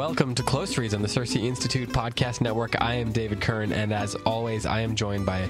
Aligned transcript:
welcome 0.00 0.34
to 0.34 0.42
Close 0.42 0.78
Reads 0.78 0.94
on 0.94 1.02
the 1.02 1.08
CiRCE 1.08 1.44
Institute 1.44 1.90
Podcast 1.90 2.40
Network. 2.40 2.74
I 2.80 2.94
am 2.94 3.12
David 3.12 3.42
Kern, 3.42 3.70
and 3.70 3.92
as 3.92 4.14
always, 4.24 4.64
I 4.64 4.80
am 4.80 4.94
joined 4.94 5.26
by 5.26 5.46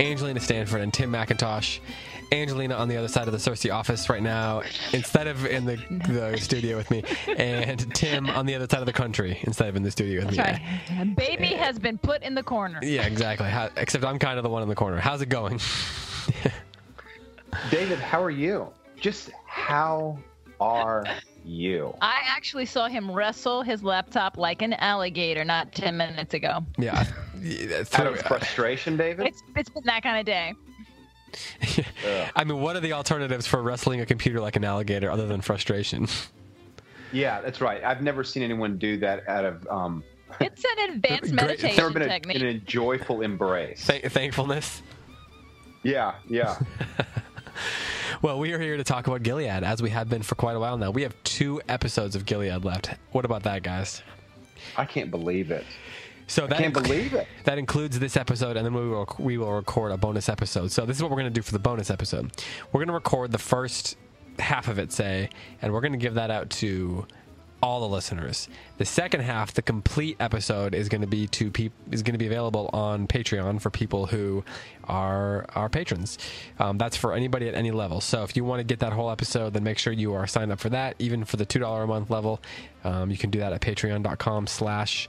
Angelina 0.00 0.40
Stanford 0.40 0.80
and 0.80 0.90
Tim 0.90 1.12
McIntosh. 1.12 1.80
Angelina 2.32 2.76
on 2.76 2.88
the 2.88 2.96
other 2.96 3.08
side 3.08 3.28
of 3.28 3.32
the 3.32 3.38
CiRCE 3.38 3.70
office 3.70 4.08
right 4.08 4.22
now, 4.22 4.62
instead 4.94 5.26
of 5.26 5.44
in 5.44 5.66
the, 5.66 5.76
the 6.08 6.38
studio 6.40 6.78
with 6.78 6.90
me, 6.90 7.04
and 7.36 7.94
Tim 7.94 8.30
on 8.30 8.46
the 8.46 8.54
other 8.54 8.66
side 8.66 8.80
of 8.80 8.86
the 8.86 8.92
country, 8.94 9.38
instead 9.42 9.68
of 9.68 9.76
in 9.76 9.82
the 9.82 9.90
studio 9.90 10.24
with 10.24 10.34
me. 10.34 10.38
Right. 10.38 11.14
Baby 11.14 11.48
has 11.48 11.78
been 11.78 11.98
put 11.98 12.22
in 12.22 12.34
the 12.34 12.42
corner. 12.42 12.80
Yeah, 12.82 13.04
exactly. 13.04 13.50
How, 13.50 13.68
except 13.76 14.02
I'm 14.02 14.18
kind 14.18 14.38
of 14.38 14.44
the 14.44 14.50
one 14.50 14.62
in 14.62 14.70
the 14.70 14.74
corner. 14.74 14.98
How's 14.98 15.20
it 15.20 15.28
going? 15.28 15.60
David, 17.70 17.98
how 17.98 18.22
are 18.22 18.30
you? 18.30 18.72
Just 18.98 19.30
how 19.44 20.18
are 20.58 21.04
you? 21.44 21.94
I 22.00 22.20
actually 22.26 22.66
saw 22.66 22.88
him 22.88 23.10
wrestle 23.10 23.62
his 23.62 23.82
laptop 23.82 24.36
like 24.36 24.62
an 24.62 24.72
alligator 24.74 25.44
not 25.44 25.72
10 25.72 25.96
minutes 25.96 26.34
ago. 26.34 26.64
Yeah. 26.78 27.06
Yeah, 27.40 27.78
Out 27.78 27.86
through- 27.88 28.08
of 28.10 28.20
frustration, 28.22 28.96
David? 28.96 29.26
It's 29.26 29.42
it's 29.56 29.68
been 29.70 29.82
that 29.86 30.02
kind 30.02 30.18
of 30.18 30.26
day. 30.26 30.52
I 32.36 32.44
mean, 32.44 32.60
what 32.60 32.76
are 32.76 32.80
the 32.80 32.92
alternatives 32.92 33.46
for 33.46 33.62
wrestling 33.62 34.00
a 34.00 34.06
computer 34.06 34.40
like 34.40 34.56
an 34.56 34.64
alligator 34.64 35.10
other 35.10 35.26
than 35.26 35.40
frustration? 35.40 36.06
Yeah, 37.12 37.40
that's 37.40 37.60
right. 37.60 37.82
I've 37.82 38.02
never 38.02 38.22
seen 38.24 38.42
anyone 38.42 38.78
do 38.78 38.96
that 38.98 39.28
out 39.28 39.44
of. 39.44 39.66
Um, 39.68 40.04
It's 40.40 40.64
an 40.64 40.90
advanced 40.94 41.02
Great. 41.02 41.22
it's 41.22 41.32
meditation 41.32 41.76
never 41.76 41.90
been 41.90 42.02
a, 42.02 42.08
technique. 42.08 42.36
in 42.36 42.46
a 42.46 42.54
joyful 42.54 43.20
embrace. 43.22 43.84
Th- 43.86 44.04
thankfulness. 44.04 44.82
Yeah, 45.82 46.14
yeah. 46.28 46.56
Well, 48.22 48.38
we 48.38 48.52
are 48.52 48.58
here 48.58 48.76
to 48.76 48.84
talk 48.84 49.06
about 49.06 49.22
Gilead, 49.22 49.64
as 49.64 49.80
we 49.80 49.88
have 49.90 50.10
been 50.10 50.20
for 50.22 50.34
quite 50.34 50.54
a 50.54 50.60
while 50.60 50.76
now. 50.76 50.90
We 50.90 51.00
have 51.02 51.14
two 51.24 51.62
episodes 51.70 52.14
of 52.14 52.26
Gilead 52.26 52.66
left. 52.66 52.90
What 53.12 53.24
about 53.24 53.44
that, 53.44 53.62
guys? 53.62 54.02
I 54.76 54.84
can't 54.84 55.10
believe 55.10 55.50
it. 55.50 55.64
So 56.26 56.46
that 56.46 56.58
can't 56.58 56.74
inc- 56.74 56.82
believe 56.82 57.14
it. 57.14 57.26
That 57.44 57.56
includes 57.56 57.98
this 57.98 58.18
episode, 58.18 58.58
and 58.58 58.66
then 58.66 58.74
we 58.74 58.86
will 58.86 59.08
we 59.18 59.38
will 59.38 59.52
record 59.54 59.90
a 59.90 59.96
bonus 59.96 60.28
episode. 60.28 60.70
So 60.70 60.84
this 60.84 60.98
is 60.98 61.02
what 61.02 61.10
we're 61.10 61.16
going 61.16 61.32
to 61.32 61.38
do 61.38 61.40
for 61.40 61.52
the 61.52 61.58
bonus 61.58 61.90
episode. 61.90 62.30
We're 62.72 62.80
going 62.80 62.88
to 62.88 62.92
record 62.92 63.32
the 63.32 63.38
first 63.38 63.96
half 64.38 64.68
of 64.68 64.78
it, 64.78 64.92
say, 64.92 65.30
and 65.62 65.72
we're 65.72 65.80
going 65.80 65.92
to 65.92 65.98
give 65.98 66.14
that 66.14 66.30
out 66.30 66.50
to 66.50 67.06
all 67.62 67.80
the 67.80 67.88
listeners. 67.88 68.48
The 68.78 68.84
second 68.84 69.20
half, 69.20 69.52
the 69.54 69.62
complete 69.62 70.16
episode, 70.20 70.74
is 70.74 70.88
going 70.88 71.02
to 71.02 71.06
be 71.06 71.26
to 71.28 71.50
peop- 71.50 71.72
is 71.90 72.02
going 72.02 72.14
to 72.14 72.18
be 72.18 72.26
available 72.26 72.70
on 72.72 73.06
Patreon 73.06 73.60
for 73.60 73.70
people 73.70 74.06
who 74.06 74.42
are 74.84 75.44
our 75.54 75.68
patrons. 75.68 76.18
Um, 76.58 76.78
that's 76.78 76.96
for 76.96 77.12
anybody 77.12 77.48
at 77.48 77.54
any 77.54 77.70
level. 77.70 78.00
So 78.00 78.22
if 78.24 78.34
you 78.36 78.44
want 78.44 78.60
to 78.60 78.64
get 78.64 78.80
that 78.80 78.92
whole 78.92 79.10
episode, 79.10 79.52
then 79.52 79.62
make 79.62 79.78
sure 79.78 79.92
you 79.92 80.14
are 80.14 80.26
signed 80.26 80.50
up 80.52 80.58
for 80.58 80.70
that. 80.70 80.96
Even 80.98 81.24
for 81.24 81.36
the 81.36 81.44
two 81.44 81.58
dollar 81.58 81.82
a 81.82 81.86
month 81.86 82.10
level, 82.10 82.40
um, 82.84 83.10
you 83.10 83.18
can 83.18 83.30
do 83.30 83.38
that 83.40 83.52
at 83.52 83.60
Patreon.com/slash 83.60 85.08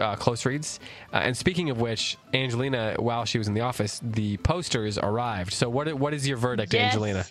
uh, 0.00 0.16
Close 0.16 0.44
Reads. 0.46 0.80
Uh, 1.12 1.16
and 1.18 1.36
speaking 1.36 1.70
of 1.70 1.80
which, 1.80 2.16
Angelina, 2.34 2.94
while 2.98 3.24
she 3.24 3.38
was 3.38 3.48
in 3.48 3.54
the 3.54 3.60
office, 3.60 4.00
the 4.02 4.36
posters 4.38 4.98
arrived. 4.98 5.52
So 5.52 5.68
what 5.68 5.92
what 5.94 6.14
is 6.14 6.26
your 6.26 6.36
verdict, 6.38 6.72
Yes. 6.74 6.92
Angelina? 6.94 7.24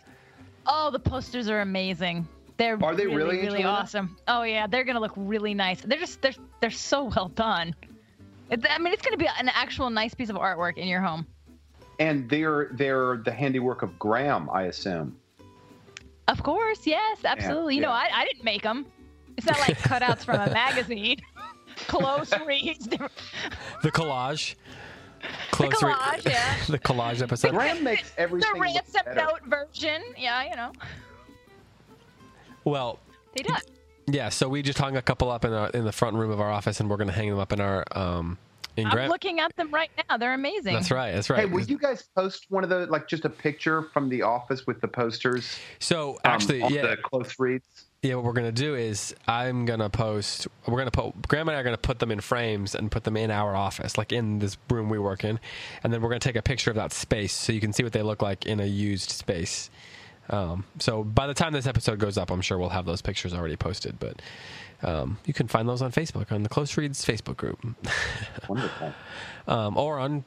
Oh, 0.68 0.92
the 0.92 1.00
posters 1.00 1.50
are 1.50 1.62
amazing. 1.62 2.28
They're 2.62 2.78
Are 2.84 2.94
they 2.94 3.08
really, 3.08 3.38
really, 3.38 3.48
really 3.48 3.64
awesome. 3.64 4.16
Oh 4.28 4.44
yeah, 4.44 4.68
they're 4.68 4.84
gonna 4.84 5.00
look 5.00 5.14
really 5.16 5.56
nice. 5.56 5.82
They're 5.82 5.98
just 5.98 6.22
they're 6.22 6.36
they're 6.60 6.70
so 6.70 7.06
well 7.06 7.30
done. 7.30 7.74
It, 8.52 8.64
I 8.70 8.78
mean, 8.78 8.94
it's 8.94 9.02
gonna 9.02 9.18
be 9.18 9.26
an 9.26 9.50
actual 9.50 9.90
nice 9.90 10.14
piece 10.14 10.30
of 10.30 10.36
artwork 10.36 10.78
in 10.78 10.88
your 10.88 11.02
home. 11.02 11.26
And 12.00 12.30
they're 12.30 12.70
they're 12.74 13.18
the 13.26 13.32
handiwork 13.32 13.82
of 13.82 13.98
Graham, 13.98 14.48
I 14.52 14.66
assume. 14.66 15.18
Of 16.28 16.44
course, 16.44 16.86
yes, 16.86 17.26
absolutely. 17.26 17.78
you 17.78 17.82
know. 17.82 17.90
I, 17.90 18.10
I 18.14 18.26
didn't 18.26 18.44
make 18.44 18.62
them. 18.62 18.86
It's 19.38 19.48
not 19.48 19.58
like 19.58 19.80
cutouts 19.80 20.24
from 20.24 20.36
a 20.36 20.54
magazine. 20.54 21.18
Close 21.88 22.32
reads. 22.46 22.88
The 22.88 23.90
collage. 23.92 24.54
Close 25.50 25.74
the 25.80 25.88
re- 25.88 25.94
collage, 25.94 26.26
yeah. 26.26 26.58
the 26.70 26.78
collage 26.78 27.24
episode. 27.24 27.56
Graham 27.56 27.84
makes 27.84 28.14
everything 28.20 28.54
the 28.54 28.60
ransom 28.60 29.02
better. 29.04 29.16
note 29.16 29.46
version. 29.48 30.04
Yeah, 30.16 30.44
you 30.48 30.56
know, 30.56 30.72
Well, 32.64 33.00
they 33.36 33.44
do. 33.44 33.54
yeah. 34.08 34.30
So 34.30 34.48
we 34.50 34.62
just 34.62 34.80
hung 34.80 34.98
a 34.98 35.02
couple 35.02 35.30
up 35.32 35.46
in 35.46 35.54
our, 35.54 35.70
in 35.70 35.84
the 35.86 35.92
front 35.92 36.16
room 36.16 36.32
of 36.32 36.40
our 36.40 36.52
office, 36.52 36.80
and 36.80 36.90
we're 36.90 36.98
going 36.98 37.08
to 37.08 37.14
hang 37.14 37.30
them 37.30 37.40
up 37.40 37.54
in 37.54 37.62
our 37.62 37.84
um 37.92 38.38
in 38.78 38.86
I'm 38.88 38.92
Graham. 38.92 39.10
looking 39.10 39.40
at 39.40 39.56
them 39.58 39.70
right 39.72 39.92
now. 40.10 40.18
They're 40.18 40.34
amazing. 40.34 40.74
That's 40.74 40.92
right. 40.92 41.12
That's 41.12 41.30
right. 41.30 41.40
Hey, 41.40 41.46
will 41.46 41.62
you 41.62 41.78
guys 41.78 42.04
post 42.16 42.46
one 42.50 42.64
of 42.64 42.70
the 42.70 42.86
like 42.88 43.08
just 43.08 43.26
a 43.26 43.30
picture 43.30 43.84
from 43.94 44.08
the 44.10 44.22
office 44.22 44.66
with 44.66 44.80
the 44.82 44.88
posters? 44.88 45.58
so 45.80 46.12
um, 46.12 46.20
actually, 46.24 46.62
on 46.62 46.74
yeah, 46.74 46.88
the 46.88 46.98
close 46.98 47.36
reads. 47.38 47.66
yeah. 48.02 48.16
What 48.16 48.24
we're 48.24 48.34
gonna 48.34 48.52
do 48.52 48.76
is 48.76 49.14
I'm 49.28 49.66
gonna 49.66 49.90
post. 49.90 50.48
We're 50.68 50.78
gonna 50.78 50.92
put. 50.92 51.28
Graham 51.28 51.50
and 51.50 51.58
I 51.58 51.60
are 51.60 51.64
gonna 51.64 51.78
put 51.78 52.00
them 52.00 52.12
in 52.12 52.22
frames 52.22 52.74
and 52.76 52.90
put 52.90 53.04
them 53.04 53.18
in 53.18 53.30
our 53.30 53.56
office, 53.56 53.98
like 53.98 54.12
in 54.14 54.40
this 54.40 54.58
room 54.70 54.88
we 54.90 55.00
work 55.00 55.24
in, 55.26 55.40
and 55.84 55.92
then 55.92 56.02
we're 56.02 56.10
gonna 56.10 56.20
take 56.20 56.38
a 56.38 56.42
picture 56.42 56.70
of 56.70 56.78
that 56.78 56.94
space 56.94 57.34
so 57.34 57.52
you 57.52 57.60
can 57.60 57.74
see 57.74 57.84
what 57.84 57.92
they 57.94 58.04
look 58.04 58.22
like 58.22 58.46
in 58.46 58.60
a 58.62 58.66
used 58.66 59.10
space. 59.10 59.70
Um, 60.32 60.64
so 60.80 61.04
by 61.04 61.28
the 61.28 61.34
time 61.34 61.54
this 61.54 61.68
episode 61.68 62.00
goes 62.00 62.18
up, 62.18 62.32
I'm 62.32 62.42
sure 62.42 62.58
we'll 62.58 62.70
have 62.70 62.86
those 62.86 63.02
pictures 63.02 63.34
already 63.34 63.58
posted. 63.58 64.00
But 64.00 64.22
um, 64.82 65.18
you 65.26 65.34
can 65.34 65.48
find 65.48 65.68
those 65.68 65.82
on 65.82 65.92
Facebook 65.92 66.32
on 66.32 66.44
the 66.44 66.50
Close 66.50 66.76
Reads 66.78 67.06
Facebook 67.06 67.38
group. 67.38 67.60
Wonderful. 68.48 68.94
um, 69.48 69.78
or 69.78 70.00
on 70.00 70.24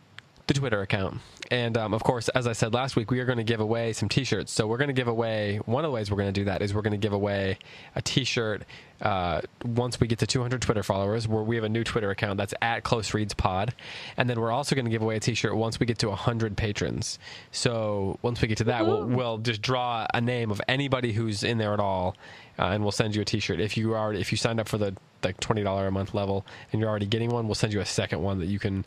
the 0.47 0.55
Twitter 0.55 0.83
account. 0.83 1.21
And 1.51 1.77
um, 1.77 1.95
of 1.95 2.03
course, 2.03 2.29
as 2.31 2.47
I 2.47 2.53
said 2.53 2.75
last 2.75 2.97
week, 2.97 3.11
we 3.11 3.21
are 3.21 3.25
going 3.25 3.39
to 3.39 3.45
give 3.45 3.61
away 3.61 3.93
some 3.93 4.09
T-shirts. 4.09 4.53
So 4.53 4.67
we're 4.67 4.79
going 4.79 4.89
to 4.89 4.95
give 4.95 5.09
away 5.09 5.61
one 5.65 5.85
of 5.85 5.91
the 5.91 5.95
ways 5.95 6.11
we're 6.11 6.17
going 6.17 6.33
to 6.33 6.41
do 6.41 6.45
that 6.45 6.63
is 6.63 6.75
we're 6.75 6.83
going 6.83 6.93
to 6.93 6.99
give 6.99 7.13
away 7.13 7.59
a 7.95 8.03
T-shirt 8.03 8.63
uh, 9.01 9.41
once 9.65 10.01
we 10.01 10.07
get 10.07 10.19
to 10.21 10.27
200 10.27 10.61
Twitter 10.63 10.83
followers. 10.83 11.27
Where 11.27 11.43
we 11.43 11.57
have 11.57 11.65
a 11.65 11.69
new 11.69 11.85
Twitter 11.85 12.11
account 12.11 12.39
that's 12.39 12.55
at 12.61 12.83
Close 12.83 13.15
Reads 13.15 13.35
Pod, 13.35 13.75
and 14.17 14.29
then 14.29 14.41
we're 14.41 14.53
also 14.53 14.75
going 14.75 14.85
to 14.85 14.91
give 14.91 15.03
away 15.03 15.17
a 15.17 15.21
T-shirt 15.21 15.55
once 15.55 15.81
we 15.81 15.87
get 15.87 15.99
to 15.99 16.09
100 16.09 16.57
patrons. 16.57 17.19
So 17.51 18.19
once 18.23 18.41
we 18.41 18.49
get 18.49 18.59
to 18.59 18.65
that, 18.65 18.87
we'll, 18.87 19.07
we'll 19.07 19.39
just 19.39 19.63
draw 19.63 20.07
a 20.13 20.21
name 20.21 20.51
of 20.51 20.61
anybody 20.69 21.13
who's 21.13 21.43
in 21.43 21.59
there 21.59 21.73
at 21.73 21.81
all, 21.81 22.17
uh, 22.59 22.67
and 22.67 22.83
we'll 22.83 22.93
send 22.93 23.15
you 23.15 23.23
a 23.23 23.25
T-shirt. 23.25 23.61
If 23.61 23.77
you 23.77 23.95
are 23.95 24.13
if 24.13 24.31
you 24.33 24.39
signed 24.39 24.61
up 24.61 24.69
for 24.69 24.79
the 24.79 24.95
like 25.23 25.41
twenty 25.41 25.63
dollar 25.63 25.87
a 25.87 25.91
month 25.91 26.15
level 26.15 26.45
and 26.71 26.81
you're 26.81 26.91
already 26.91 27.07
getting 27.07 27.31
one, 27.31 27.47
we'll 27.47 27.55
send 27.55 27.73
you 27.73 27.81
a 27.81 27.87
second 27.87 28.23
one 28.23 28.39
that 28.41 28.47
you 28.47 28.59
can 28.59 28.85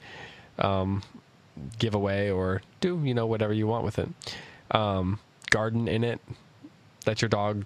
um, 0.60 1.02
give 1.80 1.96
away 1.96 2.32
or 2.32 2.62
do 2.82 3.02
you 3.04 3.14
know 3.14 3.26
whatever 3.26 3.54
you 3.54 3.68
want 3.68 3.84
with 3.86 4.00
it. 4.00 4.10
Um, 4.72 5.20
garden 5.50 5.88
in 5.88 6.04
it. 6.04 6.20
Let 7.06 7.22
your 7.22 7.30
dog 7.30 7.66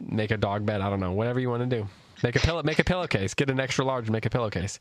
make 0.00 0.30
a 0.30 0.36
dog 0.36 0.64
bed. 0.64 0.80
I 0.80 0.88
don't 0.90 1.00
know. 1.00 1.12
Whatever 1.12 1.40
you 1.40 1.50
want 1.50 1.68
to 1.68 1.76
do. 1.80 1.86
Make 2.22 2.36
a 2.36 2.40
pillow. 2.40 2.62
Make 2.62 2.78
a 2.78 2.84
pillowcase. 2.84 3.34
Get 3.34 3.50
an 3.50 3.60
extra 3.60 3.84
large. 3.84 4.04
and 4.06 4.12
Make 4.12 4.24
a 4.26 4.30
pillowcase. 4.30 4.78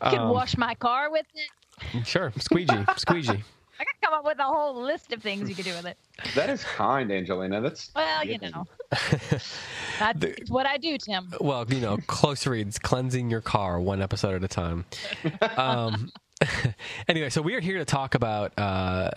I 0.00 0.10
could 0.10 0.18
Um, 0.18 0.28
wash 0.30 0.56
my 0.58 0.74
car 0.74 1.10
with 1.10 1.26
it. 1.34 2.06
Sure. 2.06 2.32
Squeegee. 2.38 2.84
Squeegee. 2.96 3.42
I 3.78 3.84
could 3.84 4.00
come 4.02 4.14
up 4.14 4.24
with 4.24 4.38
a 4.38 4.44
whole 4.44 4.82
list 4.82 5.12
of 5.12 5.22
things 5.22 5.48
you 5.50 5.54
could 5.54 5.64
do 5.66 5.72
with 5.74 5.84
it. 5.86 5.98
That 6.34 6.48
is 6.48 6.64
kind, 6.64 7.10
Angelina. 7.12 7.60
That's 7.60 7.90
Well, 7.94 8.24
you 8.24 8.38
know, 8.38 8.64
that's 9.98 10.24
it's 10.24 10.50
what 10.50 10.66
I 10.66 10.78
do, 10.78 10.96
Tim. 10.96 11.32
Well, 11.40 11.66
you 11.68 11.80
know, 11.80 11.98
close 12.06 12.46
reads, 12.46 12.78
cleansing 12.78 13.30
your 13.30 13.42
car 13.42 13.78
one 13.78 14.00
episode 14.00 14.34
at 14.34 14.44
a 14.44 14.48
time. 14.48 14.84
Um, 15.58 16.10
anyway, 17.08 17.30
so 17.30 17.42
we 17.42 17.54
are 17.54 17.60
here 17.60 17.78
to 17.78 17.84
talk 17.84 18.14
about 18.14 18.52
uh, 18.58 19.10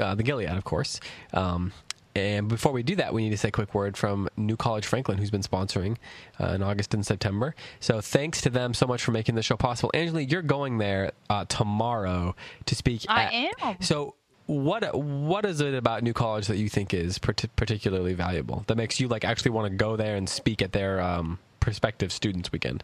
uh, 0.00 0.14
the 0.14 0.22
Gilead, 0.22 0.48
of 0.48 0.64
course. 0.64 1.00
Um, 1.32 1.72
and 2.14 2.48
before 2.48 2.72
we 2.72 2.82
do 2.82 2.96
that, 2.96 3.12
we 3.12 3.22
need 3.22 3.30
to 3.30 3.36
say 3.36 3.48
a 3.48 3.52
quick 3.52 3.74
word 3.74 3.96
from 3.96 4.28
New 4.38 4.56
College 4.56 4.86
Franklin, 4.86 5.18
who's 5.18 5.30
been 5.30 5.42
sponsoring 5.42 5.98
uh, 6.40 6.46
in 6.48 6.62
August 6.62 6.94
and 6.94 7.04
September. 7.04 7.54
So 7.78 8.00
thanks 8.00 8.40
to 8.42 8.50
them 8.50 8.72
so 8.72 8.86
much 8.86 9.02
for 9.04 9.12
making 9.12 9.34
the 9.34 9.42
show 9.42 9.56
possible. 9.56 9.90
Angela, 9.92 10.22
you're 10.22 10.40
going 10.40 10.78
there 10.78 11.12
uh, 11.28 11.44
tomorrow 11.44 12.34
to 12.64 12.74
speak. 12.74 13.04
I 13.08 13.24
at- 13.24 13.62
am. 13.62 13.76
So 13.80 14.14
what 14.46 14.96
what 14.96 15.44
is 15.44 15.60
it 15.60 15.74
about 15.74 16.02
New 16.02 16.14
College 16.14 16.46
that 16.46 16.56
you 16.56 16.70
think 16.70 16.94
is 16.94 17.18
parti- 17.18 17.50
particularly 17.56 18.14
valuable 18.14 18.64
that 18.68 18.76
makes 18.76 18.98
you 18.98 19.08
like 19.08 19.24
actually 19.24 19.50
want 19.50 19.70
to 19.70 19.76
go 19.76 19.96
there 19.96 20.16
and 20.16 20.28
speak 20.28 20.62
at 20.62 20.72
their 20.72 21.00
um, 21.00 21.38
prospective 21.60 22.12
students 22.12 22.50
weekend? 22.50 22.82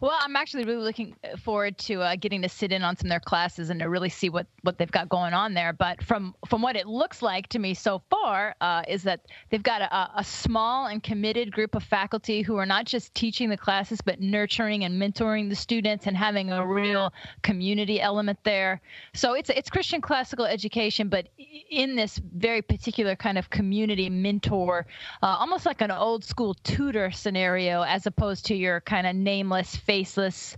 Well, 0.00 0.16
I'm 0.20 0.36
actually 0.36 0.64
really 0.64 0.84
looking 0.84 1.16
forward 1.38 1.76
to 1.78 2.02
uh, 2.02 2.16
getting 2.16 2.42
to 2.42 2.48
sit 2.48 2.70
in 2.70 2.82
on 2.82 2.96
some 2.96 3.06
of 3.06 3.10
their 3.10 3.20
classes 3.20 3.70
and 3.70 3.80
to 3.80 3.88
really 3.88 4.08
see 4.08 4.28
what, 4.28 4.46
what 4.62 4.78
they've 4.78 4.90
got 4.90 5.08
going 5.08 5.34
on 5.34 5.54
there. 5.54 5.72
But 5.72 6.02
from 6.02 6.34
from 6.48 6.62
what 6.62 6.76
it 6.76 6.86
looks 6.86 7.20
like 7.20 7.48
to 7.48 7.58
me 7.58 7.74
so 7.74 8.02
far, 8.10 8.54
uh, 8.60 8.82
is 8.86 9.02
that 9.02 9.26
they've 9.50 9.62
got 9.62 9.82
a, 9.82 10.10
a 10.20 10.24
small 10.24 10.86
and 10.86 11.02
committed 11.02 11.52
group 11.52 11.74
of 11.74 11.82
faculty 11.82 12.42
who 12.42 12.56
are 12.56 12.66
not 12.66 12.84
just 12.84 13.14
teaching 13.14 13.48
the 13.48 13.56
classes, 13.56 14.00
but 14.00 14.20
nurturing 14.20 14.84
and 14.84 15.00
mentoring 15.00 15.48
the 15.48 15.56
students 15.56 16.06
and 16.06 16.16
having 16.16 16.52
a 16.52 16.64
real 16.64 17.12
community 17.42 18.00
element 18.00 18.38
there. 18.44 18.80
So 19.14 19.34
it's 19.34 19.50
it's 19.50 19.68
Christian 19.68 20.00
classical 20.00 20.44
education, 20.44 21.08
but 21.08 21.28
in 21.70 21.96
this 21.96 22.20
very 22.36 22.62
particular 22.62 23.16
kind 23.16 23.36
of 23.36 23.50
community 23.50 24.08
mentor, 24.08 24.86
uh, 25.22 25.26
almost 25.26 25.66
like 25.66 25.80
an 25.80 25.90
old 25.90 26.24
school 26.24 26.54
tutor 26.62 27.10
scenario, 27.10 27.82
as 27.82 28.06
opposed 28.06 28.46
to 28.46 28.54
your 28.54 28.80
kind 28.82 29.06
of 29.06 29.16
nameless, 29.16 29.76
faceless 29.88 30.56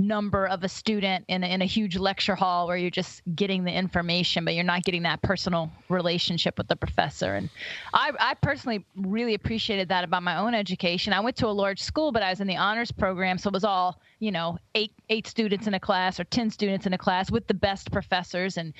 number 0.00 0.46
of 0.46 0.64
a 0.64 0.68
student 0.68 1.26
in 1.28 1.44
a, 1.44 1.46
in 1.46 1.60
a 1.60 1.66
huge 1.66 1.96
lecture 1.98 2.34
hall 2.34 2.66
where 2.66 2.76
you're 2.76 2.90
just 2.90 3.22
getting 3.34 3.64
the 3.64 3.72
information, 3.72 4.46
but 4.46 4.54
you're 4.54 4.64
not 4.64 4.82
getting 4.82 5.02
that 5.02 5.20
personal 5.20 5.70
relationship 5.90 6.56
with 6.56 6.66
the 6.68 6.74
professor. 6.74 7.34
And 7.34 7.50
I, 7.92 8.12
I 8.18 8.34
personally 8.34 8.84
really 8.96 9.34
appreciated 9.34 9.90
that 9.90 10.02
about 10.02 10.22
my 10.22 10.38
own 10.38 10.54
education. 10.54 11.12
I 11.12 11.20
went 11.20 11.36
to 11.36 11.46
a 11.46 11.52
large 11.52 11.80
school, 11.80 12.12
but 12.12 12.22
I 12.22 12.30
was 12.30 12.40
in 12.40 12.46
the 12.46 12.56
honors 12.56 12.90
program, 12.90 13.36
so 13.36 13.48
it 13.48 13.52
was 13.52 13.64
all 13.64 14.00
you 14.18 14.32
know 14.32 14.58
eight 14.74 14.92
eight 15.10 15.26
students 15.26 15.66
in 15.66 15.74
a 15.74 15.80
class 15.80 16.18
or 16.18 16.24
ten 16.24 16.50
students 16.50 16.86
in 16.86 16.94
a 16.94 16.98
class 16.98 17.30
with 17.30 17.46
the 17.46 17.54
best 17.54 17.92
professors 17.92 18.56
and 18.56 18.72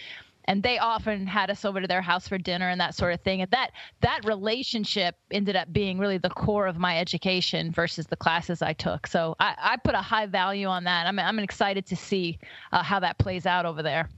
and 0.45 0.63
they 0.63 0.79
often 0.79 1.27
had 1.27 1.51
us 1.51 1.65
over 1.65 1.81
to 1.81 1.87
their 1.87 2.03
house 2.03 2.29
for 2.29 2.39
dinner 2.39 2.69
and 2.69 2.81
that 2.81 2.95
sort 2.95 3.13
of 3.13 3.21
thing. 3.21 3.43
And 3.43 3.51
that 3.51 3.73
that 4.01 4.21
relationship 4.25 5.17
ended 5.31 5.57
up 5.57 5.73
being 5.73 5.99
really 5.99 6.19
the 6.19 6.31
core 6.31 6.67
of 6.67 6.79
my 6.79 6.99
education 6.99 7.71
versus 7.73 8.07
the 8.07 8.17
classes 8.17 8.63
i 8.63 8.73
took. 8.73 9.07
So 9.07 9.37
i, 9.41 9.55
I 9.59 9.77
put 9.77 9.95
a 9.95 10.03
high 10.03 10.27
value 10.27 10.67
on 10.67 10.85
that. 10.85 11.07
I'm, 11.07 11.19
I'm 11.19 11.39
excited 11.39 11.87
to 11.87 11.97
see 11.97 12.39
uh, 12.73 12.83
how 12.83 13.01
that 13.01 13.19
plays 13.19 13.47
out 13.47 13.67
over 13.67 13.83
there. 13.83 14.09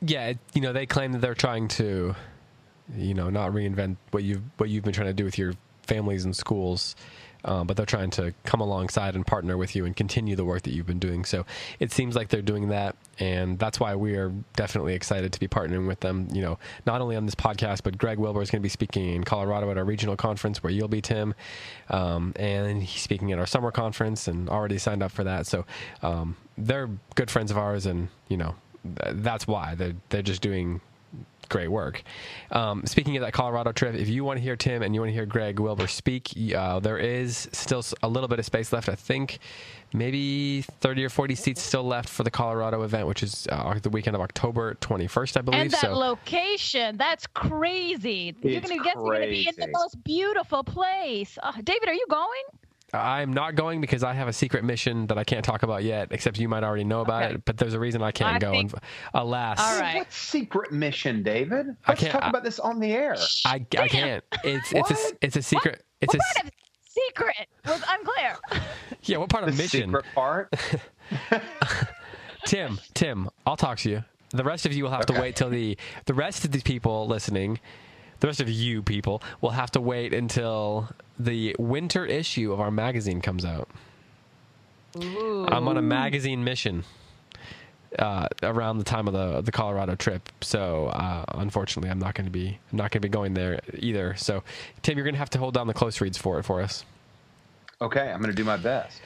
Yeah, 0.00 0.32
you 0.54 0.60
know 0.60 0.72
they 0.72 0.86
claim 0.86 1.12
that 1.12 1.20
they're 1.20 1.34
trying 1.34 1.68
to, 1.68 2.14
you 2.96 3.14
know, 3.14 3.30
not 3.30 3.52
reinvent 3.52 3.96
what 4.10 4.24
you've 4.24 4.42
what 4.56 4.68
you've 4.68 4.82
been 4.82 4.92
trying 4.92 5.06
to 5.08 5.14
do 5.14 5.24
with 5.24 5.38
your 5.38 5.54
families 5.82 6.24
and 6.24 6.34
schools, 6.34 6.96
um, 7.44 7.66
but 7.66 7.76
they're 7.76 7.86
trying 7.86 8.10
to 8.10 8.32
come 8.44 8.60
alongside 8.60 9.14
and 9.14 9.26
partner 9.26 9.56
with 9.56 9.74
you 9.74 9.84
and 9.84 9.96
continue 9.96 10.36
the 10.36 10.44
work 10.44 10.62
that 10.62 10.72
you've 10.72 10.86
been 10.86 10.98
doing. 10.98 11.24
So 11.24 11.44
it 11.78 11.92
seems 11.92 12.14
like 12.14 12.28
they're 12.28 12.42
doing 12.42 12.68
that, 12.68 12.96
and 13.18 13.58
that's 13.58 13.80
why 13.80 13.94
we 13.94 14.14
are 14.16 14.32
definitely 14.54 14.94
excited 14.94 15.32
to 15.32 15.40
be 15.40 15.48
partnering 15.48 15.86
with 15.86 16.00
them. 16.00 16.28
You 16.32 16.42
know, 16.42 16.58
not 16.86 17.00
only 17.00 17.16
on 17.16 17.26
this 17.26 17.34
podcast, 17.34 17.82
but 17.82 17.98
Greg 17.98 18.18
Wilbur 18.18 18.42
is 18.42 18.50
going 18.50 18.60
to 18.60 18.62
be 18.62 18.68
speaking 18.68 19.14
in 19.14 19.24
Colorado 19.24 19.70
at 19.70 19.78
our 19.78 19.84
regional 19.84 20.16
conference 20.16 20.62
where 20.62 20.72
you'll 20.72 20.88
be, 20.88 21.00
Tim, 21.00 21.34
um, 21.90 22.32
and 22.36 22.82
he's 22.82 23.02
speaking 23.02 23.32
at 23.32 23.38
our 23.38 23.46
summer 23.46 23.70
conference 23.70 24.28
and 24.28 24.48
already 24.48 24.78
signed 24.78 25.02
up 25.02 25.12
for 25.12 25.24
that. 25.24 25.46
So 25.46 25.64
um, 26.02 26.36
they're 26.56 26.90
good 27.14 27.30
friends 27.30 27.50
of 27.50 27.58
ours, 27.58 27.86
and 27.86 28.08
you 28.28 28.36
know, 28.36 28.54
th- 28.84 29.16
that's 29.16 29.46
why 29.46 29.74
they're 29.74 29.96
they're 30.10 30.22
just 30.22 30.42
doing 30.42 30.80
great 31.48 31.68
work. 31.68 32.02
Um, 32.50 32.84
speaking 32.86 33.16
of 33.16 33.22
that 33.22 33.32
Colorado 33.32 33.72
trip, 33.72 33.94
if 33.94 34.08
you 34.08 34.24
want 34.24 34.38
to 34.38 34.42
hear 34.42 34.56
Tim 34.56 34.82
and 34.82 34.94
you 34.94 35.00
want 35.00 35.10
to 35.10 35.14
hear 35.14 35.26
Greg 35.26 35.58
Wilbur 35.60 35.86
speak, 35.86 36.32
uh, 36.54 36.80
there 36.80 36.98
is 36.98 37.48
still 37.52 37.84
a 38.02 38.08
little 38.08 38.28
bit 38.28 38.38
of 38.38 38.44
space 38.44 38.72
left. 38.72 38.88
I 38.88 38.94
think 38.94 39.38
maybe 39.94 40.62
30 40.62 41.04
or 41.04 41.08
40 41.08 41.34
seats 41.34 41.62
still 41.62 41.84
left 41.84 42.08
for 42.08 42.22
the 42.24 42.30
Colorado 42.30 42.82
event, 42.82 43.06
which 43.06 43.22
is 43.22 43.46
uh, 43.50 43.78
the 43.82 43.90
weekend 43.90 44.16
of 44.16 44.22
October 44.22 44.74
21st, 44.80 45.36
I 45.36 45.40
believe. 45.42 45.60
and 45.60 45.70
that 45.70 45.80
so 45.80 45.92
location 45.94 46.96
that's 46.96 47.26
crazy 47.26 48.34
you're 48.42 48.60
going 48.60 48.78
to 48.78 48.84
get 48.84 48.94
to 48.94 49.26
be 49.28 49.48
in 49.48 49.54
the 49.58 49.68
most 49.72 50.02
beautiful 50.04 50.64
place 50.64 51.38
uh, 51.42 51.52
david 51.62 51.88
are 51.88 51.94
you 51.94 52.06
going 52.08 52.42
I'm 52.94 53.32
not 53.32 53.54
going 53.54 53.80
because 53.80 54.02
I 54.04 54.12
have 54.12 54.28
a 54.28 54.32
secret 54.34 54.64
mission 54.64 55.06
that 55.06 55.16
I 55.16 55.24
can't 55.24 55.44
talk 55.44 55.62
about 55.62 55.82
yet, 55.82 56.08
except 56.10 56.38
you 56.38 56.48
might 56.48 56.62
already 56.62 56.84
know 56.84 57.00
about 57.00 57.22
Okay. 57.22 57.34
it. 57.34 57.44
But 57.46 57.56
there's 57.56 57.72
a 57.74 57.80
reason 57.80 58.02
I 58.02 58.12
can't 58.12 58.36
I 58.36 58.38
go. 58.38 58.50
think- 58.50 58.72
and 58.72 58.82
alas, 59.14 59.58
All 59.60 59.80
right. 59.80 59.96
What 59.96 60.12
secret 60.12 60.72
mission, 60.72 61.22
David? 61.22 61.68
I 61.86 61.90
Let's 61.92 62.00
can't- 62.02 62.12
talk 62.12 62.24
I- 62.24 62.28
about 62.28 62.44
this 62.44 62.58
on 62.60 62.80
the 62.80 62.92
air. 62.92 63.16
I, 63.46 63.64
I 63.78 63.88
can't. 63.88 64.22
It's 64.44 64.72
it's 64.72 64.90
a 64.90 64.94
What? 64.94 65.12
it's 65.22 65.36
a 65.36 65.42
secret. 65.42 65.82
It's 66.02 66.12
what 66.14 66.20
a 66.22 66.34
part 66.34 66.46
of 66.46 66.52
secret 66.86 67.48
was 67.64 67.82
unclear 67.88 68.36
yeah. 69.04 69.16
What 69.16 69.30
part 69.30 69.44
of 69.44 69.48
The 69.48 69.52
of 69.54 69.58
mission? 69.72 69.88
secret 69.88 70.04
part. 70.14 70.52
Tim, 72.46 72.78
Tim, 72.94 73.30
I'll 73.46 73.56
talk 73.56 73.78
to 73.78 73.90
you. 73.90 74.04
The 74.30 74.44
rest 74.44 74.66
of 74.66 74.72
you 74.72 74.84
will 74.84 74.90
have 74.90 75.06
to 75.06 75.12
wait 75.20 75.36
till 75.36 75.48
the 75.50 75.78
the 76.06 76.14
rest 76.14 76.44
of 76.44 76.50
these 76.52 76.62
people 76.62 77.06
listening, 77.06 77.60
the 78.22 78.28
rest 78.28 78.40
of 78.40 78.48
you 78.48 78.82
people 78.84 79.20
will 79.40 79.50
have 79.50 79.72
to 79.72 79.80
wait 79.80 80.14
until 80.14 80.88
the 81.18 81.56
winter 81.58 82.06
issue 82.06 82.52
of 82.52 82.60
our 82.60 82.70
magazine 82.70 83.20
comes 83.20 83.44
out. 83.44 83.68
I'm 84.94 85.66
on 85.66 85.76
a 85.76 85.82
magazine 85.82 86.44
mission 86.44 86.84
uh, 87.98 88.28
around 88.44 88.78
the 88.78 88.84
time 88.84 89.08
of 89.08 89.12
the 89.12 89.40
the 89.40 89.50
Colorado 89.50 89.96
trip, 89.96 90.28
so 90.40 90.86
uh, 90.86 91.24
unfortunately, 91.34 91.90
I'm 91.90 91.98
not 91.98 92.14
going 92.14 92.26
to 92.26 92.30
be 92.30 92.58
I'm 92.70 92.76
not 92.78 92.92
going 92.92 93.00
to 93.02 93.08
be 93.08 93.08
going 93.08 93.34
there 93.34 93.58
either. 93.74 94.14
So, 94.16 94.44
Tim, 94.82 94.96
you're 94.96 95.04
going 95.04 95.14
to 95.14 95.18
have 95.18 95.30
to 95.30 95.38
hold 95.38 95.54
down 95.54 95.66
the 95.66 95.74
close 95.74 96.00
reads 96.00 96.16
for 96.16 96.38
it 96.38 96.44
for 96.44 96.62
us. 96.62 96.84
Okay, 97.80 98.08
I'm 98.08 98.18
going 98.20 98.30
to 98.30 98.36
do 98.36 98.44
my 98.44 98.56
best. 98.56 99.00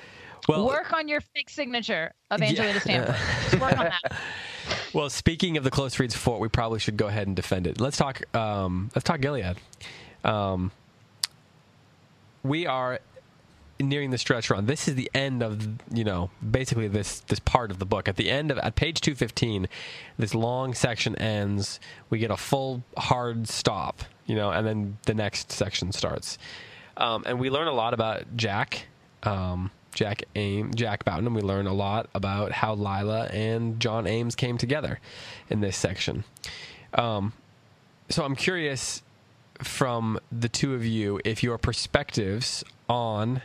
Well, 0.46 0.66
work 0.66 0.92
on 0.92 1.08
your 1.08 1.22
fake 1.22 1.48
signature 1.48 2.12
of 2.30 2.40
Yeah. 2.40 2.48
Angelina 2.48 2.80
Stanford. 2.80 3.16
Just 3.50 3.60
work 3.60 3.78
on 3.78 3.86
that. 3.86 4.16
Well, 4.92 5.10
speaking 5.10 5.56
of 5.56 5.64
the 5.64 5.70
close 5.70 5.98
reads 5.98 6.16
fort, 6.16 6.40
we 6.40 6.48
probably 6.48 6.78
should 6.78 6.96
go 6.96 7.06
ahead 7.06 7.26
and 7.26 7.36
defend 7.36 7.66
it. 7.66 7.80
Let's 7.80 7.96
talk. 7.96 8.22
Um, 8.34 8.90
let's 8.94 9.04
talk 9.04 9.20
Gilead. 9.20 9.56
Um, 10.24 10.70
we 12.42 12.66
are 12.66 13.00
nearing 13.78 14.10
the 14.10 14.18
stretch 14.18 14.48
run. 14.50 14.66
This 14.66 14.88
is 14.88 14.94
the 14.94 15.10
end 15.14 15.42
of 15.42 15.68
you 15.92 16.04
know 16.04 16.30
basically 16.48 16.88
this 16.88 17.20
this 17.20 17.38
part 17.40 17.70
of 17.70 17.78
the 17.78 17.86
book. 17.86 18.08
At 18.08 18.16
the 18.16 18.30
end 18.30 18.50
of 18.50 18.58
at 18.58 18.74
page 18.74 19.00
two 19.00 19.14
fifteen, 19.14 19.68
this 20.18 20.34
long 20.34 20.74
section 20.74 21.16
ends. 21.16 21.80
We 22.10 22.19
get 22.19 22.30
a 22.30 22.36
full 22.36 22.82
hard 22.96 23.48
stop, 23.48 24.02
you 24.26 24.34
know, 24.34 24.50
and 24.50 24.66
then 24.66 24.98
the 25.06 25.14
next 25.14 25.52
section 25.52 25.92
starts. 25.92 26.38
Um, 26.96 27.24
and 27.26 27.38
we 27.38 27.50
learn 27.50 27.66
a 27.66 27.72
lot 27.74 27.92
about 27.92 28.36
Jack. 28.36 28.86
Um, 29.22 29.70
Jack 29.96 30.22
Ames, 30.37 30.76
Jack 30.76 31.04
Boughton, 31.04 31.26
and 31.26 31.34
we 31.34 31.40
learn 31.40 31.66
a 31.66 31.72
lot 31.72 32.08
about 32.14 32.52
how 32.52 32.75
Lila 32.75 33.25
and 33.32 33.81
John 33.81 34.06
Ames 34.06 34.37
came 34.37 34.58
together 34.58 35.00
in 35.50 35.60
this 35.60 35.76
section. 35.76 36.22
Um, 36.94 37.32
so 38.10 38.22
I'm 38.22 38.37
curious 38.37 39.02
from 39.62 40.20
the 40.31 40.50
two 40.50 40.75
of 40.75 40.84
you 40.84 41.19
if 41.25 41.43
your 41.43 41.56
perspectives 41.56 42.62
on 42.88 43.40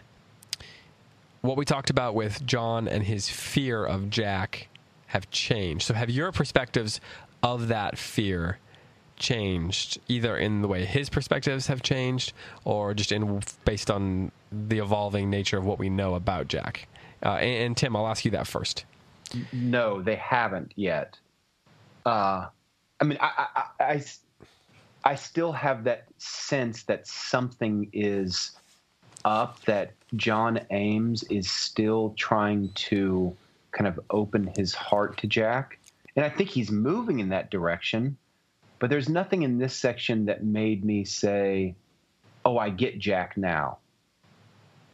what 1.40 1.56
we 1.56 1.64
talked 1.64 1.90
about 1.90 2.14
with 2.16 2.46
John 2.46 2.88
and 2.88 3.04
his 3.04 3.30
fear 3.30 3.84
of 3.86 4.10
Jack 4.10 4.68
have 5.08 5.32
changed. 5.32 5.86
So 5.86 5.94
have 5.94 6.10
your 6.10 6.34
perspectives 6.34 7.00
of 7.42 7.70
that 7.70 7.98
fear 7.98 8.60
changed 9.22 10.00
either 10.10 10.36
in 10.36 10.62
the 10.62 10.68
way 10.68 10.84
his 10.84 11.10
perspectives 11.10 11.68
have 11.68 11.82
changed 11.82 12.34
or 12.66 12.94
just 12.94 13.14
in 13.14 13.42
based 13.64 13.90
on 13.90 14.32
the 14.52 14.80
evolving 14.80 15.30
nature 15.30 15.58
of 15.58 15.66
what 15.66 15.80
we 15.80 15.90
know 15.90 16.16
about 16.16 16.50
Jack? 16.50 16.88
Uh, 17.24 17.36
and, 17.36 17.64
and 17.64 17.78
Tim, 17.78 17.96
I'll 17.96 18.08
ask 18.08 18.26
you 18.26 18.32
that 18.32 18.48
first. 18.48 18.84
No, 19.54 20.02
they 20.02 20.16
haven't 20.16 20.74
yet. 20.76 21.18
Uh, 22.06 22.48
I 23.00 23.04
mean, 23.06 23.18
I 23.22 24.04
I 25.04 25.16
still 25.16 25.52
have 25.52 25.84
that 25.86 26.06
sense 26.18 26.84
that 26.84 27.08
something 27.08 27.90
is 27.94 28.52
up, 29.26 29.62
that 29.66 29.92
John 30.16 30.60
Ames 30.72 31.24
is 31.24 31.50
still 31.50 32.14
trying 32.18 32.70
to 32.74 33.36
kind 33.72 33.88
of 33.88 34.00
open 34.10 34.52
his 34.56 34.74
heart 34.74 35.18
to 35.20 35.28
Jack. 35.28 35.80
And 36.16 36.26
I 36.26 36.30
think 36.30 36.50
he's 36.50 36.72
moving 36.72 37.20
in 37.20 37.30
that 37.30 37.50
direction. 37.50 38.18
But 38.82 38.90
there's 38.90 39.08
nothing 39.08 39.44
in 39.44 39.60
this 39.60 39.76
section 39.76 40.26
that 40.26 40.44
made 40.44 40.84
me 40.84 41.06
say, 41.06 41.76
oh, 42.44 42.58
I 42.58 42.72
get 42.72 42.98
Jack 42.98 43.38
now. 43.38 43.78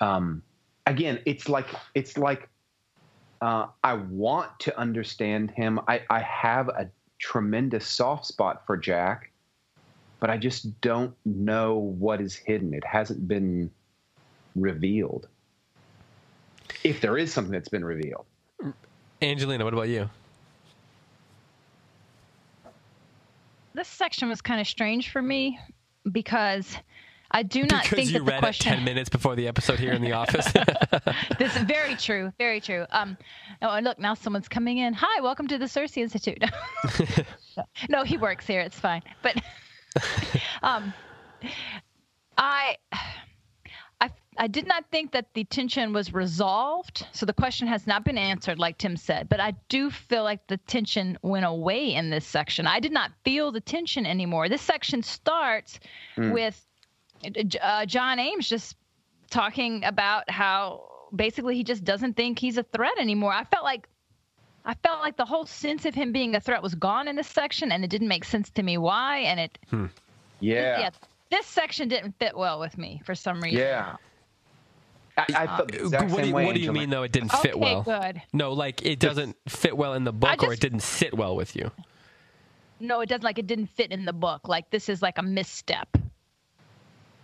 Um, 0.02 0.44
again, 0.86 1.22
it's 1.26 1.48
like, 1.48 1.68
it's 1.96 2.18
like, 2.18 2.50
uh, 3.42 3.68
I 3.86 3.94
want 3.94 4.52
to 4.60 4.78
understand 4.78 5.52
him. 5.52 5.80
I, 5.88 6.02
I 6.10 6.20
have 6.20 6.68
a 6.68 6.90
tremendous 7.18 7.88
soft 7.88 8.26
spot 8.26 8.64
for 8.68 8.76
Jack, 8.76 9.32
but 10.20 10.30
I 10.30 10.36
just 10.38 10.82
don't 10.82 11.16
know 11.24 11.78
what 11.78 12.20
is 12.20 12.36
hidden. 12.36 12.74
It 12.74 12.84
hasn't 12.84 13.26
been 13.26 13.72
revealed. 14.58 15.30
If 16.84 17.00
there 17.00 17.18
is 17.18 17.32
something 17.32 17.54
that's 17.54 17.70
been 17.70 17.86
revealed. 17.86 18.26
Angelina, 19.22 19.64
what 19.64 19.74
about 19.74 19.88
you? 19.88 20.10
This 23.78 23.88
section 23.88 24.28
was 24.28 24.42
kind 24.42 24.60
of 24.60 24.66
strange 24.66 25.12
for 25.12 25.22
me 25.22 25.60
because 26.12 26.76
I 27.30 27.44
do 27.44 27.62
not 27.62 27.84
Because 27.84 27.90
think 27.90 28.08
you 28.08 28.14
that 28.14 28.26
the 28.26 28.32
read 28.32 28.40
question. 28.40 28.74
it 28.74 28.76
10 28.78 28.86
minutes 28.86 29.08
before 29.08 29.36
the 29.36 29.48
episode 29.48 29.78
here 29.78 29.94
in 29.94 30.02
the 30.02 30.14
office. 30.14 30.52
this 31.38 31.56
is 31.56 31.62
very 31.62 31.96
true, 31.96 32.34
very 32.40 32.60
true. 32.60 32.88
Um, 32.90 33.16
oh, 33.62 33.78
look, 33.84 34.00
now 34.00 34.16
someone's 34.16 34.48
coming 34.48 34.80
in. 34.80 34.96
Hi, 34.96 35.22
welcome 35.22 35.48
to 35.50 35.60
the 35.60 35.66
CiRCE 35.66 35.98
Institute. 35.98 36.44
no, 37.90 38.04
he 38.04 38.18
works 38.18 38.48
here. 38.48 38.62
It's 38.62 38.80
fine. 38.80 39.04
But 39.22 39.40
um, 40.64 40.92
I, 42.36 42.78
I, 44.00 44.10
I 44.38 44.48
did 44.48 44.68
not 44.68 44.86
think 44.92 45.12
that 45.14 45.34
the 45.34 45.44
tension 45.46 45.94
was 45.94 46.14
resolved. 46.14 47.06
So 47.12 47.26
the 47.26 47.34
question 47.34 47.68
has 47.68 47.88
not 47.88 48.04
been 48.04 48.18
answered, 48.18 48.60
like 48.60 48.78
Tim 48.78 48.96
said. 48.98 49.28
But 49.30 49.40
I 49.40 49.54
do 49.70 49.90
feel 49.90 50.24
like 50.24 50.46
the 50.48 50.58
tension 50.58 51.18
went 51.22 51.46
away 51.46 51.94
in 51.94 52.10
this 52.10 52.26
section. 52.26 52.68
I 52.68 52.80
did 52.80 52.92
not 52.92 53.12
feel 53.24 53.52
the 53.52 53.62
tension 53.62 54.06
anymore. 54.06 54.50
This 54.50 54.62
section 54.62 55.04
starts 55.04 55.80
Mm. 56.16 56.34
with 56.34 56.64
uh, 57.62 57.86
John 57.88 58.20
Ames 58.20 58.48
just 58.48 58.76
talking 59.30 59.84
about 59.84 60.30
how 60.30 60.88
basically 61.16 61.56
he 61.56 61.64
just 61.64 61.84
doesn't 61.84 62.16
think 62.16 62.38
he's 62.38 62.58
a 62.58 62.64
threat 62.64 62.94
anymore. 63.00 63.34
I 63.34 63.44
felt 63.46 63.64
like 63.64 63.88
I 64.66 64.74
felt 64.84 65.00
like 65.00 65.16
the 65.16 65.26
whole 65.26 65.46
sense 65.46 65.86
of 65.86 65.96
him 65.96 66.12
being 66.12 66.36
a 66.36 66.42
threat 66.42 66.62
was 66.62 66.76
gone 66.76 67.08
in 67.08 67.16
this 67.16 67.28
section, 67.28 67.72
and 67.72 67.84
it 67.86 67.90
didn't 67.90 68.10
make 68.10 68.26
sense 68.26 68.50
to 68.52 68.62
me 68.64 68.78
why. 68.78 69.20
And 69.20 69.40
it, 69.40 69.58
yeah 69.72 70.80
Yeah. 70.80 70.90
This 71.30 71.46
section 71.46 71.88
didn't 71.88 72.16
fit 72.20 72.36
well 72.36 72.60
with 72.60 72.78
me 72.78 73.02
for 73.06 73.16
some 73.16 73.42
reason. 73.42 73.60
Yeah. 73.60 73.96
I, 75.18 75.26
I 75.36 75.46
uh, 75.46 75.58
felt 75.58 75.72
the 75.72 75.84
exact 75.84 76.12
what 76.12 76.22
do 76.22 76.28
you, 76.28 76.36
way. 76.36 76.46
what 76.46 76.56
do 76.56 76.62
you 76.62 76.72
mean 76.72 76.90
though? 76.90 77.04
It 77.04 77.12
didn't 77.12 77.32
fit 77.32 77.56
Okay, 77.56 77.60
well. 77.60 77.82
good. 77.82 78.22
No, 78.34 78.54
like 78.54 78.86
it 78.86 79.00
doesn't 79.00 79.36
fit 79.48 79.76
well 79.76 79.94
in 79.96 80.04
the 80.04 80.14
book, 80.14 80.44
or 80.44 80.54
it 80.54 80.60
didn't 80.60 80.82
sit 80.82 81.14
well 81.14 81.36
with 81.36 81.56
you. 81.56 81.72
No, 82.80 83.02
it 83.02 83.10
doesn't. 83.10 83.24
Like 83.24 83.40
it 83.40 83.48
didn't 83.48 83.68
fit 83.68 83.92
in 83.92 84.06
the 84.06 84.14
book. 84.14 84.48
Like 84.48 84.70
this 84.70 84.90
is 84.90 85.02
like 85.02 85.18
a 85.18 85.24
misstep. 85.24 85.98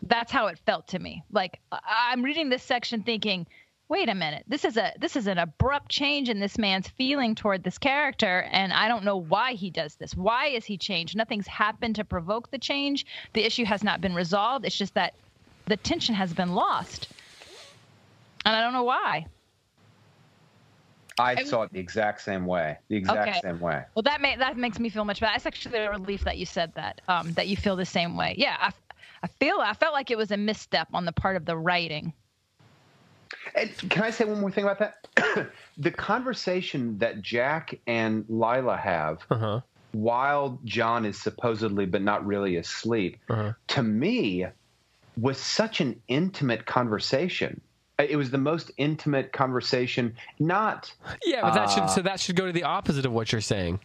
That's 0.02 0.32
how 0.32 0.48
it 0.48 0.60
felt 0.66 0.88
to 0.90 1.00
me. 1.00 1.24
Like 1.32 1.60
I'm 1.72 2.24
reading 2.24 2.50
this 2.50 2.64
section 2.64 3.04
thinking, 3.04 3.46
wait 3.90 4.10
a 4.10 4.16
minute, 4.16 4.44
this 4.48 4.66
is 4.66 4.78
a 4.78 4.94
this 5.00 5.16
is 5.16 5.28
an 5.28 5.38
abrupt 5.38 5.90
change 5.92 6.30
in 6.30 6.40
this 6.40 6.58
man's 6.58 6.88
feeling 6.88 7.36
toward 7.36 7.64
this 7.64 7.78
character, 7.78 8.48
and 8.52 8.74
I 8.74 8.88
don't 8.88 9.04
know 9.04 9.18
why 9.18 9.54
he 9.54 9.70
does 9.70 9.96
this. 9.96 10.16
Why 10.16 10.48
is 10.48 10.66
he 10.66 10.78
changed? 10.78 11.16
Nothing's 11.16 11.48
happened 11.48 11.96
to 11.96 12.04
provoke 12.04 12.52
the 12.52 12.58
change. 12.58 13.06
The 13.34 13.44
issue 13.46 13.66
has 13.66 13.84
not 13.84 14.02
been 14.02 14.16
resolved. 14.16 14.66
It's 14.66 14.78
just 14.78 14.96
that 14.96 15.14
the 15.68 15.78
tension 15.78 16.16
has 16.16 16.34
been 16.34 16.54
lost, 16.54 17.10
and 18.46 18.56
I 18.56 18.62
don't 18.62 18.74
know 18.74 18.84
why. 18.84 19.28
I 21.20 21.44
saw 21.44 21.62
it 21.64 21.72
the 21.72 21.80
exact 21.80 22.22
same 22.22 22.46
way. 22.48 22.78
The 22.90 22.96
exact 22.96 23.28
Okay. 23.30 23.42
same 23.42 23.60
way. 23.60 23.84
Well, 23.96 24.02
that 24.04 24.20
may, 24.20 24.36
that 24.36 24.58
makes 24.58 24.80
me 24.80 24.90
feel 24.90 25.06
much 25.06 25.20
better. 25.20 25.34
That's 25.34 25.46
actually 25.46 25.78
a 25.78 25.92
relief 25.92 26.24
that 26.24 26.38
you 26.38 26.46
said 26.48 26.74
that. 26.76 27.02
Um, 27.08 27.34
that 27.34 27.48
you 27.48 27.56
feel 27.56 27.76
the 27.76 27.86
same 27.86 28.18
way. 28.18 28.34
Yeah, 28.36 28.58
I, 28.60 28.72
I 29.22 29.28
feel 29.40 29.58
I 29.60 29.74
felt 29.74 29.94
like 29.94 30.10
it 30.10 30.18
was 30.18 30.32
a 30.32 30.38
misstep 30.38 30.88
on 30.94 31.06
the 31.06 31.12
part 31.12 31.36
of 31.36 31.46
the 31.46 31.56
writing. 31.56 32.14
And 33.56 33.72
can 33.90 34.04
I 34.04 34.10
say 34.10 34.26
one 34.26 34.40
more 34.40 34.52
thing 34.52 34.64
about 34.66 34.80
that? 34.80 35.50
the 35.78 35.92
conversation 35.92 36.98
that 37.00 37.22
Jack 37.22 37.76
and 37.88 38.26
Lila 38.28 38.78
have 38.78 39.20
Uh-huh. 39.30 39.62
while 39.92 40.60
John 40.64 41.06
is 41.06 41.22
supposedly 41.22 41.86
but 41.86 42.02
not 42.02 42.26
really 42.26 42.56
asleep, 42.58 43.20
Uh-huh. 43.30 43.54
to 43.70 43.84
me, 43.84 44.46
was 45.18 45.38
such 45.40 45.82
an 45.82 46.02
intimate 46.08 46.66
conversation. 46.66 47.62
It 48.00 48.16
was 48.18 48.32
the 48.32 48.40
most 48.40 48.72
intimate 48.78 49.32
conversation, 49.34 50.16
not 50.40 50.92
Yeah, 51.26 51.42
but 51.44 51.54
that 51.54 51.66
Uh, 51.66 51.68
should 51.68 51.90
so 51.92 52.02
that 52.02 52.20
should 52.20 52.36
go 52.36 52.48
to 52.48 52.52
the 52.52 52.64
opposite 52.64 53.06
of 53.06 53.12
what 53.12 53.32
you're 53.32 53.40
saying. 53.42 53.80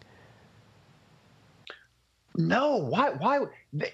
No, 2.37 2.77
why? 2.77 3.11
Why? 3.11 3.41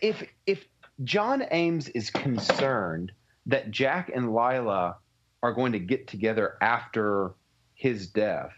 If 0.03 0.23
if 0.47 0.65
John 1.03 1.45
Ames 1.51 1.89
is 1.89 2.11
concerned 2.11 3.11
that 3.47 3.71
Jack 3.71 4.11
and 4.15 4.33
Lila 4.35 4.97
are 5.45 5.53
going 5.53 5.73
to 5.73 5.79
get 5.79 6.09
together 6.09 6.57
after 6.63 7.31
his 7.75 8.07
death, 8.07 8.53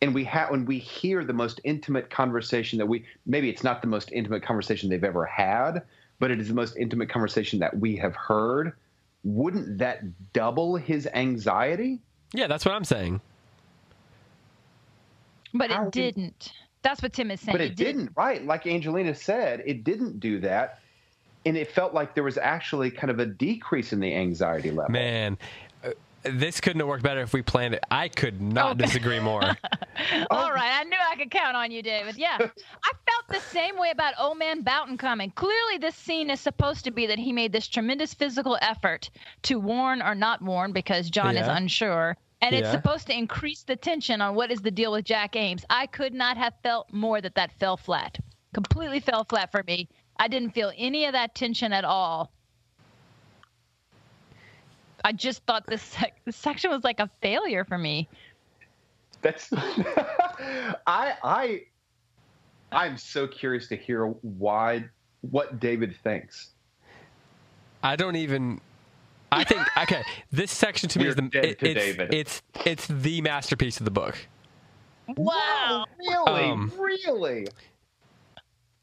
and 0.00 0.14
we 0.14 0.22
have 0.22 0.50
when 0.50 0.64
we 0.64 0.78
hear 0.78 1.24
the 1.24 1.32
most 1.32 1.60
intimate 1.64 2.10
conversation 2.10 2.78
that 2.78 2.86
we 2.86 3.04
maybe 3.26 3.50
it's 3.50 3.64
not 3.64 3.82
the 3.82 3.88
most 3.88 4.12
intimate 4.12 4.44
conversation 4.44 4.88
they've 4.88 5.02
ever 5.02 5.24
had, 5.26 5.82
but 6.20 6.30
it 6.30 6.40
is 6.40 6.46
the 6.46 6.54
most 6.54 6.76
intimate 6.76 7.10
conversation 7.10 7.58
that 7.58 7.76
we 7.76 7.96
have 7.96 8.14
heard. 8.14 8.72
Wouldn't 9.24 9.78
that 9.78 10.04
double 10.32 10.76
his 10.76 11.08
anxiety? 11.12 11.98
Yeah, 12.32 12.46
that's 12.46 12.64
what 12.64 12.72
I'm 12.72 12.84
saying. 12.84 13.20
But 15.52 15.70
How 15.72 15.88
it 15.88 15.92
can- 15.92 16.02
didn't. 16.02 16.52
That's 16.82 17.02
what 17.02 17.12
Tim 17.12 17.32
is 17.32 17.40
saying. 17.40 17.54
But 17.54 17.60
it 17.60 17.74
didn't, 17.74 18.12
right? 18.16 18.44
Like 18.46 18.64
Angelina 18.68 19.12
said, 19.12 19.64
it 19.66 19.82
didn't 19.82 20.20
do 20.20 20.38
that. 20.40 20.78
And 21.44 21.56
it 21.56 21.68
felt 21.72 21.92
like 21.94 22.14
there 22.14 22.22
was 22.22 22.38
actually 22.38 22.92
kind 22.92 23.10
of 23.10 23.18
a 23.18 23.26
decrease 23.26 23.92
in 23.92 23.98
the 23.98 24.14
anxiety 24.14 24.70
level. 24.70 24.92
Man, 24.92 25.36
this 26.22 26.60
couldn't 26.60 26.80
have 26.80 26.88
worked 26.88 27.02
better 27.02 27.20
if 27.20 27.32
we 27.32 27.42
planned 27.42 27.74
it. 27.74 27.82
I 27.90 28.08
could 28.08 28.40
not 28.40 28.72
Okay. 28.72 28.84
disagree 28.86 29.20
more. 29.20 29.42
All 30.30 30.52
right, 30.52 30.80
I 30.80 30.84
knew 30.84 30.96
I 31.10 31.16
could 31.16 31.30
count 31.30 31.56
on 31.56 31.70
you, 31.70 31.82
David. 31.82 32.16
Yeah, 32.16 32.36
I 32.38 32.92
felt 33.10 33.28
the 33.28 33.40
same 33.40 33.78
way 33.78 33.90
about 33.90 34.14
Old 34.18 34.38
Man 34.38 34.62
Boughton 34.62 34.96
coming. 34.96 35.30
Clearly, 35.32 35.78
this 35.78 35.94
scene 35.96 36.30
is 36.30 36.40
supposed 36.40 36.84
to 36.84 36.90
be 36.90 37.06
that 37.06 37.18
he 37.18 37.32
made 37.32 37.52
this 37.52 37.66
tremendous 37.68 38.14
physical 38.14 38.58
effort 38.62 39.10
to 39.42 39.58
warn 39.58 40.02
or 40.02 40.14
not 40.14 40.42
warn 40.42 40.72
because 40.72 41.10
John 41.10 41.36
is 41.36 41.48
unsure. 41.48 42.16
And 42.40 42.54
it's 42.54 42.70
supposed 42.70 43.08
to 43.08 43.18
increase 43.18 43.64
the 43.64 43.74
tension 43.74 44.20
on 44.20 44.36
what 44.36 44.52
is 44.52 44.60
the 44.60 44.70
deal 44.70 44.92
with 44.92 45.04
Jack 45.04 45.34
Ames. 45.34 45.64
I 45.70 45.86
could 45.86 46.14
not 46.14 46.36
have 46.36 46.54
felt 46.62 46.92
more 46.92 47.20
that 47.20 47.34
that 47.34 47.50
fell 47.58 47.76
flat. 47.76 48.16
Completely 48.54 49.00
fell 49.00 49.24
flat 49.24 49.50
for 49.50 49.64
me. 49.66 49.88
I 50.20 50.28
didn't 50.28 50.50
feel 50.50 50.72
any 50.76 51.04
of 51.06 51.12
that 51.14 51.34
tension 51.34 51.72
at 51.72 51.84
all. 51.84 52.32
I 55.04 55.12
just 55.12 55.42
thought 55.44 55.66
this, 55.66 55.82
sec- 55.82 56.20
this 56.24 56.36
section 56.36 56.70
was 56.70 56.84
like 56.84 57.00
a 57.00 57.08
failure 57.22 57.64
for 57.64 57.78
me. 57.78 58.08
That's 59.22 59.48
I 59.52 61.14
I 61.22 61.62
I'm 62.70 62.96
so 62.96 63.26
curious 63.26 63.66
to 63.68 63.76
hear 63.76 64.06
why 64.06 64.84
what 65.22 65.58
David 65.60 65.96
thinks. 66.04 66.50
I 67.82 67.96
don't 67.96 68.16
even. 68.16 68.60
I 69.32 69.44
think 69.44 69.62
okay. 69.76 70.02
This 70.30 70.50
section 70.52 70.88
to 70.90 70.98
me 70.98 71.04
You're 71.04 71.10
is 71.10 71.16
the 71.16 71.22
dead 71.22 71.44
it- 71.44 71.58
to 71.60 71.70
it's, 71.70 71.80
David. 71.80 72.14
it's 72.14 72.42
it's 72.64 72.86
the 72.86 73.20
masterpiece 73.22 73.78
of 73.78 73.84
the 73.84 73.90
book. 73.90 74.16
Wow. 75.16 75.84
Really? 75.98 76.44
Um, 76.44 76.72
really? 76.78 77.46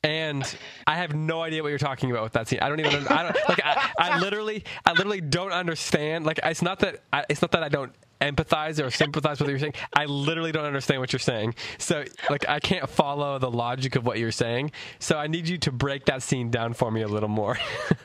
And 0.05 0.57
I 0.85 0.97
have 0.97 1.15
no 1.15 1.41
idea 1.41 1.63
what 1.63 1.69
you're 1.69 1.79
talking 1.79 2.11
about 2.11 2.23
with 2.23 2.33
that 2.33 2.47
scene. 2.47 2.59
I 2.61 2.69
don't 2.69 2.79
even. 2.79 3.07
I 3.07 3.23
don't 3.23 3.49
like. 3.49 3.59
I, 3.65 3.91
I 3.97 4.19
literally, 4.19 4.63
I 4.85 4.91
literally 4.91 5.19
don't 5.21 5.51
understand. 5.51 6.25
Like, 6.25 6.39
it's 6.43 6.61
not 6.61 6.79
that. 6.79 7.01
I, 7.11 7.25
it's 7.27 7.41
not 7.41 7.51
that 7.53 7.63
I 7.63 7.69
don't 7.69 7.91
empathize 8.21 8.83
or 8.85 8.91
sympathize 8.91 9.39
with 9.39 9.47
what 9.47 9.49
you're 9.49 9.59
saying. 9.59 9.73
I 9.95 10.05
literally 10.05 10.51
don't 10.51 10.65
understand 10.65 11.01
what 11.01 11.11
you're 11.11 11.19
saying. 11.19 11.55
So, 11.79 12.05
like, 12.29 12.47
I 12.47 12.59
can't 12.59 12.87
follow 12.87 13.39
the 13.39 13.49
logic 13.49 13.95
of 13.95 14.05
what 14.05 14.19
you're 14.19 14.31
saying. 14.31 14.71
So, 14.99 15.17
I 15.17 15.25
need 15.25 15.49
you 15.49 15.57
to 15.59 15.71
break 15.71 16.05
that 16.05 16.21
scene 16.21 16.51
down 16.51 16.73
for 16.73 16.91
me 16.91 17.01
a 17.01 17.07
little 17.07 17.29
more. 17.29 17.57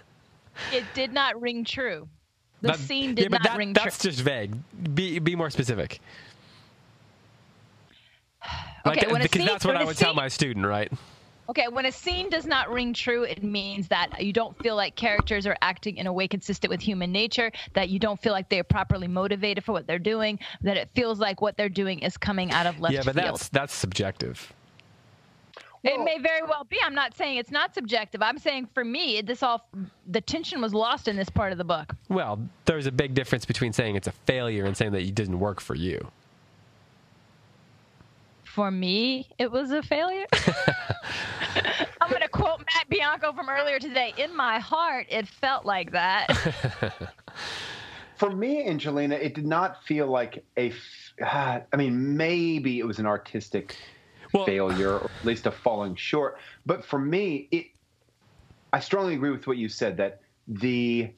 It 0.74 0.84
did 0.92 1.14
not 1.14 1.40
ring 1.40 1.64
true. 1.64 2.06
The 2.60 2.68
That- 2.68 2.78
scene 2.80 3.14
did 3.14 3.22
yeah, 3.22 3.28
not 3.28 3.42
that, 3.44 3.56
ring 3.56 3.72
That's 3.72 3.98
true. 3.98 4.10
That's 4.10 4.16
just 4.16 4.20
vague. 4.20 4.54
Be 4.94 5.18
be 5.18 5.34
more 5.34 5.48
specific. 5.48 6.00
Like, 8.84 8.98
Okay, 8.98 9.12
because 9.12 9.30
scene- 9.30 9.46
that's 9.46 9.64
what 9.64 9.76
I 9.76 9.84
would 9.84 9.96
tell 9.96 10.14
my 10.14 10.28
student, 10.28 10.64
right? 10.66 10.90
Okay, 11.50 11.66
when 11.66 11.84
a 11.86 11.90
scene 11.90 12.30
does 12.30 12.46
not 12.46 12.70
ring 12.70 12.94
true, 12.94 13.24
it 13.24 13.42
means 13.42 13.88
that 13.88 14.22
you 14.22 14.32
don't 14.32 14.56
feel 14.62 14.76
like 14.76 14.94
characters 14.94 15.48
are 15.48 15.56
acting 15.62 15.96
in 15.96 16.06
a 16.06 16.12
way 16.12 16.28
consistent 16.28 16.70
with 16.70 16.80
human 16.80 17.10
nature, 17.10 17.50
that 17.74 17.88
you 17.88 17.98
don't 17.98 18.22
feel 18.22 18.32
like 18.32 18.48
they're 18.48 18.62
properly 18.62 19.08
motivated 19.08 19.64
for 19.64 19.72
what 19.72 19.84
they're 19.88 19.98
doing, 19.98 20.38
that 20.60 20.76
it 20.76 20.88
feels 20.94 21.18
like 21.18 21.40
what 21.40 21.56
they're 21.56 21.68
doing 21.68 21.98
is 21.98 22.16
coming 22.16 22.52
out 22.52 22.66
of 22.66 22.78
left 22.78 22.92
field. 22.92 23.04
yeah, 23.04 23.12
but 23.12 23.20
field. 23.20 23.34
that's 23.34 23.48
that's 23.48 23.74
subjective. 23.74 24.52
it 25.82 26.00
may 26.04 26.18
very 26.18 26.42
well 26.42 26.62
be. 26.70 26.78
I'm 26.84 26.94
not 26.94 27.16
saying 27.16 27.38
it's 27.38 27.50
not 27.50 27.74
subjective. 27.74 28.22
I'm 28.22 28.38
saying 28.38 28.68
for 28.72 28.84
me, 28.84 29.20
this 29.20 29.42
all 29.42 29.66
the 30.06 30.20
tension 30.20 30.60
was 30.60 30.72
lost 30.72 31.08
in 31.08 31.16
this 31.16 31.30
part 31.30 31.50
of 31.50 31.58
the 31.58 31.64
book. 31.64 31.96
Well, 32.08 32.38
there's 32.66 32.86
a 32.86 32.92
big 32.92 33.12
difference 33.14 33.44
between 33.44 33.72
saying 33.72 33.96
it's 33.96 34.06
a 34.06 34.12
failure 34.12 34.66
and 34.66 34.76
saying 34.76 34.92
that 34.92 35.02
it 35.02 35.16
didn't 35.16 35.40
work 35.40 35.60
for 35.60 35.74
you. 35.74 36.12
For 38.60 38.70
me, 38.70 39.26
it 39.38 39.50
was 39.50 39.70
a 39.70 39.82
failure. 39.82 40.26
I'm 42.02 42.10
going 42.10 42.20
to 42.20 42.28
quote 42.28 42.58
Matt 42.58 42.90
Bianco 42.90 43.32
from 43.32 43.48
earlier 43.48 43.78
today. 43.78 44.12
In 44.18 44.36
my 44.36 44.58
heart, 44.58 45.06
it 45.08 45.26
felt 45.26 45.64
like 45.64 45.92
that. 45.92 46.26
For 48.18 48.28
me, 48.28 48.66
Angelina, 48.66 49.14
it 49.14 49.34
did 49.34 49.46
not 49.46 49.82
feel 49.84 50.08
like 50.08 50.44
a. 50.58 50.72
f- 50.72 51.64
I 51.72 51.76
mean, 51.78 52.18
maybe 52.18 52.78
it 52.78 52.86
was 52.86 52.98
an 52.98 53.06
artistic 53.06 53.76
Well- 54.34 54.44
failure, 54.44 54.98
or 54.98 55.04
at 55.04 55.24
least 55.24 55.46
a 55.46 55.50
falling 55.50 55.94
short. 55.94 56.36
But 56.66 56.84
for 56.84 56.98
me, 56.98 57.48
it. 57.50 57.64
I 58.74 58.80
strongly 58.80 59.14
agree 59.14 59.30
with 59.30 59.46
what 59.46 59.56
you 59.56 59.70
said 59.70 59.96
that 59.96 60.20
the 60.46 61.10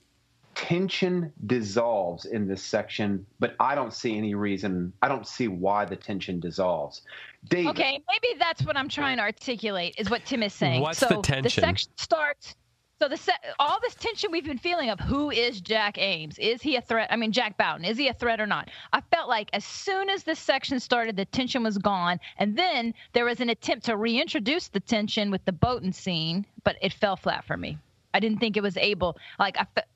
tension 0.54 1.32
dissolves 1.46 2.24
in 2.24 2.46
this 2.46 2.62
section, 2.62 3.26
but 3.38 3.54
I 3.60 3.74
don't 3.74 3.92
see 3.92 4.16
any 4.16 4.34
reason. 4.34 4.92
I 5.02 5.08
don't 5.08 5.26
see 5.26 5.48
why 5.48 5.84
the 5.84 5.96
tension 5.96 6.40
dissolves. 6.40 7.02
David, 7.48 7.70
Okay, 7.70 8.02
maybe 8.08 8.38
that's 8.38 8.62
what 8.64 8.76
I'm 8.76 8.88
trying 8.88 9.16
to 9.16 9.22
articulate 9.22 9.94
is 9.98 10.10
what 10.10 10.24
Tim 10.24 10.42
is 10.42 10.52
saying. 10.52 10.80
What's 10.80 10.98
so 10.98 11.08
the 11.08 11.22
tension? 11.22 11.42
The 11.42 11.50
section 11.50 11.90
starts. 11.96 12.54
So 13.00 13.08
the 13.08 13.16
se- 13.16 13.32
all 13.58 13.80
this 13.80 13.96
tension 13.96 14.30
we've 14.30 14.44
been 14.44 14.58
feeling 14.58 14.88
of 14.88 15.00
who 15.00 15.32
is 15.32 15.60
Jack 15.60 15.98
Ames? 15.98 16.38
Is 16.38 16.62
he 16.62 16.76
a 16.76 16.80
threat? 16.80 17.08
I 17.10 17.16
mean, 17.16 17.32
Jack 17.32 17.58
Boughton, 17.58 17.84
is 17.84 17.98
he 17.98 18.06
a 18.06 18.14
threat 18.14 18.40
or 18.40 18.46
not? 18.46 18.70
I 18.92 19.00
felt 19.00 19.28
like 19.28 19.50
as 19.52 19.64
soon 19.64 20.08
as 20.08 20.22
this 20.22 20.38
section 20.38 20.78
started, 20.78 21.16
the 21.16 21.24
tension 21.24 21.64
was 21.64 21.78
gone, 21.78 22.20
and 22.38 22.56
then 22.56 22.94
there 23.12 23.24
was 23.24 23.40
an 23.40 23.48
attempt 23.48 23.86
to 23.86 23.96
reintroduce 23.96 24.68
the 24.68 24.78
tension 24.78 25.32
with 25.32 25.44
the 25.46 25.52
Boughton 25.52 25.92
scene, 25.92 26.46
but 26.62 26.76
it 26.80 26.92
fell 26.92 27.16
flat 27.16 27.44
for 27.44 27.56
me. 27.56 27.76
I 28.14 28.20
didn't 28.20 28.38
think 28.38 28.56
it 28.56 28.62
was 28.62 28.76
able. 28.76 29.16
Like 29.36 29.58
I, 29.58 29.66
fe- 29.74 29.86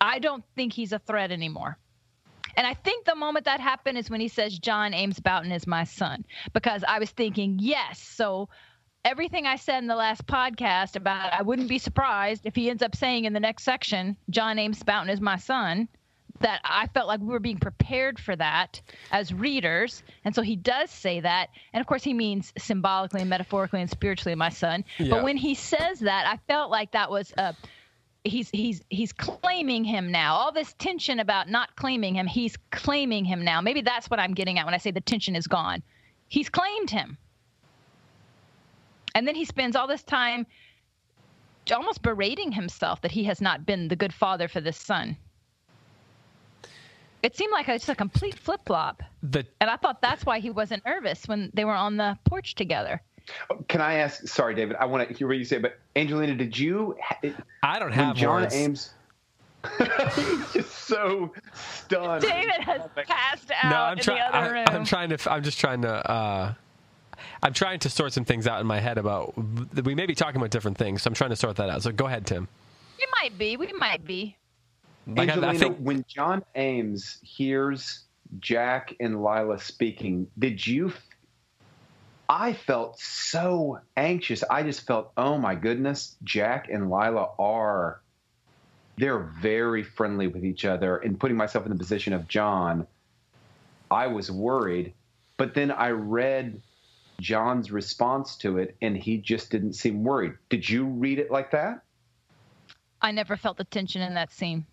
I 0.00 0.18
don't 0.18 0.44
think 0.54 0.72
he's 0.72 0.92
a 0.92 0.98
threat 0.98 1.30
anymore. 1.30 1.78
And 2.56 2.66
I 2.66 2.74
think 2.74 3.04
the 3.04 3.14
moment 3.14 3.44
that 3.44 3.60
happened 3.60 3.98
is 3.98 4.08
when 4.08 4.20
he 4.20 4.28
says 4.28 4.58
John 4.58 4.94
Ames 4.94 5.20
Boughton 5.20 5.52
is 5.52 5.66
my 5.66 5.84
son, 5.84 6.24
because 6.54 6.84
I 6.86 6.98
was 6.98 7.10
thinking, 7.10 7.58
yes, 7.60 8.00
so 8.00 8.48
everything 9.04 9.46
I 9.46 9.56
said 9.56 9.78
in 9.78 9.86
the 9.86 9.94
last 9.94 10.26
podcast 10.26 10.96
about 10.96 11.32
I 11.32 11.42
wouldn't 11.42 11.68
be 11.68 11.78
surprised 11.78 12.46
if 12.46 12.56
he 12.56 12.70
ends 12.70 12.82
up 12.82 12.96
saying 12.96 13.24
in 13.24 13.34
the 13.34 13.40
next 13.40 13.62
section, 13.62 14.16
John 14.30 14.58
Ames 14.58 14.82
Boughton 14.82 15.10
is 15.10 15.20
my 15.20 15.36
son, 15.36 15.88
that 16.40 16.60
I 16.64 16.86
felt 16.88 17.08
like 17.08 17.20
we 17.20 17.26
were 17.26 17.40
being 17.40 17.58
prepared 17.58 18.18
for 18.18 18.36
that 18.36 18.80
as 19.10 19.32
readers. 19.32 20.02
And 20.24 20.34
so 20.34 20.42
he 20.42 20.56
does 20.56 20.90
say 20.90 21.20
that. 21.20 21.48
And 21.72 21.80
of 21.80 21.86
course, 21.86 22.02
he 22.02 22.12
means 22.14 22.52
symbolically 22.58 23.22
and 23.22 23.30
metaphorically 23.30 23.80
and 23.80 23.90
spiritually, 23.90 24.34
my 24.34 24.50
son. 24.50 24.84
Yeah. 24.98 25.10
But 25.10 25.24
when 25.24 25.36
he 25.36 25.54
says 25.54 26.00
that, 26.00 26.26
I 26.26 26.38
felt 26.46 26.70
like 26.70 26.92
that 26.92 27.10
was 27.10 27.32
a. 27.36 27.54
He's 28.26 28.50
he's 28.50 28.82
he's 28.90 29.12
claiming 29.12 29.84
him 29.84 30.10
now. 30.10 30.34
All 30.34 30.52
this 30.52 30.74
tension 30.74 31.20
about 31.20 31.48
not 31.48 31.76
claiming 31.76 32.14
him, 32.14 32.26
he's 32.26 32.56
claiming 32.70 33.24
him 33.24 33.44
now. 33.44 33.60
Maybe 33.60 33.82
that's 33.82 34.10
what 34.10 34.18
I'm 34.18 34.34
getting 34.34 34.58
at 34.58 34.64
when 34.64 34.74
I 34.74 34.78
say 34.78 34.90
the 34.90 35.00
tension 35.00 35.36
is 35.36 35.46
gone. 35.46 35.82
He's 36.28 36.48
claimed 36.48 36.90
him. 36.90 37.18
And 39.14 39.26
then 39.26 39.34
he 39.34 39.44
spends 39.44 39.76
all 39.76 39.86
this 39.86 40.02
time 40.02 40.46
almost 41.74 42.02
berating 42.02 42.52
himself 42.52 43.00
that 43.00 43.10
he 43.10 43.24
has 43.24 43.40
not 43.40 43.64
been 43.64 43.88
the 43.88 43.96
good 43.96 44.12
father 44.12 44.48
for 44.48 44.60
this 44.60 44.76
son. 44.76 45.16
It 47.22 47.36
seemed 47.36 47.52
like 47.52 47.68
it's 47.68 47.88
a 47.88 47.94
complete 47.94 48.38
flip 48.38 48.60
flop. 48.66 49.02
The 49.22 49.46
And 49.60 49.70
I 49.70 49.76
thought 49.76 50.00
that's 50.00 50.24
why 50.24 50.38
he 50.38 50.50
wasn't 50.50 50.84
nervous 50.84 51.26
when 51.26 51.50
they 51.54 51.64
were 51.64 51.74
on 51.74 51.96
the 51.96 52.18
porch 52.24 52.54
together. 52.54 53.02
Can 53.68 53.80
I 53.80 53.94
ask? 53.94 54.26
Sorry, 54.28 54.54
David. 54.54 54.76
I 54.76 54.84
want 54.86 55.08
to 55.08 55.14
hear 55.14 55.26
what 55.26 55.36
you 55.36 55.44
say, 55.44 55.58
but 55.58 55.78
Angelina, 55.94 56.34
did 56.34 56.56
you? 56.56 56.96
I 57.62 57.78
don't 57.78 57.92
have 57.92 58.16
John 58.16 58.42
words. 58.42 58.54
Ames. 58.54 58.90
He's 60.14 60.52
just 60.52 60.70
so 60.86 61.32
stunned. 61.54 62.22
David 62.22 62.60
has 62.60 62.82
passed 63.06 63.50
out 63.62 63.70
no, 63.70 63.76
I'm 63.76 63.98
in 63.98 64.04
trying. 64.04 64.18
the 64.18 64.36
other 64.36 64.52
room. 64.52 64.64
I'm 64.68 64.84
trying 64.84 65.10
to. 65.10 65.32
I'm 65.32 65.42
just 65.42 65.58
trying 65.58 65.82
to. 65.82 66.10
Uh, 66.10 66.54
I'm 67.42 67.52
trying 67.52 67.80
to 67.80 67.90
sort 67.90 68.12
some 68.12 68.24
things 68.24 68.46
out 68.46 68.60
in 68.60 68.66
my 68.66 68.78
head 68.78 68.98
about. 68.98 69.34
We 69.84 69.94
may 69.94 70.06
be 70.06 70.14
talking 70.14 70.36
about 70.36 70.50
different 70.50 70.78
things, 70.78 71.02
so 71.02 71.08
I'm 71.08 71.14
trying 71.14 71.30
to 71.30 71.36
sort 71.36 71.56
that 71.56 71.68
out. 71.68 71.82
So 71.82 71.90
go 71.92 72.06
ahead, 72.06 72.26
Tim. 72.26 72.48
we 72.98 73.06
might 73.20 73.36
be. 73.38 73.56
We 73.56 73.72
might 73.72 74.04
be. 74.04 74.36
Like 75.06 75.28
I, 75.28 75.32
Angelina, 75.32 75.52
I 75.52 75.56
think 75.56 75.78
when 75.78 76.04
John 76.08 76.44
Ames 76.54 77.18
hears 77.22 78.04
Jack 78.40 78.94
and 79.00 79.22
Lila 79.22 79.58
speaking, 79.58 80.26
did 80.38 80.64
you? 80.66 80.92
I 82.28 82.52
felt 82.52 82.98
so 82.98 83.80
anxious. 83.96 84.42
I 84.50 84.62
just 84.62 84.86
felt, 84.86 85.12
oh 85.16 85.38
my 85.38 85.54
goodness, 85.54 86.16
Jack 86.24 86.68
and 86.70 86.90
Lila 86.90 87.30
are. 87.38 88.00
They're 88.98 89.30
very 89.40 89.82
friendly 89.82 90.26
with 90.26 90.44
each 90.44 90.64
other. 90.64 90.96
And 90.96 91.20
putting 91.20 91.36
myself 91.36 91.66
in 91.66 91.72
the 91.72 91.78
position 91.78 92.12
of 92.12 92.26
John, 92.28 92.86
I 93.90 94.06
was 94.06 94.30
worried. 94.30 94.94
But 95.36 95.54
then 95.54 95.70
I 95.70 95.90
read 95.90 96.62
John's 97.20 97.70
response 97.70 98.36
to 98.38 98.58
it, 98.58 98.76
and 98.80 98.96
he 98.96 99.18
just 99.18 99.50
didn't 99.50 99.74
seem 99.74 100.02
worried. 100.02 100.32
Did 100.48 100.68
you 100.68 100.86
read 100.86 101.18
it 101.18 101.30
like 101.30 101.50
that? 101.50 101.82
I 103.02 103.10
never 103.10 103.36
felt 103.36 103.58
the 103.58 103.64
tension 103.64 104.00
in 104.02 104.14
that 104.14 104.32
scene. 104.32 104.64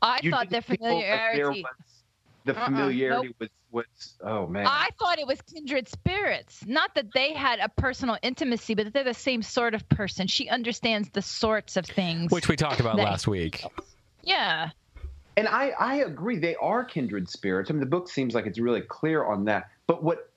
I 0.00 0.20
You 0.22 0.30
thought 0.30 0.50
their 0.50 0.60
didn't 0.60 0.78
feel 0.78 0.94
like 0.94 1.04
there 1.04 1.36
familiarity. 1.36 1.64
Was- 2.44 2.54
the 2.54 2.60
Uh-uh, 2.60 2.64
familiarity 2.66 3.34
was 3.38 3.48
was 3.70 3.86
oh 4.22 4.46
man. 4.46 4.66
I 4.66 4.90
thought 4.98 5.18
it 5.18 5.26
was 5.26 5.40
kindred 5.42 5.88
spirits. 5.88 6.62
Not 6.66 6.94
that 6.94 7.12
they 7.14 7.32
had 7.32 7.58
a 7.58 7.70
personal 7.70 8.18
intimacy, 8.22 8.74
but 8.74 8.84
that 8.84 8.92
they're 8.92 9.02
the 9.04 9.14
same 9.14 9.40
sort 9.42 9.74
of 9.74 9.88
person. 9.88 10.26
She 10.26 10.46
understands 10.50 11.08
the 11.10 11.22
sorts 11.22 11.78
of 11.78 11.86
things. 11.86 12.30
which 12.30 12.48
we 12.48 12.56
talked 12.56 12.80
about 12.80 12.96
They- 12.96 13.04
last 13.04 13.26
week. 13.26 13.64
yeah. 14.22 14.70
and 15.38 15.48
I 15.48 15.70
I 15.78 15.94
agree 15.96 16.36
they 16.38 16.56
are 16.56 16.84
kindred 16.84 17.30
spirits. 17.30 17.70
I 17.70 17.72
mean 17.72 17.80
the 17.80 17.86
book 17.86 18.10
seems 18.10 18.34
like 18.34 18.44
it's 18.44 18.58
really 18.58 18.82
clear 18.82 19.24
on 19.24 19.46
that. 19.46 19.70
But 19.86 20.02
what 20.02 20.28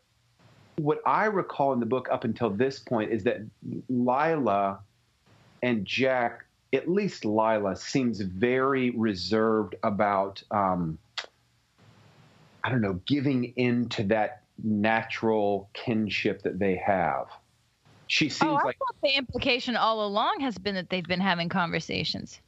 what 0.78 1.02
I 1.06 1.26
recall 1.26 1.74
in 1.74 1.80
the 1.82 1.86
book 1.86 2.08
up 2.10 2.24
until 2.24 2.50
this 2.50 2.80
point 2.80 3.12
is 3.12 3.24
that 3.26 3.42
Lila 3.90 4.80
and 5.62 5.86
Jack, 5.86 6.46
at 6.74 6.90
least 6.90 7.26
Lila, 7.26 7.76
seems 7.76 8.20
very 8.22 8.92
reserved 8.92 9.76
about 9.84 10.42
um, 10.52 10.98
I 12.66 12.70
don't 12.70 12.82
know, 12.82 13.00
giving 13.06 13.54
in 13.58 13.90
to 13.90 14.04
that 14.06 14.42
natural 14.64 15.70
kinship 15.74 16.42
that 16.42 16.58
they 16.58 16.76
have. 16.84 17.28
She 18.08 18.28
seems 18.28 18.52
oh, 18.52 18.56
I 18.56 18.64
like 18.64 18.78
thought 18.80 18.96
the 19.04 19.16
implication 19.16 19.76
all 19.76 20.04
along 20.04 20.40
has 20.40 20.58
been 20.58 20.74
that 20.74 20.90
they've 20.90 21.06
been 21.06 21.22
having 21.22 21.48
conversations. 21.48 22.40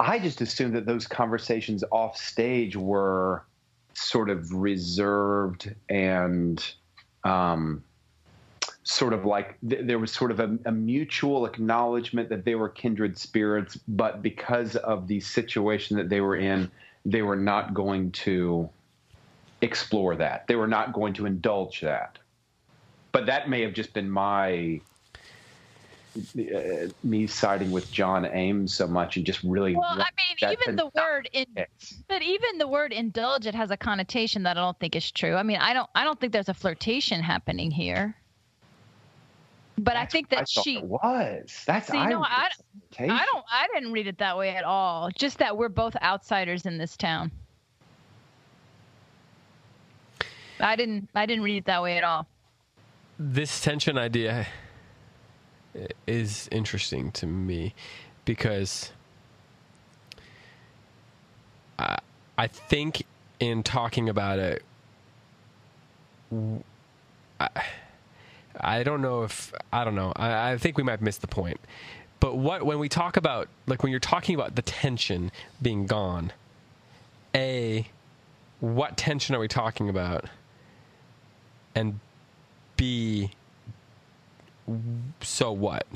I 0.00 0.18
just 0.18 0.40
assumed 0.40 0.74
that 0.74 0.84
those 0.84 1.06
conversations 1.06 1.84
off 1.92 2.16
stage 2.16 2.74
were 2.74 3.44
sort 3.94 4.30
of 4.30 4.52
reserved 4.52 5.72
and 5.88 6.64
um, 7.22 7.84
sort 8.82 9.12
of 9.12 9.24
like 9.24 9.58
th- 9.68 9.86
there 9.86 10.00
was 10.00 10.10
sort 10.10 10.32
of 10.32 10.40
a, 10.40 10.58
a 10.64 10.72
mutual 10.72 11.46
acknowledgement 11.46 12.30
that 12.30 12.44
they 12.44 12.56
were 12.56 12.68
kindred 12.68 13.16
spirits, 13.16 13.78
but 13.86 14.22
because 14.22 14.74
of 14.74 15.06
the 15.06 15.20
situation 15.20 15.96
that 15.98 16.08
they 16.08 16.20
were 16.20 16.36
in, 16.36 16.68
they 17.04 17.22
were 17.22 17.36
not 17.36 17.74
going 17.74 18.10
to 18.10 18.68
explore 19.60 20.16
that. 20.16 20.46
They 20.46 20.56
were 20.56 20.68
not 20.68 20.92
going 20.92 21.14
to 21.14 21.26
indulge 21.26 21.80
that. 21.80 22.18
But 23.12 23.26
that 23.26 23.48
may 23.48 23.62
have 23.62 23.72
just 23.72 23.92
been 23.94 24.10
my 24.10 24.80
uh, 26.18 26.88
me 27.04 27.26
siding 27.26 27.70
with 27.70 27.90
John 27.92 28.24
Ames 28.26 28.74
so 28.74 28.86
much 28.86 29.16
and 29.16 29.24
just 29.24 29.42
really. 29.44 29.74
Well, 29.74 30.00
I 30.00 30.08
mean, 30.16 30.52
even 30.52 30.76
the 30.76 30.90
word 30.94 31.28
in, 31.32 31.46
but 32.08 32.22
even 32.22 32.58
the 32.58 32.66
word 32.66 32.92
indulge 32.92 33.46
it 33.46 33.54
has 33.54 33.70
a 33.70 33.76
connotation 33.76 34.42
that 34.44 34.56
I 34.56 34.60
don't 34.60 34.78
think 34.78 34.96
is 34.96 35.10
true. 35.10 35.36
I 35.36 35.42
mean, 35.42 35.58
I 35.58 35.72
don't 35.72 35.88
I 35.94 36.04
don't 36.04 36.18
think 36.20 36.32
there's 36.32 36.48
a 36.48 36.54
flirtation 36.54 37.22
happening 37.22 37.70
here. 37.70 38.14
But 39.78 39.94
I 39.94 40.06
think 40.06 40.30
that 40.30 40.48
thought 40.48 40.64
she 40.64 40.80
was. 40.82 41.62
That's 41.66 41.88
See, 41.88 41.98
I 41.98 42.10
no, 42.10 42.22
I-. 42.22 42.48
I 42.98 43.06
don't 43.06 43.44
I 43.52 43.68
didn't 43.74 43.92
read 43.92 44.08
it 44.08 44.18
that 44.18 44.36
way 44.36 44.50
at 44.50 44.64
all. 44.64 45.10
Just 45.10 45.38
that 45.38 45.56
we're 45.56 45.68
both 45.68 45.94
outsiders 46.02 46.66
in 46.66 46.78
this 46.78 46.96
town. 46.96 47.30
I 50.60 50.76
didn't 50.76 51.08
I 51.14 51.26
didn't 51.26 51.44
read 51.44 51.56
it 51.58 51.64
that 51.66 51.82
way 51.82 51.98
at 51.98 52.04
all. 52.04 52.26
this 53.18 53.60
tension 53.60 53.98
idea 53.98 54.46
is 56.06 56.48
interesting 56.50 57.12
to 57.12 57.26
me 57.26 57.74
because 58.24 58.92
I, 61.78 61.98
I 62.36 62.46
think 62.46 63.04
in 63.40 63.62
talking 63.62 64.08
about 64.08 64.38
it, 64.38 64.62
I, 67.40 67.48
I 68.60 68.82
don't 68.82 69.00
know 69.02 69.22
if 69.22 69.52
I 69.72 69.84
don't 69.84 69.94
know. 69.94 70.12
I, 70.16 70.52
I 70.52 70.58
think 70.58 70.76
we 70.76 70.82
might 70.82 71.00
miss 71.00 71.18
the 71.18 71.28
point. 71.28 71.60
But 72.20 72.36
what 72.36 72.64
when 72.64 72.78
we 72.80 72.88
talk 72.88 73.16
about 73.16 73.48
like 73.66 73.82
when 73.82 73.90
you're 73.90 74.00
talking 74.00 74.34
about 74.34 74.56
the 74.56 74.62
tension 74.62 75.30
being 75.62 75.86
gone, 75.86 76.32
a 77.34 77.86
what 78.60 78.96
tension 78.96 79.34
are 79.36 79.38
we 79.38 79.48
talking 79.48 79.88
about? 79.88 80.24
And 81.78 82.00
B, 82.76 83.30
so 85.20 85.52
what? 85.52 85.86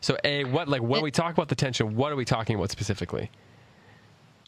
So 0.00 0.16
A, 0.24 0.42
what 0.44 0.68
like 0.68 0.82
when 0.82 1.02
we 1.02 1.10
talk 1.12 1.32
about 1.32 1.48
the 1.48 1.54
tension, 1.54 1.94
what 1.94 2.10
are 2.12 2.16
we 2.16 2.24
talking 2.24 2.56
about 2.56 2.70
specifically? 2.72 3.30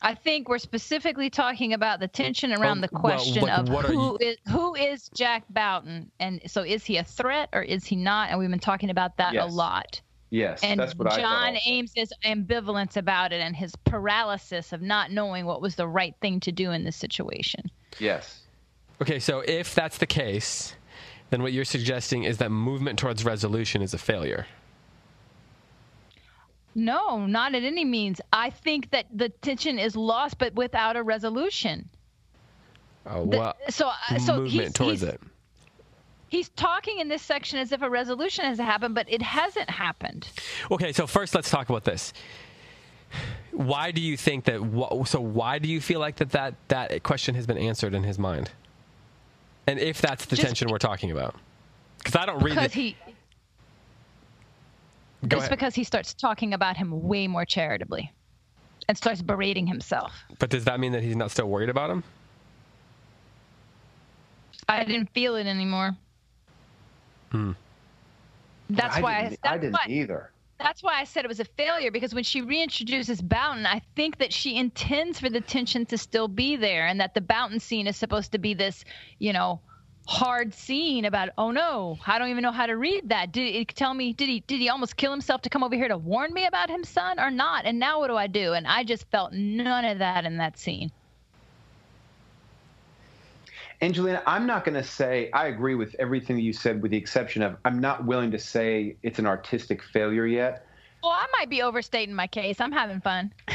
I 0.03 0.15
think 0.15 0.49
we're 0.49 0.59
specifically 0.59 1.31
talking 1.31 1.73
about 1.73 1.99
the 2.01 2.07
tension 2.09 2.53
around 2.53 2.79
Um, 2.79 2.81
the 2.83 2.89
well, 2.93 3.01
question 3.01 3.43
what- 3.43 3.51
of 3.53 3.69
what 3.69 3.85
are 3.85 3.89
who 3.89 4.19
you- 4.21 4.29
is 4.29 4.37
who 4.51 4.75
is 4.75 5.09
Jack 5.15 5.45
Boughton, 5.51 6.11
and 6.19 6.41
so 6.47 6.63
is 6.63 6.85
he 6.85 6.97
a 6.97 7.05
threat 7.05 7.49
or 7.53 7.63
is 7.63 7.85
he 7.85 7.95
not? 7.97 8.31
And 8.31 8.39
we've 8.41 8.51
been 8.51 8.59
talking 8.59 8.91
about 8.91 9.17
that 9.19 9.35
Yes. 9.35 9.45
a 9.51 9.55
lot. 9.55 10.01
Yes, 10.31 10.63
And 10.63 10.79
that's 10.79 10.95
what 10.95 11.11
John 11.17 11.55
thought. 11.55 11.63
Ames's 11.67 12.13
ambivalence 12.25 12.97
about 12.99 13.33
it 13.33 13.41
and 13.41 13.57
his 13.57 13.75
paralysis 13.85 14.73
of 14.75 14.83
not 14.83 15.11
knowing 15.11 15.47
what 15.47 15.63
was 15.63 15.75
the 15.77 15.89
right 15.89 16.15
thing 16.21 16.39
to 16.41 16.53
do 16.53 16.71
in 16.73 16.85
this 16.85 16.97
situation. 16.97 17.71
Yes. 18.01 18.43
Okay, 19.01 19.19
so 19.19 19.41
if 19.41 19.75
that's 19.75 19.99
the 19.99 20.07
case, 20.07 20.75
then 21.31 21.43
what 21.43 21.53
you're 21.53 21.65
suggesting 21.65 22.25
is 22.25 22.39
that 22.39 22.51
movement 22.51 22.99
towards 22.99 23.25
resolution 23.25 23.83
is 23.83 23.95
a 23.95 23.99
failure. 23.99 24.47
No, 26.75 27.27
not 27.27 27.55
at 27.55 27.63
any 27.63 27.85
means. 27.85 28.21
I 28.33 28.51
think 28.51 28.91
that 28.91 29.07
the 29.13 29.29
tension 29.29 29.79
is 29.79 29.97
lost, 29.97 30.39
but 30.39 30.55
without 30.55 30.97
a 30.97 31.03
resolution. 31.03 31.89
Oh, 33.07 33.27
The- 33.27 33.55
so, 33.71 33.89
uh, 34.11 34.19
so 34.19 34.37
movement 34.37 34.51
he's, 34.69 34.73
towards 34.73 35.01
he's, 35.01 35.09
it. 35.09 35.21
he's 36.29 36.49
talking 36.51 36.99
in 36.99 37.09
this 37.09 37.23
section 37.23 37.59
as 37.59 37.73
if 37.73 37.83
a 37.83 37.91
resolution 37.91 38.45
has 38.45 38.59
happened, 38.59 38.95
but 38.95 39.11
it 39.11 39.23
hasn't 39.23 39.71
happened. 39.71 40.29
Okay, 40.71 40.93
so 40.93 41.07
first 41.07 41.35
let's 41.35 41.51
talk 41.51 41.69
about 41.69 41.85
this. 41.85 42.13
Why 43.53 43.91
do 43.91 44.01
you 44.01 44.17
think 44.17 44.45
that? 44.45 44.61
So 45.07 45.21
why 45.21 45.59
do 45.59 45.69
you 45.69 45.81
feel 45.81 45.99
like 45.99 46.17
that 46.17 46.31
that 46.31 46.55
that 46.69 47.03
question 47.03 47.35
has 47.35 47.47
been 47.47 47.59
answered 47.59 47.95
in 47.95 48.03
his 48.05 48.19
mind? 48.19 48.51
And 49.69 49.79
if 49.79 50.01
that's 50.01 50.25
the 50.25 50.35
Just 50.35 50.47
tension 50.47 50.69
we're 50.71 50.79
talking 50.79 51.11
about, 51.11 51.37
because 51.99 52.17
I 52.17 52.25
don't 52.25 52.43
read 52.43 52.55
Because 52.55 52.67
it. 52.67 52.73
he, 52.75 52.97
Go 55.27 55.37
it's 55.37 55.47
ahead. 55.47 55.51
because 55.51 55.75
he 55.75 55.85
starts 55.85 56.15
talking 56.15 56.55
about 56.55 56.77
him 56.77 57.03
way 57.07 57.27
more 57.29 57.45
charitably. 57.45 58.11
and 58.89 58.97
starts 58.97 59.21
berating 59.21 59.67
himself. 59.67 60.15
But 60.39 60.49
does 60.49 60.65
that 60.65 60.81
mean 60.81 60.93
that 60.93 61.03
he's 61.03 61.15
not 61.17 61.31
still 61.31 61.47
worried 61.51 61.69
about 61.69 61.91
him? 61.91 62.03
I 64.67 64.83
didn't 64.85 65.11
feel 65.13 65.37
it 65.37 65.47
anymore. 65.47 65.95
Hmm. 67.31 67.53
That's 68.71 68.97
I 68.97 69.01
why 69.03 69.23
didn't, 69.25 69.41
I, 69.45 69.53
I 69.55 69.59
didn't 69.59 69.73
why, 69.75 69.85
either. 69.89 70.31
That's 70.59 70.83
why 70.83 71.01
I 71.01 71.05
said 71.05 71.25
it 71.25 71.29
was 71.29 71.41
a 71.41 71.45
failure 71.45 71.91
because 71.91 72.15
when 72.15 72.25
she 72.25 72.43
reintroduces 72.43 73.27
Boughton, 73.27 73.67
I 73.67 73.81
think 73.95 74.19
that 74.19 74.33
she 74.33 74.57
intends 74.57 75.21
for 75.21 75.31
the 75.31 75.41
tension 75.41 75.87
to 75.87 75.99
still 75.99 76.29
be 76.29 76.57
there, 76.57 76.87
and 76.87 77.01
that 77.01 77.15
the 77.15 77.21
Boughton 77.21 77.61
scene 77.61 77.87
is 77.87 77.97
supposed 77.97 78.33
to 78.33 78.39
be 78.39 78.55
this, 78.55 78.85
you 79.19 79.33
know, 79.33 79.61
hard 80.09 80.55
scene 80.55 81.05
about 81.05 81.29
oh 81.37 81.51
no, 81.51 81.99
I 82.07 82.19
don't 82.19 82.31
even 82.31 82.43
know 82.43 82.51
how 82.53 82.67
to 82.67 82.77
read 82.77 83.11
that. 83.11 83.31
Did 83.31 83.55
he 83.55 83.65
tell 83.67 83.95
me? 83.95 84.13
Did 84.13 84.29
he 84.29 84.41
did 84.41 84.59
he 84.59 84.69
almost 84.69 84.97
kill 84.97 85.13
himself 85.13 85.43
to 85.43 85.51
come 85.51 85.63
over 85.63 85.75
here 85.75 85.89
to 85.89 85.99
warn 85.99 86.33
me 86.33 86.47
about 86.47 86.71
his 86.71 86.89
son 86.89 87.21
or 87.21 87.31
not? 87.31 87.65
And 87.65 87.79
now 87.79 88.01
what 88.01 88.09
do 88.09 88.17
I 88.17 88.27
do? 88.27 88.55
And 88.55 88.67
I 88.67 88.85
just 88.85 89.09
felt 89.11 89.33
none 89.33 89.85
of 89.85 89.99
that 89.99 90.25
in 90.25 90.39
that 90.39 90.59
scene. 90.59 90.91
Angelina, 93.81 94.23
I'm 94.27 94.47
not 94.47 94.65
going 94.65 94.75
to 94.75 94.83
say 94.83 95.31
I 95.33 95.47
agree 95.47 95.77
with 95.77 95.95
everything 95.99 96.37
that 96.37 96.43
you 96.43 96.53
said, 96.53 96.83
with 96.83 96.91
the 96.91 96.97
exception 96.97 97.43
of 97.43 97.57
I'm 97.65 97.79
not 97.81 98.05
willing 98.05 98.33
to 98.33 98.39
say 98.39 98.97
it's 99.03 99.19
an 99.19 99.27
artistic 99.27 99.83
failure 99.83 100.27
yet. 100.27 100.67
Well, 101.03 101.13
I 101.13 101.27
might 101.39 101.49
be 101.49 101.63
overstating 101.63 102.15
my 102.15 102.27
case. 102.27 102.61
I'm 102.61 102.73
having 102.73 103.01
fun. 103.01 103.33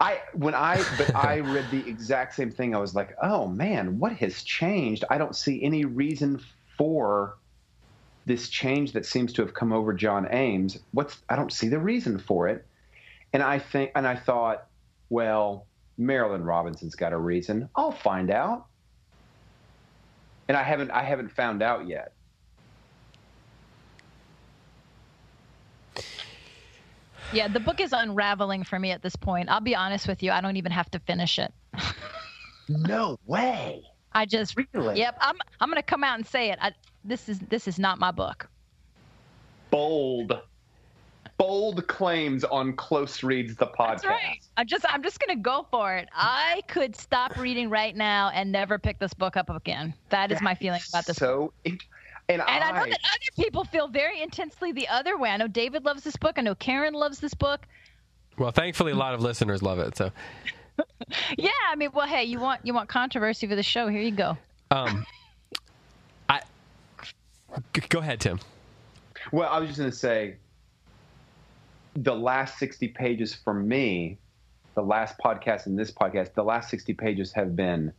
I 0.00 0.20
when 0.32 0.54
I 0.54 0.76
but 0.96 1.14
I 1.14 1.40
read 1.40 1.70
the 1.70 1.86
exact 1.88 2.34
same 2.34 2.50
thing. 2.50 2.74
I 2.74 2.78
was 2.78 2.94
like, 2.94 3.14
oh 3.22 3.46
man, 3.46 3.98
what 3.98 4.12
has 4.12 4.42
changed? 4.42 5.04
I 5.10 5.18
don't 5.18 5.36
see 5.36 5.62
any 5.62 5.84
reason 5.84 6.40
for 6.78 7.36
this 8.26 8.48
change 8.48 8.92
that 8.92 9.04
seems 9.04 9.32
to 9.34 9.42
have 9.42 9.52
come 9.54 9.72
over 9.72 9.92
John 9.92 10.26
Ames. 10.32 10.78
What's 10.92 11.22
I 11.28 11.36
don't 11.36 11.52
see 11.52 11.68
the 11.68 11.78
reason 11.78 12.18
for 12.18 12.48
it. 12.48 12.66
And 13.32 13.42
I 13.42 13.58
think 13.58 13.90
and 13.94 14.06
I 14.06 14.16
thought, 14.16 14.66
well, 15.10 15.66
Marilynne 15.98 16.44
Robinson's 16.44 16.94
got 16.94 17.12
a 17.12 17.18
reason. 17.18 17.68
I'll 17.76 17.92
find 17.92 18.30
out. 18.30 18.66
And 20.48 20.56
I 20.56 20.62
haven't 20.62 20.90
I 20.90 21.02
haven't 21.02 21.30
found 21.30 21.62
out 21.62 21.86
yet. 21.86 22.12
Yeah, 27.32 27.48
the 27.48 27.60
book 27.60 27.80
is 27.80 27.92
unraveling 27.92 28.64
for 28.64 28.78
me 28.78 28.90
at 28.92 29.02
this 29.02 29.16
point. 29.16 29.48
I'll 29.48 29.60
be 29.60 29.74
honest 29.74 30.06
with 30.06 30.22
you. 30.22 30.30
I 30.30 30.40
don't 30.40 30.56
even 30.56 30.72
have 30.72 30.90
to 30.92 30.98
finish 31.00 31.38
it. 31.38 31.52
No 32.68 33.18
way. 33.26 33.82
I 34.12 34.26
just 34.26 34.56
Really? 34.56 34.98
Yep, 34.98 35.18
I'm 35.20 35.36
I'm 35.60 35.68
going 35.68 35.76
to 35.76 35.82
come 35.82 36.04
out 36.04 36.16
and 36.16 36.26
say 36.26 36.50
it. 36.50 36.58
I, 36.60 36.72
this 37.04 37.28
is 37.28 37.38
this 37.40 37.68
is 37.68 37.78
not 37.78 37.98
my 37.98 38.10
book. 38.10 38.48
Bold. 39.70 40.40
Bold 41.36 41.86
claims 41.88 42.44
on 42.44 42.74
Close 42.74 43.22
Reads 43.22 43.56
the 43.56 43.66
podcast. 43.66 44.02
That's 44.02 44.06
right. 44.06 44.38
I'm 44.56 44.66
just 44.66 44.84
I'm 44.88 45.02
just 45.02 45.18
going 45.18 45.36
to 45.36 45.42
go 45.42 45.66
for 45.70 45.94
it. 45.96 46.08
I 46.14 46.62
could 46.68 46.94
stop 46.96 47.36
reading 47.36 47.68
right 47.70 47.94
now 47.96 48.30
and 48.32 48.52
never 48.52 48.78
pick 48.78 48.98
this 49.00 49.12
book 49.14 49.36
up 49.36 49.50
again. 49.50 49.94
That 50.10 50.30
is 50.30 50.40
my 50.40 50.54
feeling 50.54 50.80
about 50.90 51.06
this. 51.06 51.18
book. 51.18 51.28
So, 51.28 51.52
int- 51.64 51.82
and, 52.28 52.40
And 52.40 52.64
I 52.64 52.70
know 52.72 52.80
I, 52.82 52.88
that 52.90 53.00
other 53.04 53.42
people 53.42 53.64
feel 53.64 53.88
very 53.88 54.22
intensely 54.22 54.72
the 54.72 54.88
other 54.88 55.18
way. 55.18 55.30
I 55.30 55.36
know 55.36 55.48
David 55.48 55.84
loves 55.84 56.04
this 56.04 56.16
book. 56.16 56.34
I 56.38 56.42
know 56.42 56.54
Karen 56.54 56.94
loves 56.94 57.18
this 57.18 57.34
book. 57.34 57.66
Well, 58.38 58.50
thankfully, 58.50 58.92
a 58.92 58.96
lot 58.96 59.12
of 59.14 59.20
listeners 59.20 59.60
love 59.62 59.78
it. 59.78 59.96
So, 59.96 60.10
Yeah, 61.36 61.50
I 61.70 61.76
mean, 61.76 61.90
well, 61.92 62.06
hey, 62.06 62.24
you 62.24 62.38
want 62.40 62.60
you 62.64 62.72
want 62.74 62.88
controversy 62.88 63.46
for 63.46 63.56
the 63.56 63.62
show? 63.62 63.88
Here 63.88 64.00
you 64.00 64.10
go. 64.12 64.36
um, 64.70 65.04
I 66.28 66.40
g- 67.74 67.82
go 67.88 67.98
ahead, 67.98 68.20
Tim. 68.20 68.40
well, 69.32 69.48
I 69.50 69.58
was 69.58 69.68
just 69.68 69.78
going 69.78 69.90
to 69.90 69.96
say, 69.96 70.36
the 71.94 72.14
last 72.14 72.58
sixty 72.58 72.88
pages 72.88 73.34
for 73.34 73.54
me, 73.54 74.18
the 74.74 74.82
last 74.82 75.16
podcast 75.18 75.66
and 75.66 75.78
this 75.78 75.90
podcast, 75.90 76.34
the 76.34 76.44
last 76.44 76.70
sixty 76.70 76.94
pages 76.94 77.32
have 77.32 77.54
been. 77.56 77.92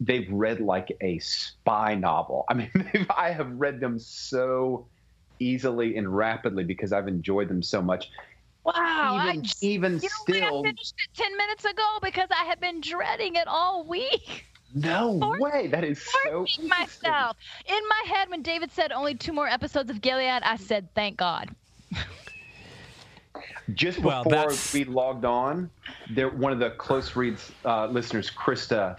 They've 0.00 0.28
read 0.32 0.60
like 0.60 0.90
a 1.00 1.18
spy 1.20 1.94
novel. 1.94 2.44
I 2.48 2.54
mean, 2.54 2.70
I 3.16 3.30
have 3.30 3.50
read 3.52 3.78
them 3.80 3.98
so 3.98 4.86
easily 5.38 5.96
and 5.96 6.14
rapidly 6.14 6.64
because 6.64 6.92
I've 6.92 7.08
enjoyed 7.08 7.48
them 7.48 7.62
so 7.62 7.80
much. 7.82 8.10
Wow, 8.64 8.74
I 8.74 9.30
even 9.30 9.42
just- 9.42 9.62
even 9.62 9.92
you 9.94 10.00
know 10.02 10.08
still, 10.22 10.62
what? 10.62 10.66
I 10.66 10.70
finished 10.70 10.94
it 10.98 11.16
ten 11.16 11.36
minutes 11.36 11.64
ago 11.64 11.98
because 12.02 12.28
I 12.30 12.44
had 12.44 12.60
been 12.60 12.80
dreading 12.80 13.34
it 13.36 13.48
all 13.48 13.84
week. 13.84 14.44
no 14.74 15.18
Force- 15.20 15.40
way. 15.40 15.66
That 15.66 15.84
is 15.84 16.00
so 16.24 16.46
myself. 16.66 17.36
In 17.66 17.80
my 17.88 18.02
head, 18.14 18.30
when 18.30 18.42
David 18.42 18.70
said 18.72 18.92
only 18.92 19.14
two 19.14 19.32
more 19.32 19.48
episodes 19.48 19.90
of 19.90 20.00
Gilead, 20.00 20.42
I 20.44 20.56
said, 20.56 20.88
"Thank 20.94 21.16
God." 21.16 21.54
Just 23.74 24.02
before 24.02 24.24
that's- 24.24 24.72
we 24.72 24.84
logged 24.84 25.24
on, 25.24 25.70
there 26.10 26.28
one 26.28 26.52
of 26.52 26.58
the 26.58 26.70
close 26.70 27.16
reads 27.16 27.52
uh, 27.64 27.86
listeners, 27.86 28.30
Krista, 28.30 28.96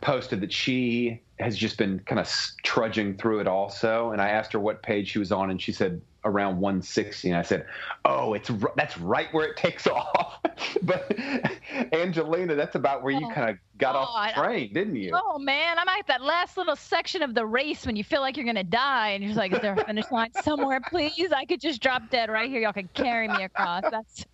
posted 0.00 0.40
that 0.40 0.52
she 0.52 1.20
has 1.38 1.56
just 1.56 1.76
been 1.78 1.98
kind 2.00 2.18
of 2.18 2.30
trudging 2.62 3.16
through 3.16 3.40
it 3.40 3.46
also. 3.48 4.10
And 4.12 4.22
I 4.22 4.28
asked 4.30 4.52
her 4.52 4.60
what 4.60 4.82
page 4.82 5.10
she 5.10 5.18
was 5.18 5.32
on, 5.32 5.50
and 5.50 5.60
she 5.60 5.72
said 5.72 6.00
around 6.26 6.60
160. 6.60 7.28
And 7.28 7.38
I 7.38 7.42
said, 7.42 7.64
"Oh, 8.04 8.34
it's 8.34 8.50
r- 8.50 8.72
that's 8.76 8.98
right 8.98 9.32
where 9.32 9.46
it 9.46 9.56
takes 9.56 9.86
off." 9.86 10.38
but 10.82 11.10
Angelina, 11.92 12.54
that's 12.54 12.74
about 12.74 13.02
where 13.02 13.12
you 13.12 13.26
Oh. 13.26 13.32
kind 13.34 13.50
of 13.50 13.56
got 13.78 13.94
Oh, 13.94 14.00
off 14.00 14.10
I- 14.16 14.32
the 14.32 14.42
train, 14.42 14.72
didn't 14.74 14.96
you? 14.96 15.12
Oh 15.14 15.38
man, 15.38 15.78
I'm 15.78 15.88
at 15.88 16.06
that 16.08 16.22
last 16.22 16.56
little 16.56 16.76
section 16.76 17.22
of 17.22 17.34
the 17.34 17.46
race 17.46 17.86
when 17.86 17.96
you 17.96 18.04
feel 18.04 18.20
like 18.20 18.36
you're 18.36 18.46
gonna 18.46 18.64
die, 18.64 19.10
and 19.10 19.22
you're 19.22 19.30
just 19.30 19.38
like, 19.38 19.52
"Is 19.52 19.60
there 19.60 19.74
a 19.74 19.84
finish 19.84 20.10
line 20.10 20.32
somewhere, 20.42 20.80
please? 20.88 21.32
I 21.32 21.44
could 21.44 21.60
just 21.60 21.80
drop 21.80 22.02
dead 22.10 22.30
right 22.30 22.50
here. 22.50 22.60
Y'all 22.60 22.72
can 22.72 22.88
carry 22.94 23.28
me 23.28 23.44
across." 23.44 23.82
That's 23.90 24.24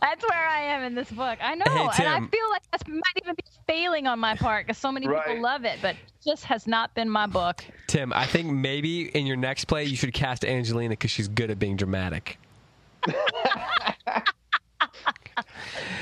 that's 0.00 0.22
where 0.28 0.46
I 0.48 0.60
am 0.60 0.82
in 0.84 0.94
this 0.94 1.10
book. 1.10 1.38
I 1.40 1.54
know, 1.54 1.64
Hey, 1.66 2.04
and 2.04 2.08
I 2.08 2.18
feel 2.28 2.50
like 2.50 2.62
that 2.72 2.88
might 2.88 3.02
even 3.22 3.34
be 3.34 3.44
failing 3.66 4.06
on 4.06 4.18
my 4.18 4.34
part 4.36 4.66
because 4.66 4.78
so 4.78 4.92
many 4.92 5.08
Right. 5.08 5.26
people 5.26 5.42
love 5.42 5.64
it, 5.64 5.78
but 5.82 5.96
just 6.24 6.44
has 6.44 6.66
not 6.66 6.94
been 6.94 7.08
my 7.08 7.26
book. 7.26 7.64
Tim, 7.86 8.12
I 8.12 8.26
think 8.26 8.50
maybe 8.52 9.08
in 9.16 9.26
your 9.26 9.36
next 9.36 9.64
play 9.66 9.84
you 9.84 9.96
should 9.96 10.12
cast 10.12 10.44
Angelina 10.44 10.90
because 10.90 11.10
she's 11.10 11.28
good 11.28 11.50
at 11.50 11.58
being 11.58 11.76
dramatic. 11.76 12.38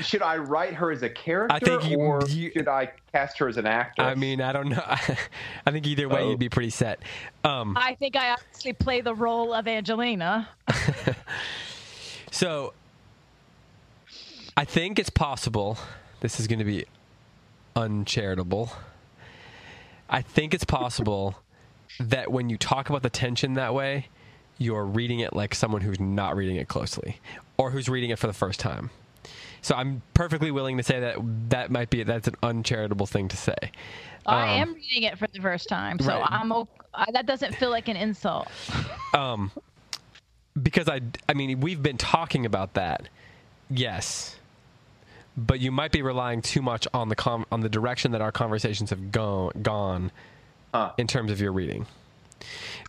Should 0.01 0.21
I 0.23 0.37
write 0.37 0.73
her 0.73 0.91
as 0.91 1.03
a 1.03 1.09
character, 1.09 1.59
think 1.79 1.89
you- 1.89 1.97
or 1.97 2.21
you- 2.27 2.51
should 2.51 2.67
I 2.67 2.91
cast 3.13 3.37
her 3.37 3.47
as 3.47 3.57
an 3.57 3.65
actor? 3.67 4.01
I 4.01 4.15
mean, 4.15 4.41
I 4.41 4.51
don't 4.51 4.67
know. 4.69 4.83
I 4.87 5.71
think 5.71 5.87
either 5.87 6.09
way 6.09 6.21
Oh. 6.23 6.29
you'd 6.31 6.39
be 6.39 6.49
pretty 6.49 6.71
set. 6.71 6.99
Um, 7.43 7.77
I 7.77 7.95
think 7.95 8.15
I 8.15 8.31
obviously 8.31 8.73
play 8.73 9.01
the 9.01 9.13
role 9.15 9.53
of 9.53 9.67
Angelina. 9.67 10.49
So 12.33 12.73
I 14.61 14.63
think 14.65 14.99
it's 14.99 15.09
possible. 15.09 15.79
This 16.19 16.39
is 16.39 16.45
going 16.45 16.59
to 16.59 16.65
be 16.65 16.85
uncharitable. 17.75 18.71
I 20.07 20.21
think 20.21 20.53
it's 20.53 20.65
possible 20.65 21.35
that 21.99 22.31
when 22.31 22.47
you 22.47 22.59
talk 22.59 22.87
about 22.87 23.01
the 23.01 23.09
tension 23.09 23.55
that 23.55 23.73
way, 23.73 24.09
you're 24.59 24.85
reading 24.85 25.19
it 25.21 25.35
like 25.35 25.55
someone 25.55 25.81
who's 25.81 25.99
not 25.99 26.35
reading 26.35 26.57
it 26.57 26.67
closely 26.67 27.19
or 27.57 27.71
who's 27.71 27.89
reading 27.89 28.11
it 28.11 28.19
for 28.19 28.27
the 28.27 28.33
first 28.33 28.59
time. 28.59 28.91
So 29.63 29.73
I'm 29.73 30.03
perfectly 30.13 30.51
willing 30.51 30.77
to 30.77 30.83
say 30.83 30.99
that 30.99 31.17
that 31.49 31.71
might 31.71 31.89
be 31.89 32.03
that's 32.03 32.27
an 32.27 32.35
uncharitable 32.43 33.07
thing 33.07 33.29
to 33.29 33.37
say. 33.37 33.55
I 34.27 34.43
Um, 34.43 34.69
am 34.69 34.73
reading 34.75 35.03
it 35.09 35.17
for 35.17 35.25
the 35.25 35.41
first 35.41 35.69
time, 35.69 35.97
so 35.97 36.09
right. 36.09 36.27
I'm 36.29 36.51
o- 36.51 36.67
I, 36.93 37.05
that 37.13 37.25
doesn't 37.25 37.55
feel 37.55 37.71
like 37.71 37.87
an 37.87 37.97
insult. 37.97 38.47
um, 39.15 39.49
because 40.61 40.87
I, 40.87 41.01
I 41.27 41.33
mean, 41.33 41.61
we've 41.61 41.81
been 41.81 41.97
talking 41.97 42.45
about 42.45 42.75
that, 42.75 43.09
yes, 43.71 44.35
but 45.37 45.59
you 45.59 45.71
might 45.71 45.91
be 45.91 46.01
relying 46.01 46.41
too 46.41 46.61
much 46.61 46.87
on 46.93 47.09
the 47.09 47.15
com- 47.15 47.45
on 47.51 47.61
the 47.61 47.69
direction 47.69 48.11
that 48.11 48.21
our 48.21 48.31
conversations 48.31 48.89
have 48.89 49.11
gone 49.11 49.51
gone 49.61 50.11
Huh. 50.73 50.91
in 50.97 51.05
terms 51.07 51.31
of 51.31 51.41
your 51.41 51.51
reading. 51.51 51.85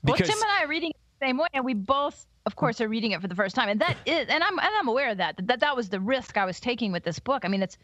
Well, 0.05 0.15
Because 0.15 0.29
Tim 0.29 0.39
and 0.41 0.51
I 0.51 0.65
are 0.65 0.69
reading 0.69 0.91
it 0.91 0.97
the 1.21 1.27
same 1.27 1.37
way, 1.37 1.49
and 1.53 1.65
we 1.65 1.75
both, 1.75 2.27
of 2.47 2.55
course, 2.57 2.81
are 2.81 2.89
reading 2.89 3.11
it 3.11 3.21
for 3.21 3.27
the 3.29 3.35
first 3.35 3.55
time, 3.57 3.69
and 3.69 3.81
that 3.81 3.97
is, 4.07 4.29
and 4.29 4.43
I'm 4.43 4.59
and 4.59 4.69
I'm 4.79 4.89
aware 4.89 5.11
of 5.11 5.19
that. 5.19 5.37
That 5.47 5.61
that 5.61 5.77
was 5.77 5.89
the 5.89 6.01
risk 6.01 6.37
I 6.37 6.45
was 6.45 6.61
taking 6.61 6.93
with 6.93 7.03
this 7.05 7.19
book. 7.19 7.45
I 7.45 7.49
mean, 7.49 7.63
it's. 7.63 7.77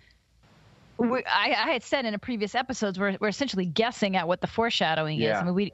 We, 0.99 1.25
I, 1.27 1.55
I 1.57 1.73
had 1.73 1.85
said 1.85 2.07
in 2.07 2.14
a 2.14 2.18
previous 2.18 2.57
episodes 2.57 2.99
we're, 2.99 3.16
we're 3.21 3.29
essentially 3.29 3.66
guessing 3.66 4.16
at 4.16 4.27
what 4.27 4.40
the 4.40 4.49
foreshadowing 4.49 5.18
is. 5.18 5.25
Yeah. 5.27 5.40
I 5.40 5.44
mean, 5.44 5.55
we 5.55 5.73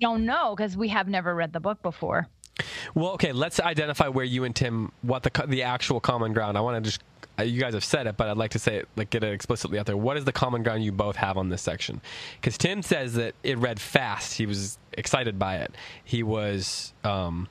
don't 0.00 0.26
know 0.26 0.54
because 0.54 0.76
we 0.76 0.88
have 0.88 1.08
never 1.08 1.34
read 1.34 1.54
the 1.54 1.60
book 1.60 1.80
before. 1.82 2.28
Well, 2.94 3.10
okay, 3.12 3.32
let's 3.32 3.60
identify 3.60 4.08
where 4.08 4.24
you 4.24 4.44
and 4.44 4.54
Tim 4.54 4.92
what 5.02 5.22
the 5.22 5.44
the 5.46 5.62
actual 5.62 6.00
common 6.00 6.32
ground. 6.32 6.56
I 6.56 6.60
want 6.60 6.82
to 6.82 6.90
just 6.90 7.02
uh, 7.38 7.42
you 7.42 7.60
guys 7.60 7.74
have 7.74 7.84
said 7.84 8.06
it, 8.06 8.16
but 8.16 8.28
I'd 8.28 8.36
like 8.36 8.52
to 8.52 8.58
say 8.58 8.76
it 8.76 8.88
like 8.96 9.10
get 9.10 9.22
it 9.22 9.32
explicitly 9.32 9.78
out 9.78 9.86
there. 9.86 9.96
What 9.96 10.16
is 10.16 10.24
the 10.24 10.32
common 10.32 10.62
ground 10.62 10.84
you 10.84 10.92
both 10.92 11.16
have 11.16 11.36
on 11.36 11.48
this 11.48 11.62
section? 11.62 12.00
Because 12.40 12.56
Tim 12.56 12.82
says 12.82 13.14
that 13.14 13.34
it 13.42 13.58
read 13.58 13.80
fast. 13.80 14.34
He 14.34 14.46
was 14.46 14.78
excited 14.92 15.38
by 15.38 15.56
it. 15.56 15.74
He 16.04 16.22
was 16.22 16.92
um, 17.04 17.48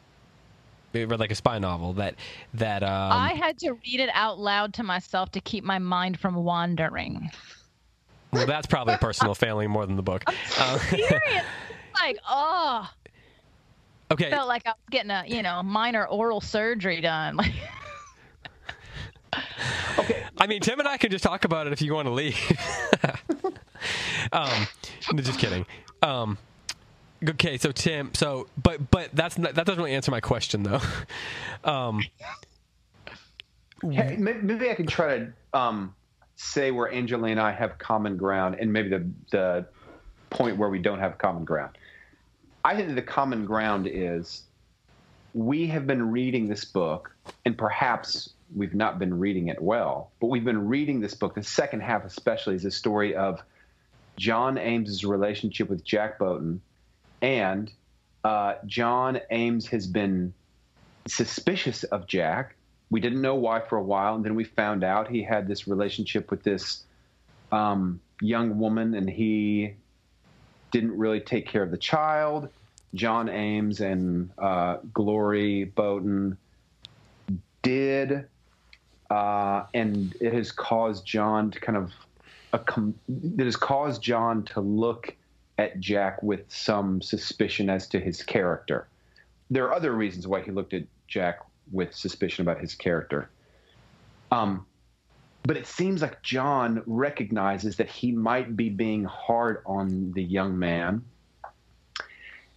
it 0.93 1.07
read 1.07 1.19
like 1.19 1.31
a 1.31 1.35
spy 1.35 1.59
novel. 1.59 1.93
That 1.93 2.15
that 2.55 2.83
um, 2.83 3.11
I 3.11 3.33
had 3.33 3.59
to 3.59 3.73
read 3.73 3.99
it 3.99 4.09
out 4.13 4.39
loud 4.39 4.73
to 4.75 4.83
myself 4.83 5.31
to 5.31 5.41
keep 5.41 5.63
my 5.63 5.79
mind 5.79 6.19
from 6.19 6.35
wandering. 6.35 7.29
well, 8.33 8.47
that's 8.47 8.67
probably 8.67 8.95
a 8.95 8.97
personal 8.97 9.35
failing 9.35 9.69
more 9.69 9.85
than 9.85 9.95
the 9.95 10.03
book. 10.03 10.23
Um, 10.59 10.79
Serious. 10.89 11.43
like, 12.01 12.17
oh, 12.29 12.89
okay, 14.11 14.29
felt 14.29 14.47
like 14.47 14.65
I 14.65 14.71
was 14.71 14.77
getting 14.89 15.11
a 15.11 15.23
you 15.27 15.43
know 15.43 15.63
minor 15.63 16.05
oral 16.05 16.41
surgery 16.41 17.01
done. 17.01 17.39
Like, 19.97 20.25
I 20.37 20.47
mean, 20.47 20.61
Tim 20.61 20.79
and 20.79 20.87
I 20.87 20.97
can 20.97 21.11
just 21.11 21.23
talk 21.23 21.45
about 21.45 21.67
it 21.67 21.73
if 21.73 21.81
you 21.81 21.93
want 21.93 22.07
to 22.07 22.13
leave. 22.13 22.37
um, 24.31 24.67
just 25.17 25.39
kidding. 25.39 25.65
Um, 26.01 26.37
okay, 27.27 27.57
so 27.57 27.71
Tim, 27.71 28.13
so 28.13 28.47
but 28.61 28.91
but 28.91 29.09
that's 29.13 29.37
not, 29.37 29.55
that 29.55 29.65
doesn't 29.65 29.81
really 29.81 29.95
answer 29.95 30.11
my 30.11 30.21
question 30.21 30.63
though. 30.63 30.81
Um, 31.63 32.01
Hey, 33.81 34.15
maybe 34.17 34.69
I 34.69 34.75
can 34.75 34.87
try 34.87 35.17
to 35.17 35.33
um, 35.53 35.95
say 36.35 36.71
where 36.71 36.91
Angelina 36.93 37.31
and 37.31 37.39
I 37.39 37.51
have 37.51 37.77
common 37.77 38.17
ground, 38.17 38.55
and 38.59 38.71
maybe 38.71 38.89
the 38.89 39.09
the 39.31 39.65
point 40.29 40.57
where 40.57 40.69
we 40.69 40.79
don't 40.79 40.99
have 40.99 41.17
common 41.17 41.43
ground. 41.43 41.77
I 42.65 42.75
think 42.75 42.95
the 42.95 43.01
common 43.03 43.45
ground 43.45 43.87
is 43.87 44.41
we 45.35 45.67
have 45.67 45.85
been 45.85 46.11
reading 46.11 46.47
this 46.47 46.65
book, 46.65 47.15
and 47.45 47.55
perhaps 47.55 48.31
we've 48.55 48.73
not 48.73 48.97
been 48.97 49.19
reading 49.19 49.49
it 49.49 49.61
well, 49.61 50.09
but 50.19 50.27
we've 50.27 50.43
been 50.43 50.67
reading 50.67 50.99
this 50.99 51.13
book. 51.13 51.35
The 51.35 51.43
second 51.43 51.81
half, 51.81 52.03
especially, 52.05 52.55
is 52.55 52.65
a 52.65 52.71
story 52.71 53.13
of 53.13 53.39
John 54.17 54.57
Ames's 54.57 55.05
relationship 55.05 55.69
with 55.69 55.83
Jack 55.83 56.17
Boughton, 56.17 56.59
and 57.21 57.71
uh, 58.23 58.55
John 58.65 59.19
Ames 59.29 59.67
has 59.67 59.85
been 59.85 60.33
suspicious 61.07 61.83
of 61.83 62.07
Jack. 62.07 62.55
We 62.89 62.99
didn't 62.99 63.21
know 63.21 63.35
why 63.35 63.59
for 63.59 63.77
a 63.77 63.83
while, 63.83 64.15
and 64.15 64.25
then 64.25 64.33
we 64.33 64.43
found 64.43 64.83
out 64.83 65.07
he 65.07 65.21
had 65.21 65.47
this 65.47 65.67
relationship 65.67 66.31
with 66.31 66.41
this 66.41 66.83
um, 67.51 68.01
young 68.21 68.57
woman, 68.57 68.95
and 68.95 69.07
he 69.07 69.75
didn't 70.75 70.97
really 70.97 71.21
take 71.21 71.47
care 71.47 71.63
of 71.63 71.71
the 71.71 71.77
child. 71.77 72.49
John 72.95 73.29
Ames 73.29 73.79
and 73.79 74.29
uh, 74.37 74.79
Glory 74.93 75.63
Boughton 75.63 76.37
did, 77.61 78.25
uh, 79.09 79.63
and 79.73 80.13
it 80.19 80.33
has 80.33 80.51
caused 80.51 81.05
John 81.05 81.49
to 81.51 81.61
kind 81.61 81.77
of 81.77 81.93
a 82.51 82.59
com- 82.59 82.99
it 83.07 83.45
has 83.45 83.55
caused 83.55 84.01
John 84.01 84.43
to 84.43 84.59
look 84.59 85.15
at 85.57 85.79
Jack 85.79 86.21
with 86.21 86.41
some 86.49 87.01
suspicion 87.01 87.69
as 87.69 87.87
to 87.87 87.99
his 88.01 88.21
character. 88.21 88.85
There 89.49 89.63
are 89.67 89.73
other 89.73 89.93
reasons 89.93 90.27
why 90.27 90.41
he 90.41 90.51
looked 90.51 90.73
at 90.73 90.83
Jack 91.07 91.39
with 91.71 91.95
suspicion 91.95 92.41
about 92.41 92.59
his 92.59 92.75
character. 92.75 93.29
Um, 94.29 94.65
but 95.45 95.57
it 95.57 95.67
seems 95.67 96.01
like 96.01 96.21
John 96.23 96.81
recognizes 96.87 97.77
that 97.77 97.89
he 97.89 98.11
might 98.11 98.57
be 98.57 98.69
being 98.69 99.03
hard 99.03 99.61
on 99.65 100.11
the 100.13 100.23
young 100.23 100.57
man. 100.57 101.03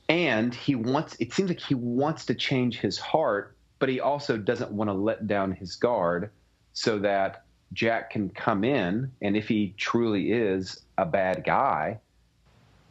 And 0.08 0.54
he 0.54 0.74
wants, 0.74 1.14
it 1.20 1.34
seems 1.34 1.50
like 1.50 1.60
he 1.60 1.74
wants 1.74 2.24
to 2.26 2.34
change 2.34 2.78
his 2.78 2.98
heart, 2.98 3.54
but 3.78 3.90
he 3.90 4.00
also 4.00 4.38
doesn't 4.38 4.72
want 4.72 4.88
to 4.88 4.94
let 4.94 5.26
down 5.26 5.52
his 5.52 5.76
guard 5.76 6.30
so 6.72 6.98
that 7.00 7.44
Jack 7.74 8.10
can 8.10 8.30
come 8.30 8.64
in. 8.64 9.12
And 9.20 9.36
if 9.36 9.48
he 9.48 9.74
truly 9.76 10.32
is 10.32 10.80
a 10.96 11.04
bad 11.04 11.44
guy, 11.44 11.98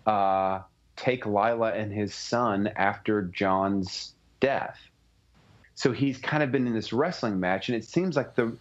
uh, 0.06 0.62
take 0.96 1.26
Lila 1.26 1.74
and 1.74 1.92
his 1.92 2.14
son 2.14 2.68
after 2.76 3.24
John's 3.24 4.14
death. 4.40 4.78
So 5.74 5.92
he's 5.92 6.20
kind 6.20 6.44
of 6.44 6.52
been 6.52 6.68
in 6.68 6.74
this 6.74 6.94
wrestling 6.94 7.40
match, 7.40 7.70
and 7.70 7.76
it 7.76 7.84
seems 7.84 8.16
like 8.16 8.36
the 8.36 8.56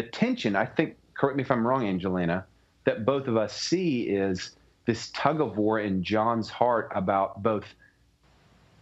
the 0.00 0.08
tension. 0.08 0.56
I 0.56 0.64
think, 0.64 0.96
correct 1.14 1.36
me 1.36 1.42
if 1.42 1.50
I'm 1.50 1.66
wrong, 1.66 1.86
Angelina, 1.86 2.46
that 2.84 3.04
both 3.04 3.26
of 3.26 3.36
us 3.36 3.54
see 3.54 4.04
is 4.04 4.56
this 4.86 5.10
tug 5.10 5.42
of 5.42 5.58
war 5.58 5.78
in 5.78 6.02
John's 6.02 6.48
heart 6.48 6.90
about 6.94 7.42
both 7.42 7.66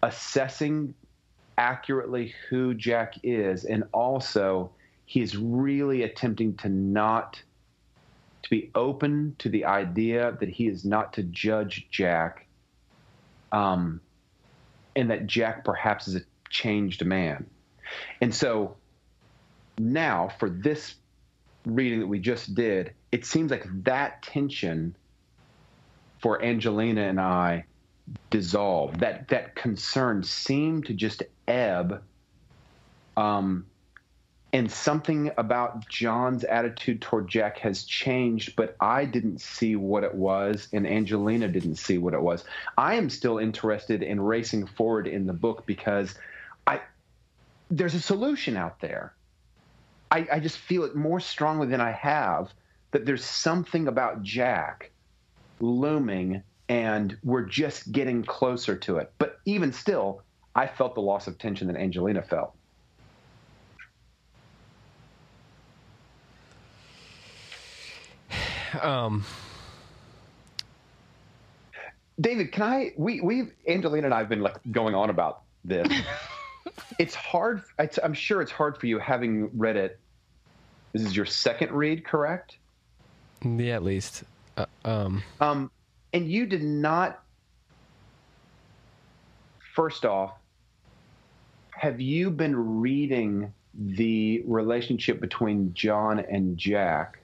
assessing 0.05 0.95
accurately 1.57 2.35
who 2.49 2.73
Jack 2.73 3.15
is, 3.25 3.65
and 3.65 3.83
also 3.93 4.71
he's 5.07 5.37
really 5.37 6.05
attempting 6.05 6.55
to 6.59 6.69
not 6.69 7.43
to 8.45 8.51
be 8.51 8.71
open 8.77 9.35
to 9.41 9.49
the 9.49 9.65
idea 9.65 10.37
that 10.39 10.49
he 10.49 10.69
is 10.69 10.85
not 10.85 11.13
to 11.15 11.25
judge 11.25 11.89
Jack, 11.91 12.47
um, 13.51 14.01
and 14.95 15.11
that 15.11 15.27
Jack 15.27 15.65
perhaps 15.65 16.07
is 16.07 16.15
a 16.15 16.21
changed 16.49 17.05
man. 17.05 17.45
And 18.21 18.33
so 18.33 18.77
now 19.79 20.29
for 20.39 20.49
this 20.49 20.95
reading 21.65 22.01
that 22.01 22.07
we 22.07 22.19
just 22.19 22.55
did, 22.55 22.93
it 23.13 23.27
seems 23.27 23.51
like 23.51 23.67
that 23.85 24.23
tension 24.23 24.95
for 26.21 26.43
Angelina 26.43 27.03
and 27.03 27.21
I 27.21 27.65
dissolved. 28.31 29.01
That 29.01 29.29
that 29.29 29.55
concern 29.55 30.23
seemed 30.23 30.87
to 30.87 30.95
just 30.95 31.23
ebb. 31.47 32.03
Um, 33.17 33.67
and 34.53 34.71
something 34.71 35.31
about 35.37 35.89
John's 35.89 36.43
attitude 36.43 37.03
toward 37.03 37.29
Jack 37.29 37.59
has 37.59 37.85
changed, 37.85 38.57
but 38.57 38.77
I 38.81 39.05
didn't 39.05 39.43
see 39.43 39.77
what 39.77 40.05
it 40.05 40.15
was, 40.15 40.69
and 40.73 40.87
Angelina 40.87 41.49
didn't 41.49 41.77
see 41.77 41.99
what 41.99 42.15
it 42.15 42.23
was. 42.23 42.45
I 42.77 42.95
am 42.95 43.11
still 43.11 43.39
interested 43.39 44.03
in 44.03 44.21
racing 44.21 44.67
forward 44.67 45.07
in 45.07 45.27
the 45.27 45.35
book 45.35 45.67
because 45.67 46.15
I 46.67 46.81
there's 47.71 47.95
a 47.95 48.01
solution 48.01 48.57
out 48.57 48.81
there. 48.81 49.13
I, 50.11 50.27
I 50.33 50.41
just 50.41 50.59
feel 50.59 50.85
it 50.85 50.95
more 50.97 51.21
strongly 51.21 51.67
than 51.67 51.81
I 51.81 51.93
have 51.93 52.53
that 52.91 53.05
there's 53.05 53.25
something 53.25 53.89
about 53.89 54.23
Jack 54.23 54.91
looming, 55.61 56.43
and 56.69 57.17
we're 57.23 57.45
just 57.45 57.93
getting 57.93 58.25
closer 58.25 58.77
to 58.77 58.99
it. 58.99 59.13
But 59.19 59.39
even 59.45 59.73
still, 59.73 60.23
I 60.55 60.67
felt 60.67 60.95
the 60.95 61.03
loss 61.03 61.27
of 61.27 61.39
tension 61.39 61.67
that 61.69 61.77
Angelina 61.77 62.23
felt. 62.23 62.55
um, 68.83 69.25
David, 72.21 72.53
can 72.53 72.63
I? 72.63 72.93
We 72.97 73.21
we 73.21 73.49
Angelina 73.67 74.07
and 74.07 74.15
I 74.15 74.19
have 74.19 74.29
been 74.29 74.41
like 74.41 74.57
going 74.71 74.95
on 74.95 75.11
about 75.11 75.43
this. 75.65 75.89
it's 76.99 77.15
hard. 77.15 77.63
It's, 77.79 77.99
I'm 78.03 78.15
sure 78.15 78.43
it's 78.43 78.53
hard 78.53 78.79
for 78.79 78.87
you 78.87 78.99
having 78.99 79.51
read 79.57 79.77
it. 79.77 79.99
This 80.93 81.03
is 81.03 81.17
your 81.17 81.27
second 81.27 81.73
read, 81.73 82.05
correct? 82.05 82.59
yeah, 83.45 83.75
at 83.75 83.85
least. 83.85 84.25
Uh, 84.57 84.67
um, 84.85 85.23
Um, 85.41 85.71
and 86.13 86.31
you 86.31 86.47
did 86.47 86.63
not. 86.63 87.23
First 89.75 90.05
off, 90.05 90.33
have 91.71 92.01
you 92.01 92.31
been 92.31 92.81
reading 92.81 93.53
the 93.75 94.43
relationship 94.45 95.21
between 95.21 95.73
John 95.73 96.19
and 96.19 96.59
Jack 96.59 97.21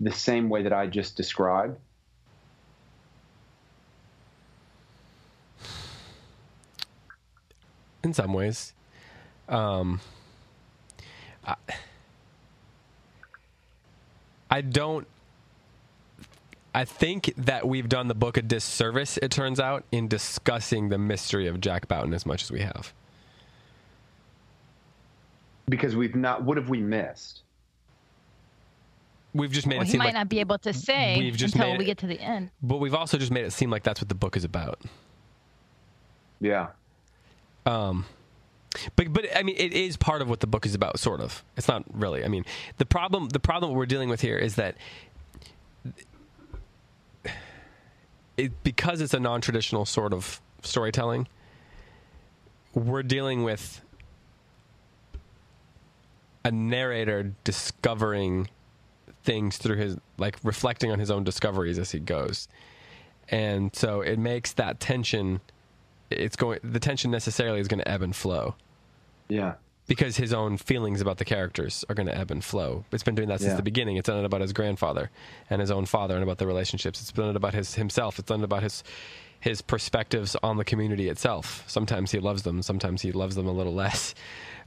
the 0.00 0.10
same 0.10 0.48
way 0.48 0.62
that 0.62 0.72
I 0.72 0.86
just 0.86 1.16
described? 1.16 1.78
in 8.04 8.12
some 8.12 8.32
ways. 8.32 8.72
Um, 9.48 10.00
I, 11.44 11.56
I 14.50 14.60
don't. 14.60 15.06
I 16.74 16.84
think 16.86 17.34
that 17.36 17.68
we've 17.68 17.88
done 17.88 18.08
the 18.08 18.14
book 18.14 18.38
a 18.38 18.42
disservice, 18.42 19.18
it 19.18 19.30
turns 19.30 19.60
out, 19.60 19.84
in 19.92 20.08
discussing 20.08 20.88
the 20.88 20.96
mystery 20.96 21.46
of 21.46 21.60
Jack 21.60 21.86
Boughton 21.86 22.14
as 22.14 22.24
much 22.24 22.42
as 22.42 22.50
we 22.50 22.60
have. 22.60 22.94
Because 25.68 25.94
we've 25.94 26.14
not. 26.14 26.42
What 26.44 26.56
have 26.56 26.68
we 26.70 26.80
missed? 26.80 27.40
We've 29.34 29.50
just 29.50 29.66
made 29.66 29.76
Well, 29.78 29.86
it 29.86 29.90
he 29.90 29.96
might 29.98 30.06
like, 30.06 30.14
not 30.14 30.28
be 30.28 30.40
able 30.40 30.58
to 30.58 30.72
say 30.74 31.16
we've 31.18 31.36
just 31.36 31.54
until 31.54 31.70
made 31.70 31.78
we 31.78 31.84
it- 31.84 31.86
get 31.86 31.98
to 31.98 32.06
the 32.06 32.20
end. 32.20 32.50
but 32.62 32.78
we've 32.78 32.94
also 32.94 33.16
just 33.16 33.32
made 33.32 33.44
it 33.46 33.52
seem 33.52 33.70
like 33.70 33.82
that's 33.82 34.00
what 34.00 34.08
the 34.10 34.14
book 34.14 34.36
is 34.36 34.44
about. 34.44 34.78
Yeah. 36.40 36.68
Um, 37.66 38.06
but 38.96 39.12
but 39.12 39.26
I 39.36 39.42
mean, 39.42 39.56
it 39.58 39.72
is 39.72 39.96
part 39.96 40.22
of 40.22 40.28
what 40.28 40.40
the 40.40 40.46
book 40.46 40.66
is 40.66 40.74
about, 40.74 40.98
sort 40.98 41.20
of. 41.20 41.44
It's 41.56 41.68
not 41.68 41.84
really. 41.92 42.24
I 42.24 42.28
mean, 42.28 42.44
the 42.78 42.86
problem 42.86 43.28
the 43.28 43.40
problem 43.40 43.72
we're 43.72 43.86
dealing 43.86 44.08
with 44.08 44.20
here 44.20 44.38
is 44.38 44.56
that 44.56 44.76
it, 48.36 48.62
because 48.62 49.00
it's 49.00 49.14
a 49.14 49.20
non 49.20 49.40
traditional 49.40 49.84
sort 49.84 50.12
of 50.12 50.40
storytelling, 50.62 51.28
we're 52.74 53.02
dealing 53.02 53.44
with 53.44 53.80
a 56.44 56.50
narrator 56.50 57.32
discovering 57.44 58.48
things 59.22 59.56
through 59.58 59.76
his 59.76 59.96
like 60.18 60.36
reflecting 60.42 60.90
on 60.90 60.98
his 60.98 61.10
own 61.10 61.22
discoveries 61.22 61.78
as 61.78 61.92
he 61.92 62.00
goes 62.00 62.48
and 63.28 63.74
so 63.76 64.00
it 64.00 64.18
makes 64.18 64.52
that 64.52 64.80
tension 64.80 65.40
it's 66.20 66.36
going 66.36 66.58
the 66.62 66.80
tension 66.80 67.10
necessarily 67.10 67.60
is 67.60 67.68
going 67.68 67.80
to 67.80 67.88
ebb 67.88 68.02
and 68.02 68.14
flow 68.14 68.54
Yeah. 69.28 69.54
because 69.86 70.16
his 70.16 70.32
own 70.32 70.56
feelings 70.56 71.00
about 71.00 71.18
the 71.18 71.24
characters 71.24 71.84
are 71.88 71.94
going 71.94 72.06
to 72.06 72.16
ebb 72.16 72.30
and 72.30 72.42
flow. 72.44 72.84
It's 72.92 73.02
been 73.02 73.14
doing 73.14 73.28
that 73.28 73.40
since 73.40 73.50
Yeah. 73.52 73.56
the 73.56 73.62
beginning. 73.62 73.96
It's 73.96 74.06
done 74.08 74.18
it 74.18 74.24
about 74.24 74.40
his 74.40 74.52
grandfather 74.52 75.10
and 75.50 75.60
his 75.60 75.70
own 75.70 75.86
father 75.86 76.14
and 76.14 76.22
about 76.22 76.38
the 76.38 76.46
relationships. 76.46 77.00
It's 77.00 77.12
done 77.12 77.30
it 77.30 77.36
about 77.36 77.54
his 77.54 77.74
himself. 77.74 78.18
It's 78.18 78.28
done 78.28 78.40
it 78.40 78.44
about 78.44 78.62
his 78.62 78.82
his 79.40 79.60
perspectives 79.60 80.36
on 80.42 80.56
the 80.56 80.64
community 80.64 81.08
itself. 81.08 81.64
Sometimes 81.66 82.12
he 82.12 82.20
loves 82.20 82.42
them. 82.42 82.62
Sometimes 82.62 83.02
he 83.02 83.10
loves 83.10 83.34
them 83.34 83.46
a 83.48 83.52
little 83.52 83.74
less, 83.84 84.14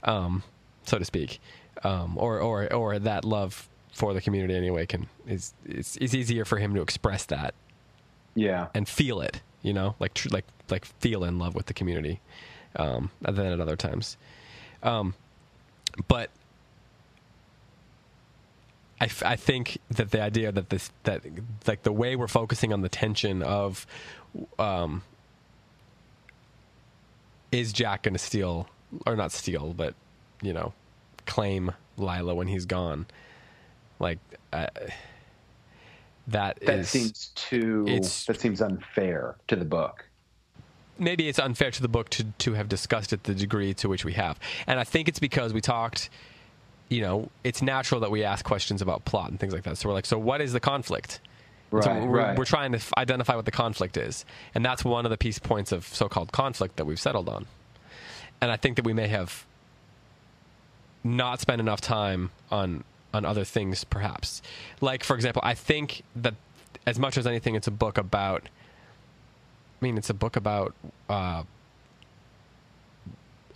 um, 0.04 0.42
so 0.84 0.98
to 0.98 1.04
speak, 1.04 1.40
um, 1.82 2.18
or 2.18 2.40
or 2.40 2.72
or 2.72 2.98
that 2.98 3.24
love 3.24 3.68
for 3.92 4.12
the 4.12 4.20
community 4.20 4.54
anyway 4.54 4.84
can 4.84 5.08
is 5.26 5.54
it's, 5.64 5.96
it's 5.96 6.12
easier 6.12 6.44
for 6.44 6.58
him 6.58 6.74
to 6.74 6.82
express 6.82 7.24
that 7.24 7.54
Yeah. 8.34 8.66
and 8.74 8.86
feel 8.86 9.22
it, 9.22 9.40
you 9.66 9.72
know, 9.72 9.96
like 9.98 10.14
tr- 10.14 10.28
like 10.30 10.44
like 10.70 10.84
feel 10.84 11.24
in 11.24 11.40
love 11.40 11.56
with 11.56 11.66
the 11.66 11.74
community, 11.74 12.20
um, 12.76 13.10
than 13.20 13.46
at 13.46 13.60
other 13.60 13.74
times. 13.74 14.16
Um, 14.80 15.14
but 16.06 16.30
I, 19.00 19.06
f- 19.06 19.24
I 19.24 19.34
think 19.34 19.78
that 19.90 20.12
the 20.12 20.22
idea 20.22 20.52
that 20.52 20.70
this 20.70 20.90
that 21.02 21.22
like 21.66 21.82
the 21.82 21.90
way 21.90 22.14
we're 22.14 22.28
focusing 22.28 22.72
on 22.72 22.82
the 22.82 22.88
tension 22.88 23.42
of, 23.42 23.88
um, 24.60 25.02
is 27.50 27.72
Jack 27.72 28.04
going 28.04 28.14
to 28.14 28.20
steal 28.20 28.68
or 29.04 29.16
not 29.16 29.32
steal, 29.32 29.74
but 29.76 29.94
you 30.42 30.52
know, 30.52 30.74
claim 31.26 31.72
Lila 31.96 32.36
when 32.36 32.46
he's 32.46 32.66
gone, 32.66 33.06
like. 33.98 34.20
That 36.28 36.58
That 36.64 36.80
is- 36.80 36.88
seems 36.90 37.30
too. 37.34 37.84
it's- 37.88 38.24
That 38.26 38.40
seems 38.40 38.60
unfair 38.60 39.36
to 39.48 39.56
the 39.56 39.64
book. 39.64 40.04
maybe 40.98 41.28
it's 41.28 41.38
unfair 41.38 41.70
to 41.70 41.82
the 41.82 41.88
book 41.88 42.08
to 42.08 42.24
to 42.38 42.54
have 42.54 42.68
discussed 42.68 43.12
it 43.12 43.24
the 43.24 43.34
degree 43.34 43.74
to 43.74 43.88
which 43.88 44.04
we 44.04 44.14
have, 44.14 44.38
and 44.66 44.80
I 44.80 44.84
think 44.84 45.08
it's 45.08 45.18
because 45.18 45.52
we 45.52 45.60
talked. 45.60 46.08
You 46.88 47.00
know, 47.02 47.30
it's 47.42 47.62
natural 47.62 48.00
that 48.02 48.12
we 48.12 48.22
ask 48.22 48.44
questions 48.44 48.80
about 48.80 49.04
plot 49.04 49.30
and 49.30 49.40
things 49.40 49.52
like 49.52 49.64
that. 49.64 49.76
So 49.76 49.88
we're 49.88 49.94
like, 49.94 50.06
so 50.06 50.18
what 50.20 50.40
is 50.40 50.52
the 50.52 50.60
conflict? 50.60 51.18
And 51.72 51.82
so 51.82 51.90
Right, 51.90 52.02
we're, 52.06 52.16
right. 52.18 52.38
we're 52.38 52.44
trying 52.44 52.70
to 52.72 52.78
f- 52.78 52.92
identify 52.96 53.34
what 53.34 53.44
the 53.44 53.50
conflict 53.50 53.96
is, 53.96 54.24
and 54.54 54.64
that's 54.64 54.84
one 54.84 55.04
of 55.04 55.10
the 55.10 55.16
piece 55.18 55.40
points 55.40 55.72
of 55.72 55.84
so-called 55.84 56.30
conflict 56.30 56.76
that 56.76 56.84
we've 56.84 57.00
settled 57.00 57.28
on. 57.28 57.46
And 58.40 58.52
I 58.52 58.56
think 58.56 58.76
that 58.76 58.84
we 58.84 58.92
may 58.92 59.08
have 59.08 59.44
not 61.02 61.40
spent 61.40 61.60
enough 61.60 61.80
time 61.80 62.30
on 62.52 62.84
on 63.16 63.24
other 63.24 63.44
things, 63.44 63.84
perhaps. 63.84 64.42
Like, 64.80 65.02
for 65.02 65.16
example, 65.16 65.42
I 65.44 65.54
think 65.54 66.02
that 66.14 66.34
as 66.86 66.98
much 66.98 67.16
as 67.18 67.26
anything, 67.26 67.54
it's 67.54 67.66
a 67.66 67.72
book 67.72 67.98
about. 67.98 68.48
I 69.80 69.84
mean, 69.84 69.98
it's 69.98 70.08
a 70.08 70.14
book 70.14 70.36
about 70.36 70.74
uh, 71.10 71.42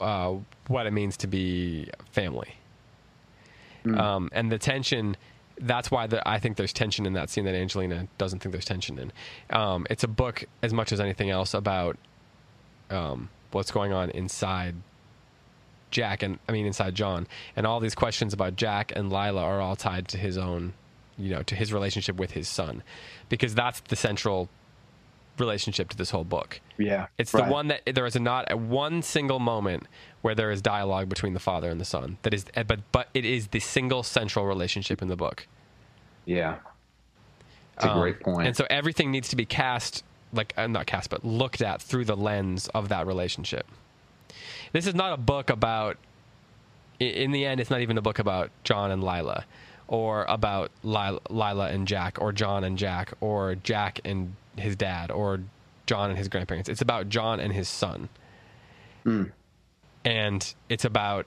uh, 0.01 0.35
what 0.67 0.87
it 0.87 0.93
means 0.93 1.17
to 1.19 1.27
be 1.27 1.89
family, 2.11 2.55
um, 3.85 4.31
and 4.33 4.51
the 4.51 4.59
tension. 4.59 5.17
That's 5.63 5.91
why 5.91 6.07
the, 6.07 6.27
I 6.27 6.39
think 6.39 6.57
there's 6.57 6.73
tension 6.73 7.05
in 7.05 7.13
that 7.13 7.29
scene 7.29 7.45
that 7.45 7.55
Angelina 7.55 8.09
doesn't 8.17 8.39
think 8.39 8.53
there's 8.53 8.65
tension 8.65 8.99
in. 8.99 9.13
Um, 9.51 9.87
it's 9.91 10.03
a 10.03 10.09
book 10.09 10.45
as 10.63 10.73
much 10.73 10.91
as 10.91 11.01
anything 11.01 11.29
else 11.29 11.53
about 11.53 11.99
um, 12.89 13.29
what's 13.51 13.71
going 13.71 13.93
on 13.93 14.09
inside 14.11 14.75
Jack 15.91 16.23
and 16.23 16.39
I 16.49 16.53
mean 16.53 16.67
inside 16.67 16.95
John, 16.95 17.27
and 17.57 17.67
all 17.67 17.81
these 17.81 17.95
questions 17.95 18.33
about 18.33 18.57
Jack 18.57 18.93
and 18.95 19.11
Lila 19.11 19.43
are 19.43 19.61
all 19.61 19.77
tied 19.77 20.09
to 20.09 20.19
his 20.19 20.39
own, 20.39 20.73
you 21.19 21.31
know, 21.31 21.43
to 21.43 21.55
his 21.55 21.73
relationship 21.73 22.17
with 22.17 22.33
his 22.33 22.49
son, 22.49 22.83
because 23.29 23.55
that's 23.55 23.81
the 23.81 23.97
central 23.97 24.49
relationship 25.39 25.89
to 25.89 25.97
this 25.97 26.11
whole 26.11 26.25
book. 26.25 26.61
Yeah. 26.77 27.07
It's 27.17 27.33
right. 27.33 27.47
the 27.47 27.51
one 27.53 27.69
that 27.69 27.83
there 27.95 28.07
is 28.07 28.15
a 28.15 28.21
not 28.21 28.51
a 28.53 28.57
one 28.57 29.03
single 29.03 29.39
moment 29.39 29.87
where 30.23 30.35
there 30.35 30.51
is 30.51 30.61
dialogue 30.61 31.09
between 31.09 31.33
the 31.33 31.41
father 31.41 31.71
and 31.71 31.81
the 31.81 31.85
son. 31.85 32.19
That 32.23 32.35
is, 32.35 32.45
eh, 32.55 32.63
but 32.63 32.81
but 32.93 33.09
it 33.15 33.25
is 33.25 33.49
the 33.49 33.61
single 33.61 34.03
central 34.03 34.45
relationship 34.47 35.01
in 35.01 35.09
the 35.09 35.17
book. 35.17 35.47
Yeah. 36.27 36.57
It's 37.77 37.87
a 37.87 37.91
Um, 37.93 38.01
great 38.01 38.21
point. 38.21 38.47
And 38.47 38.57
so 38.57 38.67
everything 38.69 39.11
needs 39.11 39.29
to 39.31 39.37
be 39.37 39.47
cast, 39.47 40.05
like 40.33 40.53
uh, 40.59 40.67
not 40.67 40.87
cast, 40.87 41.09
but 41.09 41.25
looked 41.25 41.63
at 41.63 41.81
through 41.81 42.05
the 42.05 42.17
lens 42.17 42.69
of 42.69 42.89
that 42.91 43.07
relationship. 43.07 43.67
This 44.73 44.87
is 44.87 44.95
not 44.95 45.13
a 45.13 45.17
book 45.17 45.51
about. 45.51 45.97
In 46.99 47.33
the 47.33 47.47
end, 47.47 47.61
it's 47.61 47.71
not 47.71 47.81
even 47.81 47.97
a 47.97 48.03
book 48.03 48.19
about 48.19 48.51
John 48.63 48.91
and 48.91 49.03
Lila, 49.03 49.47
or 49.89 50.27
about 50.29 50.71
Lila, 50.83 51.21
Lila 51.31 51.69
and 51.71 51.89
Jack, 51.89 52.21
or 52.21 52.31
John 52.33 52.63
and 52.63 52.77
Jack, 52.77 53.15
or 53.21 53.55
Jack 53.55 54.01
and 54.05 54.35
his 54.57 54.77
dad, 54.77 55.11
or 55.11 55.41
John 55.87 56.11
and 56.11 56.19
his 56.19 56.29
grandparents. 56.29 56.69
It's 56.69 56.83
about 56.83 57.09
John 57.09 57.41
and 57.41 57.53
his 57.55 57.69
son. 57.69 58.11
And 60.05 60.55
it's 60.69 60.85
about 60.85 61.27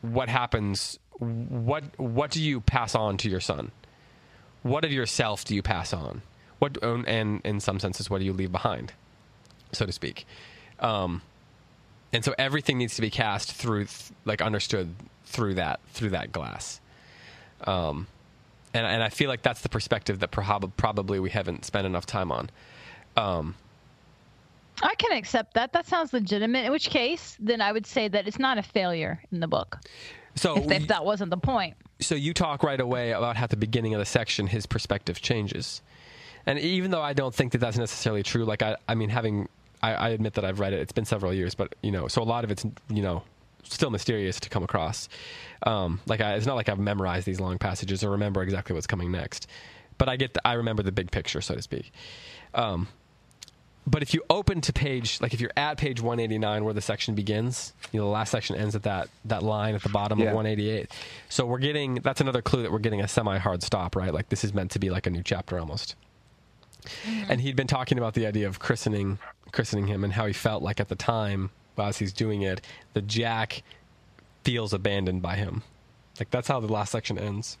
what 0.00 0.30
happens. 0.30 0.98
What 1.18 1.84
what 1.98 2.30
do 2.30 2.42
you 2.42 2.62
pass 2.62 2.94
on 2.94 3.18
to 3.18 3.28
your 3.28 3.40
son? 3.40 3.72
what 4.62 4.84
of 4.84 4.92
yourself 4.92 5.44
do 5.44 5.54
you 5.54 5.62
pass 5.62 5.92
on? 5.92 6.22
What 6.58 6.78
and 6.82 7.40
in 7.44 7.60
some 7.60 7.80
senses, 7.80 8.08
what 8.08 8.18
do 8.20 8.24
you 8.24 8.32
leave 8.32 8.52
behind, 8.52 8.92
so 9.72 9.84
to 9.86 9.92
speak? 9.92 10.26
Um, 10.78 11.22
and 12.12 12.24
so 12.24 12.34
everything 12.38 12.78
needs 12.78 12.94
to 12.96 13.00
be 13.02 13.10
cast 13.10 13.52
through, 13.52 13.86
like 14.24 14.40
understood 14.42 14.94
through 15.24 15.54
that 15.54 15.80
through 15.92 16.10
that 16.10 16.32
glass. 16.32 16.80
Um, 17.64 18.06
and 18.74 18.86
and 18.86 19.02
I 19.02 19.08
feel 19.08 19.28
like 19.28 19.42
that's 19.42 19.60
the 19.62 19.68
perspective 19.68 20.20
that 20.20 20.30
prob- 20.30 20.72
probably 20.76 21.20
we 21.20 21.30
haven't 21.30 21.64
spent 21.64 21.86
enough 21.86 22.06
time 22.06 22.32
on. 22.32 22.50
Um, 23.16 23.54
I 24.82 24.94
can 24.96 25.12
accept 25.16 25.54
that. 25.54 25.72
That 25.74 25.86
sounds 25.86 26.12
legitimate. 26.12 26.64
In 26.64 26.72
which 26.72 26.88
case, 26.90 27.36
then 27.38 27.60
I 27.60 27.72
would 27.72 27.86
say 27.86 28.08
that 28.08 28.26
it's 28.26 28.38
not 28.38 28.58
a 28.58 28.62
failure 28.62 29.22
in 29.30 29.40
the 29.40 29.46
book. 29.46 29.78
so 30.34 30.56
If, 30.56 30.70
if 30.70 30.88
that 30.88 31.04
wasn't 31.04 31.30
the 31.30 31.36
point. 31.36 31.76
so 32.00 32.14
you 32.14 32.32
talk 32.34 32.62
right 32.62 32.80
away 32.80 33.12
about 33.12 33.36
how 33.36 33.44
at 33.44 33.50
the 33.50 33.56
beginning 33.56 33.94
of 33.94 33.98
the 33.98 34.06
section 34.06 34.46
his 34.46 34.64
perspective 34.66 35.20
changes 35.20 35.82
and 36.46 36.58
even 36.58 36.90
though 36.90 37.02
i 37.02 37.12
don't 37.12 37.32
think 37.34 37.52
that 37.52 37.58
that's 37.58 37.76
necessarily 37.78 38.22
true 38.24 38.44
like 38.44 38.62
i, 38.62 38.74
I 38.88 38.94
mean 38.96 39.10
having 39.10 39.48
I, 39.82 39.94
I 39.94 40.08
admit 40.10 40.34
that 40.34 40.44
i've 40.44 40.60
read 40.60 40.72
it. 40.72 40.80
It's 40.80 40.92
been 40.92 41.04
several 41.04 41.32
years 41.34 41.54
but 41.54 41.74
you 41.82 41.90
know 41.92 42.08
so 42.08 42.22
a 42.22 42.24
lot 42.24 42.44
of 42.44 42.50
it's 42.50 42.64
you 42.88 43.02
know 43.02 43.22
still 43.64 43.90
mysterious 43.90 44.40
to 44.40 44.48
come 44.48 44.64
across. 44.64 45.08
Um, 45.64 46.00
like 46.06 46.20
I, 46.20 46.34
it's 46.34 46.46
not 46.46 46.56
like 46.56 46.68
i've 46.68 46.78
memorized 46.80 47.26
these 47.26 47.38
long 47.40 47.58
passages 47.58 48.02
or 48.02 48.10
remember 48.10 48.42
exactly 48.42 48.74
what's 48.74 48.86
coming 48.88 49.12
next 49.12 49.46
but 49.98 50.08
i 50.08 50.16
get 50.16 50.34
the, 50.34 50.46
i 50.46 50.54
remember 50.54 50.82
the 50.82 50.90
big 50.92 51.10
picture 51.10 51.40
so 51.40 51.54
to 51.54 51.62
speak. 51.62 51.92
Um, 52.54 52.88
but 53.86 54.02
if 54.02 54.14
you 54.14 54.22
open 54.30 54.60
to 54.62 54.72
page 54.72 55.20
like 55.20 55.34
if 55.34 55.40
you're 55.40 55.52
at 55.56 55.76
page 55.78 56.00
189 56.00 56.64
where 56.64 56.74
the 56.74 56.80
section 56.80 57.14
begins 57.14 57.72
you 57.92 57.98
know 58.00 58.06
the 58.06 58.12
last 58.12 58.30
section 58.30 58.54
ends 58.56 58.76
at 58.76 58.82
that 58.84 59.08
that 59.24 59.42
line 59.42 59.74
at 59.74 59.82
the 59.82 59.88
bottom 59.88 60.18
Yeah. 60.20 60.26
of 60.30 60.34
188 60.36 60.88
so 61.28 61.44
we're 61.46 61.58
getting 61.58 61.96
that's 61.96 62.20
another 62.20 62.42
clue 62.42 62.62
that 62.62 62.70
we're 62.72 62.78
getting 62.78 63.00
a 63.00 63.08
semi 63.08 63.38
hard 63.38 63.62
stop 63.62 63.96
right? 63.96 64.12
Like 64.14 64.28
this 64.28 64.44
is 64.44 64.52
meant 64.54 64.70
to 64.72 64.78
be 64.78 64.90
like 64.90 65.06
a 65.06 65.10
new 65.10 65.22
chapter 65.24 65.58
almost 65.58 65.96
Mm-hmm. 66.82 67.30
and 67.30 67.40
he'd 67.40 67.54
been 67.54 67.68
talking 67.68 67.96
about 67.96 68.14
the 68.14 68.26
idea 68.26 68.48
of 68.48 68.58
christening 68.58 69.18
christening 69.52 69.86
him 69.86 70.02
and 70.02 70.12
how 70.12 70.26
he 70.26 70.32
felt 70.32 70.64
like 70.64 70.80
at 70.80 70.88
the 70.88 70.96
time 70.96 71.50
as 71.78 71.98
he's 71.98 72.12
doing 72.12 72.42
it 72.42 72.60
the 72.92 73.02
jack 73.02 73.62
feels 74.44 74.72
abandoned 74.72 75.22
by 75.22 75.36
him. 75.36 75.62
Like 76.18 76.30
that's 76.30 76.48
how 76.48 76.60
the 76.60 76.72
last 76.72 76.92
section 76.92 77.18
ends 77.18 77.58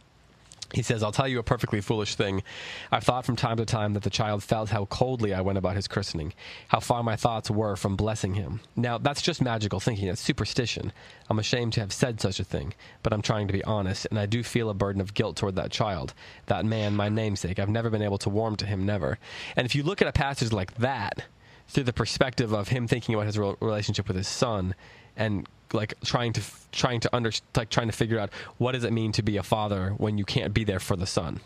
he 0.72 0.82
says, 0.82 1.02
I'll 1.02 1.12
tell 1.12 1.28
you 1.28 1.38
a 1.38 1.42
perfectly 1.42 1.80
foolish 1.80 2.14
thing. 2.14 2.42
I've 2.90 3.04
thought 3.04 3.24
from 3.24 3.36
time 3.36 3.58
to 3.58 3.64
time 3.64 3.92
that 3.94 4.02
the 4.02 4.10
child 4.10 4.42
felt 4.42 4.70
how 4.70 4.86
coldly 4.86 5.34
I 5.34 5.40
went 5.40 5.58
about 5.58 5.76
his 5.76 5.88
christening, 5.88 6.32
how 6.68 6.80
far 6.80 7.02
my 7.02 7.16
thoughts 7.16 7.50
were 7.50 7.76
from 7.76 7.96
blessing 7.96 8.34
him. 8.34 8.60
Now, 8.74 8.98
that's 8.98 9.22
just 9.22 9.42
magical 9.42 9.80
thinking, 9.80 10.08
that's 10.08 10.20
superstition. 10.20 10.92
I'm 11.28 11.38
ashamed 11.38 11.74
to 11.74 11.80
have 11.80 11.92
said 11.92 12.20
such 12.20 12.40
a 12.40 12.44
thing, 12.44 12.74
but 13.02 13.12
I'm 13.12 13.22
trying 13.22 13.46
to 13.48 13.52
be 13.52 13.64
honest, 13.64 14.06
and 14.10 14.18
I 14.18 14.26
do 14.26 14.42
feel 14.42 14.70
a 14.70 14.74
burden 14.74 15.00
of 15.00 15.14
guilt 15.14 15.36
toward 15.36 15.56
that 15.56 15.70
child, 15.70 16.14
that 16.46 16.64
man, 16.64 16.96
my 16.96 17.08
namesake. 17.08 17.58
I've 17.58 17.68
never 17.68 17.90
been 17.90 18.02
able 18.02 18.18
to 18.18 18.30
warm 18.30 18.56
to 18.56 18.66
him, 18.66 18.86
never. 18.86 19.18
And 19.56 19.64
if 19.66 19.74
you 19.74 19.82
look 19.82 20.00
at 20.00 20.08
a 20.08 20.12
passage 20.12 20.52
like 20.52 20.74
that, 20.74 21.26
through 21.68 21.84
the 21.84 21.92
perspective 21.92 22.52
of 22.52 22.68
him 22.68 22.86
thinking 22.86 23.14
about 23.14 23.26
his 23.26 23.38
relationship 23.38 24.08
with 24.08 24.16
his 24.16 24.28
son, 24.28 24.74
and 25.16 25.46
like 25.74 25.94
trying 26.04 26.32
to 26.34 26.42
trying 26.72 27.00
to 27.00 27.14
under 27.14 27.30
like 27.56 27.70
trying 27.70 27.88
to 27.88 27.92
figure 27.92 28.18
out 28.18 28.30
what 28.58 28.72
does 28.72 28.84
it 28.84 28.92
mean 28.92 29.12
to 29.12 29.22
be 29.22 29.36
a 29.36 29.42
father 29.42 29.90
when 29.98 30.18
you 30.18 30.24
can't 30.24 30.54
be 30.54 30.64
there 30.64 30.80
for 30.80 30.96
the 30.96 31.06
son? 31.06 31.40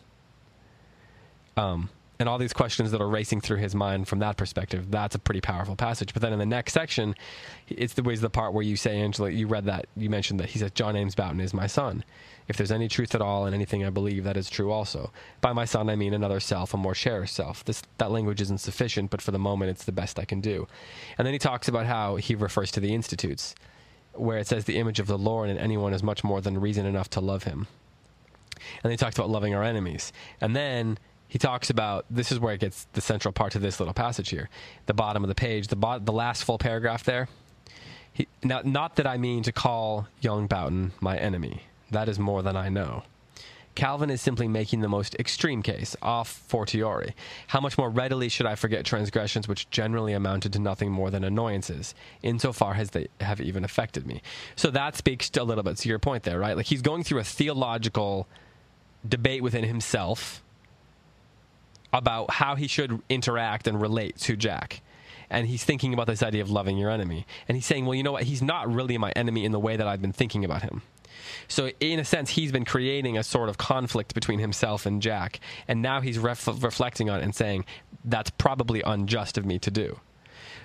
Um 1.57 1.91
and 2.19 2.31
all 2.31 2.39
these 2.39 2.55
questions 2.55 2.93
that 2.93 3.01
are 3.03 3.09
racing 3.09 3.43
through 3.43 3.59
his 3.59 3.75
mind 3.75 4.09
from 4.09 4.21
that 4.21 4.39
perspective 4.39 4.91
that's 4.91 5.15
a 5.15 5.19
pretty 5.19 5.41
powerful 5.41 5.77
passage. 5.77 6.13
But 6.13 6.23
then 6.23 6.33
in 6.33 6.39
the 6.39 6.47
next 6.47 6.73
section 6.73 7.15
it's 7.69 7.95
the 7.95 8.03
ways 8.03 8.21
the 8.21 8.31
part 8.31 8.53
where 8.53 8.63
you 8.63 8.77
say 8.77 8.99
angela 8.99 9.31
you 9.31 9.47
read 9.47 9.67
that 9.67 9.87
you 9.97 10.09
mentioned 10.09 10.41
that 10.41 10.51
he 10.51 10.59
says 10.59 10.71
john 10.73 10.97
ames 10.97 11.15
boughton 11.15 11.41
is 11.41 11.53
my 11.55 11.67
son. 11.67 12.05
If 12.49 12.57
there's 12.57 12.71
any 12.71 12.87
truth 12.87 13.15
at 13.15 13.21
all 13.21 13.47
in 13.47 13.55
anything 13.55 13.85
i 13.85 13.91
believe 13.91 14.25
that 14.25 14.37
is 14.37 14.49
true 14.49 14.71
also. 14.71 15.11
By 15.41 15.53
my 15.53 15.65
son 15.65 15.91
i 15.91 15.97
mean 15.97 16.15
another 16.15 16.41
self 16.41 16.73
a 16.75 16.77
more 16.77 16.95
cherished 16.95 17.35
self. 17.35 17.65
This 17.65 17.83
that 17.99 18.11
language 18.11 18.41
isn't 18.41 18.59
sufficient 18.61 19.11
but 19.11 19.21
for 19.21 19.31
the 19.31 19.39
moment 19.39 19.71
it's 19.71 19.85
the 19.85 19.93
best 19.93 20.19
i 20.19 20.25
can 20.25 20.41
do. 20.41 20.67
And 21.19 21.27
then 21.27 21.33
he 21.33 21.39
talks 21.39 21.69
about 21.69 21.87
how 21.87 22.17
he 22.17 22.35
refers 22.35 22.71
to 22.73 22.81
the 22.81 22.95
institutes 22.95 23.55
where 24.21 24.39
it 24.39 24.47
says 24.47 24.65
the 24.65 24.79
image 24.79 25.01
of 25.01 25.07
the 25.07 25.19
Lord 25.19 25.51
in 25.51 25.59
anyone 25.59 25.93
is 25.93 26.03
much 26.03 26.25
more 26.25 26.41
than 26.41 26.61
reason 26.61 26.87
enough 26.87 27.11
to 27.11 27.21
love 27.21 27.45
him. 27.45 27.67
And 28.83 28.91
he 28.91 28.97
talks 28.97 29.17
about 29.17 29.31
loving 29.31 29.55
our 29.55 29.63
enemies. 29.63 30.13
And 30.41 30.55
then 30.57 30.99
he 31.29 31.39
talks 31.39 31.71
about 31.71 32.07
this 32.11 32.33
is 32.33 32.39
where 32.39 32.55
it 32.55 32.61
gets 32.61 32.87
the 32.93 33.01
central 33.01 33.33
part 33.33 33.53
to 33.53 33.59
this 33.59 33.81
little 33.81 33.95
passage 33.95 34.31
here. 34.31 34.49
The 34.87 34.95
bottom 34.95 35.25
of 35.25 35.29
the 35.29 35.35
page, 35.35 35.69
the 35.69 35.77
bo- 35.77 35.99
the 35.99 36.13
last 36.13 36.45
full 36.45 36.59
paragraph 36.59 37.05
there. 37.05 37.29
He, 38.13 38.29
now, 38.43 38.63
not 38.65 38.97
that 38.97 39.07
I 39.07 39.19
mean 39.19 39.43
to 39.43 39.53
call 39.53 40.09
young 40.21 40.47
Boughton 40.47 40.93
my 41.01 41.19
enemy. 41.19 41.63
That 41.91 42.09
is 42.09 42.19
more 42.19 42.43
than 42.43 42.57
I 42.57 42.69
know. 42.69 43.03
Calvin 43.77 44.11
is 44.11 44.21
simply 44.21 44.49
making 44.49 44.81
the 44.81 44.89
most 44.89 45.15
extreme 45.17 45.63
case, 45.63 45.95
a 46.03 46.25
fortiori. 46.25 47.15
How 47.49 47.61
much 47.61 47.79
more 47.79 47.91
readily 47.91 48.29
should 48.29 48.47
I 48.47 48.57
forget 48.57 48.85
transgressions 48.85 49.47
which 49.47 49.71
generally 49.71 50.15
amounted 50.15 50.55
to 50.55 50.59
nothing 50.59 50.91
more 50.91 51.11
than 51.11 51.23
annoyances, 51.23 51.95
insofar 52.23 52.75
as 52.75 52.91
they 52.91 53.09
have 53.21 53.41
even 53.41 53.65
affected 53.65 54.07
me? 54.07 54.23
So 54.57 54.71
that 54.71 54.97
speaks 54.97 55.31
a 55.37 55.45
little 55.45 55.63
bit 55.63 55.77
to 55.77 55.89
your 55.89 55.99
point 55.99 56.25
there, 56.25 56.41
right? 56.41 56.57
Like 56.57 56.67
he's 56.67 56.83
going 56.83 57.05
through 57.05 57.21
a 57.21 57.25
theological 57.25 58.27
debate 59.07 59.43
within 59.43 59.65
himself 59.65 60.43
about 61.93 62.31
how 62.33 62.57
he 62.57 62.67
should 62.67 63.01
interact 63.09 63.69
and 63.69 63.81
relate 63.81 64.17
to 64.17 64.37
Jack. 64.37 64.81
And 65.31 65.47
he's 65.47 65.65
thinking 65.65 65.93
about 65.93 66.07
this 66.07 66.23
idea 66.23 66.43
of 66.43 66.51
loving 66.51 66.79
your 66.79 66.91
enemy. 66.91 67.27
And 67.49 67.57
he's 67.57 67.67
saying, 67.67 67.87
well, 67.87 67.95
you 67.95 68.03
know 68.03 68.13
what? 68.13 68.25
He's 68.25 68.43
not 68.43 68.73
really 68.73 68.99
my 68.99 69.13
enemy 69.17 69.45
in 69.45 69.53
the 69.53 69.61
way 69.61 69.77
that 69.77 69.87
I've 69.87 70.03
been 70.03 70.13
thinking 70.13 70.45
about 70.45 70.63
him. 70.63 70.83
So, 71.49 71.71
in 71.81 71.99
a 71.99 72.05
sense, 72.05 72.31
he's 72.31 72.53
been 72.53 72.65
creating 72.65 73.19
a 73.19 73.23
sort 73.23 73.49
of 73.49 73.59
conflict 73.59 74.15
between 74.15 74.39
himself 74.39 74.87
and 74.87 75.01
Jack. 75.03 75.41
And 75.69 75.83
now 75.83 76.01
he's 76.01 76.19
ref- 76.19 76.63
reflecting 76.63 77.11
on 77.11 77.21
it 77.21 77.25
and 77.25 77.35
saying, 77.35 77.65
that's 78.05 78.31
probably 78.31 78.83
unjust 78.83 79.39
of 79.39 79.45
me 79.45 79.59
to 79.61 79.71
do. 79.71 80.01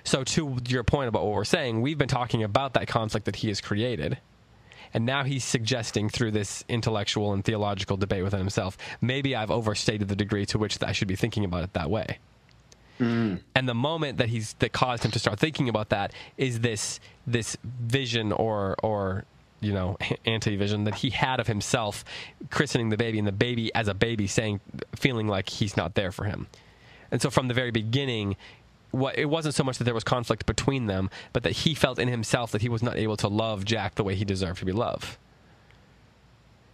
So, 0.04 0.24
to 0.24 0.58
your 0.68 0.84
point 0.84 1.08
about 1.08 1.24
what 1.24 1.34
we're 1.34 1.44
saying, 1.44 1.80
we've 1.80 1.98
been 1.98 2.08
talking 2.08 2.42
about 2.42 2.74
that 2.74 2.88
conflict 2.88 3.26
that 3.26 3.36
he 3.36 3.48
has 3.48 3.60
created. 3.60 4.18
And 4.94 5.06
now 5.06 5.24
he's 5.24 5.44
suggesting 5.44 6.08
through 6.10 6.32
this 6.32 6.64
intellectual 6.68 7.32
and 7.32 7.44
theological 7.44 7.96
debate 7.96 8.22
within 8.22 8.40
himself, 8.40 8.76
maybe 9.00 9.34
I've 9.34 9.50
overstated 9.50 10.08
the 10.08 10.16
degree 10.16 10.44
to 10.46 10.58
which 10.58 10.82
I 10.82 10.92
should 10.92 11.08
be 11.08 11.16
thinking 11.16 11.44
about 11.44 11.64
it 11.64 11.72
that 11.72 11.88
way. 11.88 12.18
Mm. 13.02 13.40
And 13.56 13.68
the 13.68 13.74
moment 13.74 14.18
that 14.18 14.28
he's 14.28 14.54
that 14.60 14.72
caused 14.72 15.04
him 15.04 15.10
to 15.10 15.18
start 15.18 15.40
thinking 15.40 15.68
about 15.68 15.88
that 15.88 16.12
is 16.36 16.60
this 16.60 17.00
this 17.26 17.56
vision 17.64 18.30
or 18.30 18.76
or 18.82 19.24
you 19.60 19.72
know 19.72 19.96
anti-vision 20.24 20.84
that 20.84 20.96
he 20.96 21.10
had 21.10 21.40
of 21.40 21.48
himself 21.48 22.04
christening 22.50 22.90
the 22.90 22.96
baby 22.96 23.18
and 23.18 23.26
the 23.26 23.32
baby 23.32 23.74
as 23.74 23.88
a 23.88 23.94
baby 23.94 24.26
saying 24.26 24.60
feeling 24.94 25.26
like 25.26 25.48
he's 25.48 25.76
not 25.76 25.94
there 25.94 26.12
for 26.12 26.24
him. 26.24 26.46
And 27.10 27.20
so 27.20 27.28
from 27.28 27.48
the 27.48 27.54
very 27.54 27.72
beginning 27.72 28.36
what 28.92 29.18
it 29.18 29.24
wasn't 29.24 29.54
so 29.54 29.64
much 29.64 29.78
that 29.78 29.84
there 29.84 29.94
was 29.94 30.04
conflict 30.04 30.46
between 30.46 30.86
them, 30.86 31.10
but 31.32 31.42
that 31.42 31.52
he 31.52 31.74
felt 31.74 31.98
in 31.98 32.08
himself 32.08 32.52
that 32.52 32.62
he 32.62 32.68
was 32.68 32.82
not 32.82 32.96
able 32.96 33.16
to 33.16 33.26
love 33.26 33.64
Jack 33.64 33.94
the 33.96 34.04
way 34.04 34.14
he 34.14 34.24
deserved 34.24 34.58
to 34.60 34.64
be 34.66 34.72
loved. 34.72 35.16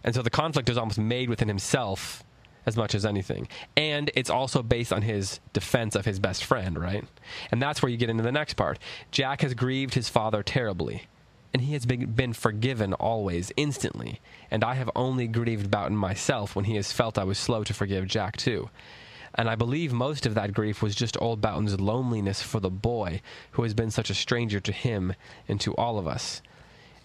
And 0.03 0.13
so 0.13 0.21
the 0.21 0.29
conflict 0.29 0.69
is 0.69 0.77
almost 0.77 0.99
made 0.99 1.29
within 1.29 1.47
himself 1.47 2.23
as 2.69 2.77
much 2.77 2.95
as 2.95 3.05
anything. 3.05 3.49
And 3.75 4.09
it's 4.15 4.29
also 4.29 4.63
based 4.63 4.93
on 4.93 5.01
his 5.01 5.41
defense 5.51 5.95
of 5.95 6.05
his 6.05 6.19
best 6.19 6.45
friend, 6.45 6.79
right? 6.79 7.03
And 7.51 7.61
that's 7.61 7.81
where 7.81 7.89
you 7.89 7.97
get 7.97 8.09
into 8.09 8.23
the 8.23 8.31
next 8.31 8.53
part. 8.53 8.79
Jack 9.11 9.41
has 9.41 9.53
grieved 9.53 9.95
his 9.95 10.07
father 10.07 10.41
terribly, 10.41 11.07
and 11.53 11.63
he 11.63 11.73
has 11.73 11.85
been, 11.85 12.05
been 12.13 12.31
forgiven 12.31 12.93
always, 12.93 13.51
instantly. 13.57 14.21
And 14.49 14.63
I 14.63 14.75
have 14.75 14.89
only 14.95 15.27
grieved 15.27 15.69
Boughton 15.69 15.97
myself 15.97 16.55
when 16.55 16.65
he 16.65 16.75
has 16.75 16.93
felt 16.93 17.17
I 17.17 17.25
was 17.25 17.37
slow 17.37 17.65
to 17.65 17.73
forgive 17.73 18.07
Jack, 18.07 18.37
too. 18.37 18.69
And 19.35 19.49
I 19.49 19.55
believe 19.55 19.91
most 19.91 20.25
of 20.25 20.35
that 20.35 20.53
grief 20.53 20.81
was 20.81 20.95
just 20.95 21.19
old 21.21 21.41
Boughton's 21.41 21.79
loneliness 21.79 22.41
for 22.41 22.59
the 22.59 22.69
boy 22.69 23.21
who 23.51 23.63
has 23.63 23.73
been 23.73 23.91
such 23.91 24.09
a 24.09 24.15
stranger 24.15 24.59
to 24.59 24.71
him 24.71 25.13
and 25.47 25.59
to 25.61 25.75
all 25.75 25.99
of 25.99 26.07
us. 26.07 26.41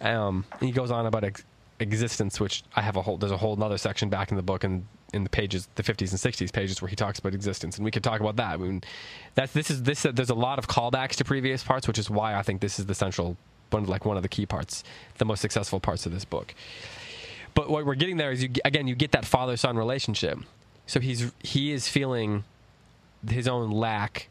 Um, 0.01 0.45
he 0.61 0.73
goes 0.73 0.91
on 0.91 1.07
about 1.07 1.25
ex- 1.25 1.45
existence, 1.81 2.41
which 2.41 2.63
I 2.75 2.83
have 2.83 2.97
a 2.97 3.03
whole. 3.03 3.17
There's 3.17 3.33
a 3.33 3.37
whole 3.37 3.63
other 3.63 3.79
section 3.79 4.09
back 4.09 4.31
in 4.31 4.37
the 4.37 4.43
book 4.43 4.65
and 4.65 4.87
in 5.15 5.25
the 5.25 5.31
pages, 5.31 5.69
the 5.77 5.83
50s 5.83 6.11
and 6.11 6.35
60s 6.35 6.53
pages, 6.53 6.83
where 6.83 6.89
he 6.89 6.97
talks 6.97 7.19
about 7.19 7.35
existence, 7.35 7.77
and 7.77 7.85
we 7.85 7.91
could 7.91 8.05
talk 8.05 8.21
about 8.21 8.37
that. 8.37 8.55
I 8.55 8.57
mean, 8.57 8.83
that's 9.35 9.53
this 9.53 9.71
is 9.71 9.83
this. 9.83 10.05
Uh, 10.05 10.13
there's 10.13 10.31
a 10.31 10.35
lot 10.35 10.59
of 10.59 10.69
callbacks 10.69 11.17
to 11.17 11.25
previous 11.25 11.63
parts, 11.63 11.89
which 11.89 11.99
is 11.99 12.11
why 12.11 12.35
I 12.35 12.43
think 12.43 12.61
this 12.61 12.79
is 12.79 12.87
the 12.87 12.95
central 12.95 13.37
one, 13.71 13.87
like 13.87 14.05
one 14.05 14.17
of 14.17 14.23
the 14.23 14.29
key 14.29 14.47
parts, 14.47 14.85
the 15.19 15.25
most 15.25 15.41
successful 15.41 15.81
parts 15.81 16.05
of 16.07 16.13
this 16.13 16.25
book. 16.25 16.55
But 17.55 17.71
what 17.71 17.87
we're 17.87 17.95
getting 17.95 18.17
there 18.17 18.33
is, 18.33 18.43
you, 18.43 18.51
again, 18.65 18.89
you 18.89 18.97
get 18.97 19.13
that 19.13 19.25
father-son 19.25 19.77
relationship 19.77 20.41
so 20.87 21.01
he's 21.01 21.33
he 21.41 21.73
is 21.73 21.89
feeling 21.89 22.45
his 23.29 23.49
own 23.49 23.71
lack 23.71 24.29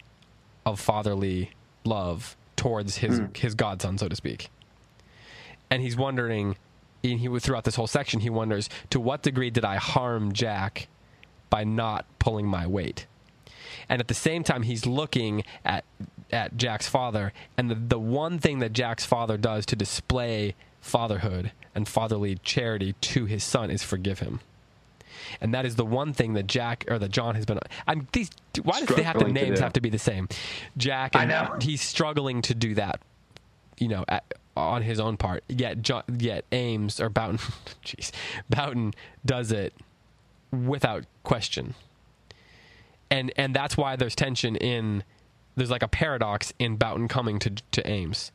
of 0.66 0.80
fatherly 0.80 1.52
love 1.84 2.36
towards 2.56 2.98
his 2.98 3.20
mm. 3.20 3.36
his 3.36 3.56
godson, 3.56 3.98
so 3.98 4.08
to 4.08 4.16
speak. 4.16 4.50
And 5.70 5.82
he's 5.82 5.98
wondering, 5.98 6.56
and 7.12 7.20
he 7.20 7.40
throughout 7.40 7.64
this 7.64 7.76
whole 7.76 7.88
section, 7.88 8.22
he 8.22 8.30
wonders 8.30 8.70
to 8.90 9.00
what 9.00 9.24
degree 9.24 9.50
did 9.50 9.66
I 9.66 9.76
harm 9.76 10.32
Jack 10.34 10.88
by 11.50 11.64
not 11.64 12.06
pulling 12.20 12.48
my 12.48 12.66
weight. 12.66 13.08
And 13.90 14.00
at 14.00 14.08
the 14.08 14.14
same 14.14 14.44
time, 14.44 14.64
he's 14.64 14.86
looking 14.86 15.44
at 15.66 15.84
at 16.32 16.58
Jack's 16.58 16.88
father, 16.88 17.34
and 17.58 17.70
the 17.70 17.76
the 17.76 18.00
one 18.00 18.40
thing 18.40 18.60
that 18.60 18.74
Jack's 18.74 19.06
father 19.06 19.38
does 19.38 19.66
to 19.68 19.76
display 19.76 20.56
fatherhood 20.80 21.52
and 21.76 21.88
fatherly 21.88 22.36
charity 22.44 22.94
to 23.02 23.26
his 23.26 23.44
son 23.44 23.70
is 23.70 23.84
forgive 23.84 24.20
him 24.20 24.40
and 25.42 25.54
that 25.54 25.66
is 25.66 25.76
the 25.76 25.86
one 25.86 26.14
thing 26.14 26.34
that 26.34 26.48
Jack 26.48 26.86
or 26.88 27.00
that 27.00 27.12
John 27.12 27.36
has 27.36 27.46
been. 27.46 27.60
I'm 27.88 28.08
these. 28.12 28.30
Why 28.62 28.82
does 28.82 28.96
they 28.96 29.04
have 29.04 29.20
the 29.20 29.28
names 29.28 29.60
to 29.60 29.64
have 29.64 29.74
to 29.74 29.82
be 29.82 29.90
the 29.90 30.00
same? 30.00 30.28
Jack. 30.78 31.16
I 31.16 31.26
know 31.26 31.56
he's 31.62 31.82
struggling 31.82 32.42
to 32.44 32.56
do 32.56 32.76
that. 32.76 33.00
You 33.80 33.88
know, 33.88 34.06
at, 34.08 34.24
on 34.56 34.82
his 34.84 35.00
own 35.00 35.18
part. 35.18 35.44
Yet, 35.48 35.82
John, 35.82 36.04
yet 36.18 36.46
Ames 36.52 37.00
or 37.00 37.10
Boughton, 37.10 37.38
jeez, 37.86 38.12
Boughton 38.50 38.94
does 39.26 39.52
it 39.52 39.74
without 40.52 41.06
question. 41.24 41.76
And 43.10 43.32
and 43.36 43.56
that's 43.56 43.78
why 43.78 43.96
there's 43.96 44.16
tension 44.16 44.56
in. 44.56 45.04
There's 45.56 45.70
like 45.70 45.84
a 45.84 45.88
paradox 45.88 46.52
in 46.58 46.78
Boughton 46.78 47.08
coming 47.08 47.40
to 47.40 47.52
to 47.72 47.88
Ames, 47.88 48.32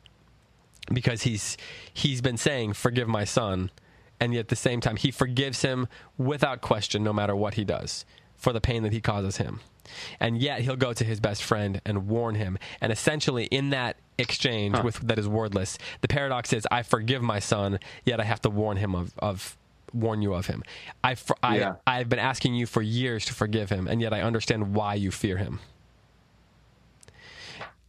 because 0.93 1.23
he's 1.23 1.57
he's 1.93 2.21
been 2.21 2.37
saying, 2.37 2.73
"Forgive 2.73 3.07
my 3.07 3.25
son," 3.25 3.71
and 4.19 4.33
yet 4.33 4.41
at 4.41 4.47
the 4.47 4.55
same 4.55 4.79
time, 4.79 4.95
he 4.95 5.11
forgives 5.11 5.63
him 5.63 5.87
without 6.17 6.61
question, 6.61 7.03
no 7.03 7.11
matter 7.11 7.35
what 7.35 7.55
he 7.55 7.65
does, 7.65 8.05
for 8.37 8.53
the 8.53 8.61
pain 8.61 8.83
that 8.83 8.93
he 8.93 9.01
causes 9.01 9.37
him. 9.37 9.59
And 10.19 10.37
yet 10.41 10.61
he'll 10.61 10.75
go 10.75 10.93
to 10.93 11.03
his 11.03 11.19
best 11.19 11.43
friend 11.43 11.81
and 11.85 12.07
warn 12.07 12.35
him. 12.35 12.57
And 12.81 12.91
essentially, 12.91 13.45
in 13.45 13.69
that 13.71 13.97
exchange 14.17 14.75
huh. 14.75 14.83
with 14.83 14.99
that 15.07 15.17
is 15.19 15.27
wordless, 15.27 15.77
the 16.01 16.07
paradox 16.07 16.53
is, 16.53 16.67
I 16.71 16.83
forgive 16.83 17.21
my 17.21 17.39
son, 17.39 17.79
yet 18.05 18.19
I 18.19 18.23
have 18.23 18.41
to 18.41 18.49
warn 18.49 18.77
him 18.77 18.95
of, 18.95 19.13
of 19.19 19.57
warn 19.93 20.21
you 20.21 20.33
of 20.33 20.47
him. 20.47 20.63
I, 21.03 21.15
I, 21.41 21.57
yeah. 21.57 21.75
I've 21.87 22.09
been 22.09 22.19
asking 22.19 22.55
you 22.55 22.65
for 22.65 22.81
years 22.81 23.25
to 23.25 23.33
forgive 23.33 23.69
him, 23.69 23.87
and 23.87 24.01
yet 24.01 24.13
I 24.13 24.21
understand 24.21 24.73
why 24.73 24.95
you 24.95 25.11
fear 25.11 25.37
him. 25.37 25.59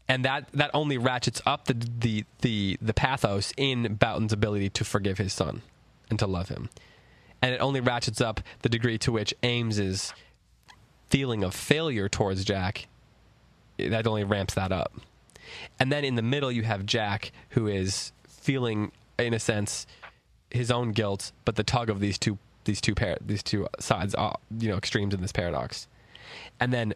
And 0.09 0.25
that, 0.25 0.49
that 0.53 0.73
only 0.75 0.99
ratchets 0.99 1.41
up 1.47 1.67
the, 1.67 1.75
the, 1.75 2.25
the, 2.41 2.77
the 2.83 2.93
pathos 2.93 3.53
in 3.57 3.95
Boughton's 3.95 4.33
ability 4.33 4.69
to 4.71 4.85
forgive 4.85 5.19
his 5.19 5.33
son 5.33 5.63
and 6.09 6.19
to 6.19 6.27
love 6.27 6.49
him. 6.49 6.69
And 7.41 7.55
it 7.55 7.59
only 7.59 7.81
ratchets 7.81 8.21
up 8.21 8.41
the 8.63 8.69
degree 8.69 8.99
to 8.99 9.13
which 9.13 9.33
Ames's 9.45 10.13
feeling 11.11 11.45
of 11.45 11.55
failure 11.55 12.09
towards 12.09 12.45
Jack. 12.45 12.87
That 13.79 14.07
only 14.07 14.25
ramps 14.25 14.55
that 14.55 14.73
up. 14.73 14.93
And 15.79 15.91
then 15.91 16.05
in 16.05 16.15
the 16.15 16.23
middle, 16.23 16.53
you 16.53 16.63
have 16.63 16.87
Jack, 16.87 17.33
who 17.51 17.67
is 17.67 18.13
feeling, 18.29 18.93
in 19.19 19.35
a 19.35 19.41
sense, 19.41 19.87
his 20.51 20.71
own 20.71 20.93
guilt, 20.93 21.33
but 21.45 21.57
the 21.57 21.65
tug 21.65 21.91
of 21.91 22.01
these 22.01 22.19
two 22.19 22.39
these 22.65 22.81
two 22.81 22.95
par- 22.95 23.19
these 23.21 23.43
two 23.43 23.67
sides, 23.79 24.15
uh, 24.15 24.33
you 24.59 24.69
know, 24.69 24.77
extremes 24.77 25.15
in 25.15 25.21
this 25.21 25.33
paradox. 25.33 25.89
And 26.61 26.73
then 26.73 26.95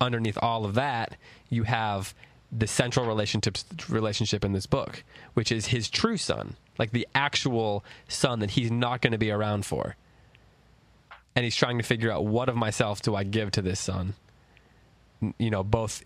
underneath 0.00 0.38
all 0.40 0.64
of 0.64 0.74
that, 0.74 1.16
you 1.48 1.64
have 1.64 2.14
the 2.52 2.66
central 2.66 3.06
relationship 3.06 3.56
relationship 3.88 4.44
in 4.44 4.52
this 4.52 4.66
book, 4.66 5.02
which 5.34 5.50
is 5.50 5.66
his 5.66 5.88
true 5.88 6.16
son, 6.16 6.56
like 6.78 6.92
the 6.92 7.08
actual 7.14 7.84
son 8.06 8.40
that 8.40 8.50
he's 8.50 8.70
not 8.70 9.00
going 9.00 9.12
to 9.12 9.18
be 9.18 9.30
around 9.30 9.66
for. 9.66 9.96
And 11.38 11.44
he's 11.44 11.54
trying 11.54 11.78
to 11.78 11.84
figure 11.84 12.10
out 12.10 12.26
what 12.26 12.48
of 12.48 12.56
myself 12.56 13.00
do 13.00 13.14
I 13.14 13.22
give 13.22 13.52
to 13.52 13.62
this 13.62 13.78
son? 13.78 14.14
You 15.38 15.50
know, 15.50 15.62
both 15.62 16.02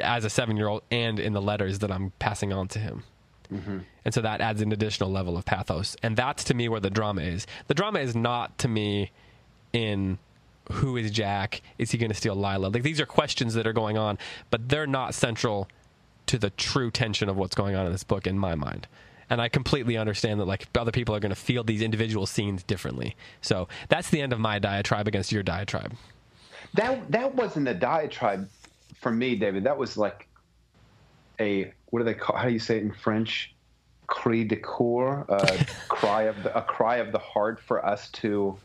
as 0.00 0.24
a 0.24 0.30
seven 0.30 0.56
year 0.56 0.68
old 0.68 0.82
and 0.92 1.18
in 1.18 1.32
the 1.32 1.42
letters 1.42 1.80
that 1.80 1.90
I'm 1.90 2.12
passing 2.20 2.52
on 2.52 2.68
to 2.68 2.78
him. 2.78 3.02
Mm-hmm. 3.52 3.78
And 4.04 4.14
so 4.14 4.20
that 4.20 4.40
adds 4.40 4.62
an 4.62 4.70
additional 4.70 5.10
level 5.10 5.36
of 5.36 5.44
pathos. 5.44 5.96
And 6.04 6.16
that's 6.16 6.44
to 6.44 6.54
me 6.54 6.68
where 6.68 6.78
the 6.78 6.88
drama 6.88 7.22
is. 7.22 7.48
The 7.66 7.74
drama 7.74 7.98
is 7.98 8.14
not 8.14 8.58
to 8.58 8.68
me 8.68 9.10
in 9.72 10.18
who 10.70 10.96
is 10.96 11.10
Jack? 11.10 11.62
Is 11.78 11.90
he 11.90 11.98
going 11.98 12.12
to 12.12 12.16
steal 12.16 12.36
Lila? 12.36 12.68
Like 12.68 12.84
these 12.84 13.00
are 13.00 13.06
questions 13.06 13.54
that 13.54 13.66
are 13.66 13.72
going 13.72 13.98
on, 13.98 14.18
but 14.50 14.68
they're 14.68 14.86
not 14.86 15.14
central 15.14 15.66
to 16.26 16.38
the 16.38 16.50
true 16.50 16.92
tension 16.92 17.28
of 17.28 17.36
what's 17.36 17.56
going 17.56 17.74
on 17.74 17.86
in 17.86 17.90
this 17.90 18.04
book 18.04 18.28
in 18.28 18.38
my 18.38 18.54
mind 18.54 18.86
and 19.28 19.40
I 19.40 19.48
completely 19.48 19.96
understand 19.96 20.40
that 20.40 20.44
like 20.44 20.66
other 20.76 20.92
people 20.92 21.14
are 21.14 21.20
going 21.20 21.30
to 21.30 21.40
feel 21.40 21.64
these 21.64 21.82
individual 21.82 22.26
scenes 22.26 22.62
differently. 22.62 23.16
So 23.40 23.68
that's 23.88 24.10
the 24.10 24.20
end 24.20 24.32
of 24.32 24.40
my 24.40 24.58
diatribe 24.58 25.08
against 25.08 25.32
your 25.32 25.42
diatribe. 25.42 25.92
That 26.74 27.10
that 27.10 27.34
wasn't 27.34 27.68
a 27.68 27.74
diatribe 27.74 28.48
for 29.00 29.10
me, 29.10 29.36
David. 29.36 29.64
That 29.64 29.78
was 29.78 29.96
like 29.96 30.28
a 31.40 31.72
what 31.90 32.00
do 32.00 32.04
they 32.04 32.14
call? 32.14 32.36
How 32.36 32.46
do 32.46 32.52
you 32.52 32.58
say 32.58 32.76
it 32.76 32.82
in 32.82 32.92
French? 32.92 33.52
Cri 34.06 34.44
de 34.44 34.56
coeur, 34.56 35.24
a 35.28 35.66
cry 35.88 36.22
of 36.24 36.42
the 36.42 36.56
a 36.56 36.62
cry 36.62 36.96
of 36.96 37.12
the 37.12 37.18
heart 37.18 37.60
for 37.60 37.84
us 37.84 38.10
to 38.10 38.56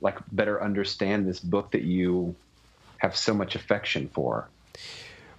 like 0.00 0.18
better 0.32 0.62
understand 0.62 1.26
this 1.26 1.40
book 1.40 1.70
that 1.72 1.82
you 1.82 2.34
have 2.98 3.16
so 3.16 3.34
much 3.34 3.54
affection 3.54 4.08
for. 4.08 4.48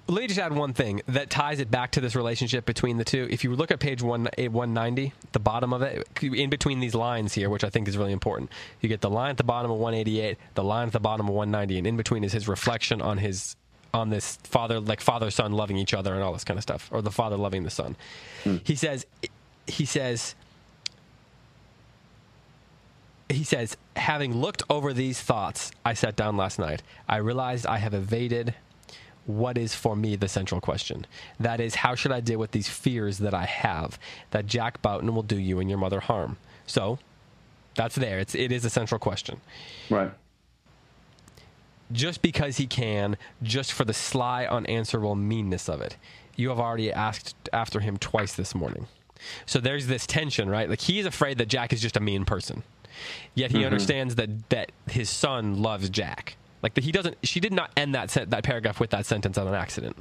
Let 0.08 0.22
me 0.22 0.28
just 0.28 0.40
add 0.40 0.54
one 0.54 0.74
thing 0.74 1.02
that 1.08 1.32
ties 1.32 1.60
it 1.60 1.72
back 1.72 1.92
to 1.92 2.02
this 2.02 2.16
relationship 2.16 2.66
between 2.66 2.98
the 2.98 3.04
two. 3.04 3.28
If 3.32 3.44
you 3.44 3.56
look 3.56 3.72
at 3.72 3.80
page 3.80 4.04
one, 4.04 4.30
190, 4.38 5.14
the 5.32 5.40
bottom 5.40 5.74
of 5.74 5.82
it, 5.82 6.08
in 6.22 6.52
between 6.52 6.80
these 6.80 6.94
lines 6.94 7.34
here, 7.34 7.50
which 7.50 7.64
I 7.64 7.72
think 7.72 7.88
is 7.88 7.98
really 7.98 8.12
important, 8.12 8.52
you 8.82 8.90
get 8.90 9.02
the 9.02 9.10
line 9.10 9.32
at 9.32 9.38
the 9.38 9.44
bottom 9.44 9.72
of 9.72 9.80
188, 9.80 10.38
the 10.54 10.64
line 10.64 10.88
at 10.88 10.94
the 10.94 11.00
bottom 11.00 11.28
of 11.28 11.34
190, 11.34 11.80
and 11.80 11.88
in 11.88 11.98
between 11.98 12.24
is 12.24 12.34
his 12.34 12.48
reflection 12.48 13.02
on 13.02 13.18
his 13.18 13.56
on 13.96 14.10
this 14.10 14.36
father, 14.44 14.80
like 14.80 15.00
father 15.00 15.32
son 15.32 15.54
loving 15.54 15.78
each 15.78 15.94
other 15.94 16.14
and 16.14 16.22
all 16.22 16.34
this 16.34 16.44
kind 16.44 16.58
of 16.58 16.64
stuff, 16.64 16.90
or 16.92 17.02
the 17.02 17.12
father 17.12 17.38
loving 17.38 17.64
the 17.64 17.70
son. 17.70 17.96
Hmm. 18.44 18.58
He 18.64 18.76
says, 18.76 19.06
he 19.68 19.86
says, 19.86 20.36
he 23.30 23.44
says, 23.44 23.78
having 23.96 24.36
looked 24.38 24.64
over 24.70 24.94
these 24.94 25.20
thoughts, 25.20 25.72
I 25.84 25.94
sat 25.94 26.16
down 26.16 26.38
last 26.38 26.60
night. 26.60 26.84
I 27.08 27.18
realized 27.18 27.66
I 27.66 27.78
have 27.78 27.94
evaded 27.94 28.54
what 29.26 29.58
is 29.58 29.74
for 29.74 29.96
me 29.96 30.16
the 30.16 30.28
central 30.28 30.62
question. 30.62 31.06
That 31.40 31.60
is, 31.60 31.76
how 31.76 31.96
should 31.96 32.12
I 32.12 32.20
deal 32.20 32.40
with 32.40 32.52
these 32.52 32.70
fears 32.70 33.18
that 33.20 33.34
I 33.34 33.46
have 33.46 34.00
that 34.32 34.46
Jack 34.46 34.82
Boughton 34.82 35.14
will 35.14 35.24
do 35.24 35.38
you 35.38 35.60
and 35.60 35.70
your 35.70 35.80
mother 35.80 36.00
harm? 36.00 36.38
So, 36.68 37.00
that's 37.76 37.96
there. 37.96 38.20
It's 38.20 38.34
it 38.36 38.52
is 38.52 38.66
a 38.66 38.70
central 38.70 39.00
question. 39.00 39.42
Right. 39.90 40.12
Just 41.92 42.22
because 42.22 42.58
he 42.58 42.66
can, 42.66 43.18
just 43.44 43.74
for 43.74 43.86
the 43.86 43.94
sly, 43.94 44.46
unanswerable 44.46 45.16
meanness 45.16 45.70
of 45.70 45.82
it. 45.82 45.98
You 46.36 46.50
have 46.50 46.60
already 46.60 46.92
asked 46.92 47.36
after 47.54 47.80
him 47.80 47.98
twice 47.98 48.34
this 48.34 48.56
morning. 48.56 48.88
So 49.46 49.60
there's 49.60 49.88
this 49.88 50.06
tension, 50.06 50.50
right? 50.50 50.70
Like 50.70 50.82
he's 50.82 51.06
afraid 51.06 51.38
that 51.38 51.48
Jack 51.48 51.74
is 51.74 51.82
just 51.82 51.96
a 51.96 52.00
mean 52.00 52.26
person. 52.26 52.64
Yet 53.34 53.52
he 53.52 53.58
mm-hmm. 53.58 53.66
understands 53.66 54.16
that 54.16 54.50
that 54.50 54.72
his 54.90 55.10
son 55.10 55.62
loves 55.62 55.90
Jack. 55.90 56.38
Like 56.66 56.74
that 56.74 56.84
he 56.84 56.92
doesn't. 56.92 57.16
She 57.22 57.40
did 57.40 57.54
not 57.54 57.70
end 57.78 57.94
that 57.94 58.10
sen- 58.10 58.32
that 58.32 58.44
paragraph 58.44 58.80
with 58.80 58.90
that 58.90 59.06
sentence 59.06 59.38
on 59.38 59.48
an 59.48 59.54
accident. 59.54 59.96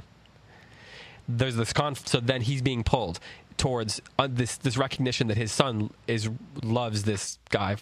There's 1.27 1.55
this 1.55 1.71
conf- 1.71 2.07
so 2.07 2.19
then 2.19 2.41
he's 2.41 2.63
being 2.63 2.83
pulled 2.83 3.19
towards 3.55 4.01
uh, 4.17 4.27
this 4.27 4.57
this 4.57 4.75
recognition 4.75 5.27
that 5.27 5.37
his 5.37 5.51
son 5.51 5.91
is 6.07 6.27
loves 6.63 7.03
this 7.03 7.37
guy 7.51 7.75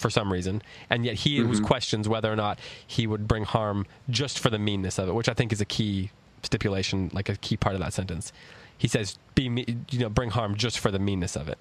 for 0.00 0.10
some 0.10 0.32
reason, 0.32 0.62
and 0.90 1.04
yet 1.04 1.14
he 1.14 1.44
was 1.44 1.60
questions 1.60 2.08
whether 2.08 2.32
or 2.32 2.34
not 2.34 2.58
he 2.84 3.06
would 3.06 3.28
bring 3.28 3.44
harm 3.44 3.86
just 4.10 4.40
for 4.40 4.50
the 4.50 4.58
meanness 4.58 4.98
of 4.98 5.08
it, 5.08 5.14
which 5.14 5.28
I 5.28 5.34
think 5.34 5.52
is 5.52 5.60
a 5.60 5.64
key 5.64 6.10
stipulation, 6.42 7.08
like 7.12 7.28
a 7.28 7.36
key 7.36 7.56
part 7.56 7.76
of 7.76 7.80
that 7.82 7.92
sentence. 7.92 8.32
He 8.76 8.88
says, 8.88 9.16
"Be 9.36 9.48
me- 9.48 9.76
you 9.92 10.00
know, 10.00 10.08
bring 10.08 10.30
harm 10.30 10.56
just 10.56 10.80
for 10.80 10.90
the 10.90 10.98
meanness 10.98 11.36
of 11.36 11.48
it." 11.48 11.60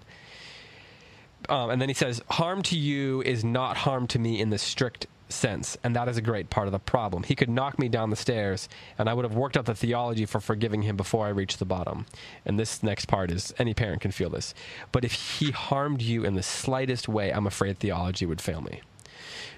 Um, 1.49 1.69
and 1.69 1.81
then 1.81 1.89
he 1.89 1.95
says, 1.95 2.21
Harm 2.29 2.61
to 2.63 2.77
you 2.77 3.21
is 3.23 3.43
not 3.43 3.77
harm 3.77 4.07
to 4.07 4.19
me 4.19 4.39
in 4.39 4.51
the 4.51 4.57
strict 4.57 5.07
sense, 5.33 5.77
and 5.83 5.95
that 5.95 6.07
is 6.07 6.17
a 6.17 6.21
great 6.21 6.49
part 6.49 6.67
of 6.67 6.71
the 6.71 6.79
problem. 6.79 7.23
He 7.23 7.35
could 7.35 7.49
knock 7.49 7.79
me 7.79 7.89
down 7.89 8.09
the 8.09 8.15
stairs, 8.15 8.69
and 8.97 9.09
I 9.09 9.13
would 9.13 9.25
have 9.25 9.35
worked 9.35 9.57
out 9.57 9.65
the 9.65 9.75
theology 9.75 10.25
for 10.25 10.39
forgiving 10.39 10.81
him 10.83 10.95
before 10.95 11.25
I 11.25 11.29
reached 11.29 11.59
the 11.59 11.65
bottom. 11.65 12.05
And 12.45 12.59
this 12.59 12.83
next 12.83 13.05
part 13.05 13.31
is 13.31 13.53
any 13.57 13.73
parent 13.73 14.01
can 14.01 14.11
feel 14.11 14.29
this. 14.29 14.53
But 14.91 15.03
if 15.03 15.13
he 15.13 15.51
harmed 15.51 16.01
you 16.01 16.23
in 16.23 16.35
the 16.35 16.43
slightest 16.43 17.07
way, 17.07 17.31
I'm 17.31 17.47
afraid 17.47 17.79
theology 17.79 18.25
would 18.25 18.41
fail 18.41 18.61
me. 18.61 18.81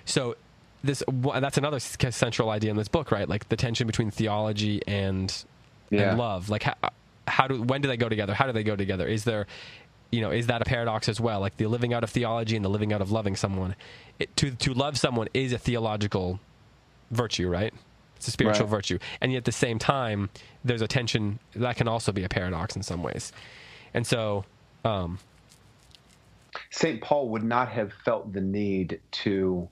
So, 0.06 0.36
this 0.84 1.02
that's 1.40 1.58
another 1.58 1.80
central 1.80 2.50
idea 2.50 2.70
in 2.70 2.78
this 2.78 2.90
book, 2.90 3.12
right? 3.12 3.28
Like 3.30 3.48
the 3.50 3.56
tension 3.56 3.88
between 3.88 4.12
theology 4.12 4.82
and 4.86 5.34
Yeah. 5.90 6.10
and 6.10 6.18
love. 6.18 6.50
Like 6.50 6.64
how, 6.64 6.76
how 7.26 7.48
do 7.48 7.62
when 7.64 7.82
do 7.82 7.88
they 7.88 7.96
go 7.98 8.10
together? 8.10 8.34
How 8.34 8.46
do 8.48 8.52
they 8.52 8.64
go 8.64 8.76
together? 8.76 9.08
Is 9.08 9.24
there 9.24 9.48
you 10.12 10.22
know, 10.22 10.30
is 10.30 10.46
that 10.46 10.62
a 10.62 10.66
paradox 10.66 11.10
as 11.10 11.20
well? 11.20 11.40
Like 11.40 11.58
the 11.58 11.66
living 11.66 11.92
out 11.92 12.04
of 12.04 12.12
theology 12.12 12.56
and 12.56 12.64
the 12.64 12.70
living 12.70 12.94
out 12.94 13.02
of 13.02 13.12
loving 13.12 13.36
someone. 13.36 13.76
It, 14.20 14.36
to 14.38 14.52
to 14.52 14.74
love 14.74 14.98
someone 14.98 15.28
is 15.34 15.54
a 15.54 15.58
theological 15.58 16.40
virtue, 17.12 17.50
right? 17.50 17.74
It's 18.16 18.28
a 18.28 18.32
spiritual 18.32 18.68
Right. 18.68 18.72
virtue, 18.78 19.00
and 19.22 19.32
yet 19.32 19.40
at 19.40 19.46
the 19.46 19.52
same 19.52 19.80
time, 19.80 20.30
there's 20.64 20.82
a 20.82 20.88
tension 20.88 21.40
that 21.56 21.76
can 21.76 21.88
also 21.88 22.12
be 22.12 22.24
a 22.24 22.30
paradox 22.30 22.76
in 22.76 22.84
some 22.84 23.04
ways. 23.04 23.34
And 23.94 24.08
so, 24.08 24.46
um, 24.86 25.20
St. 26.72 27.02
Paul 27.02 27.30
would 27.30 27.44
not 27.44 27.70
have 27.70 27.92
felt 28.06 28.32
the 28.32 28.42
need 28.42 29.02
to 29.12 29.68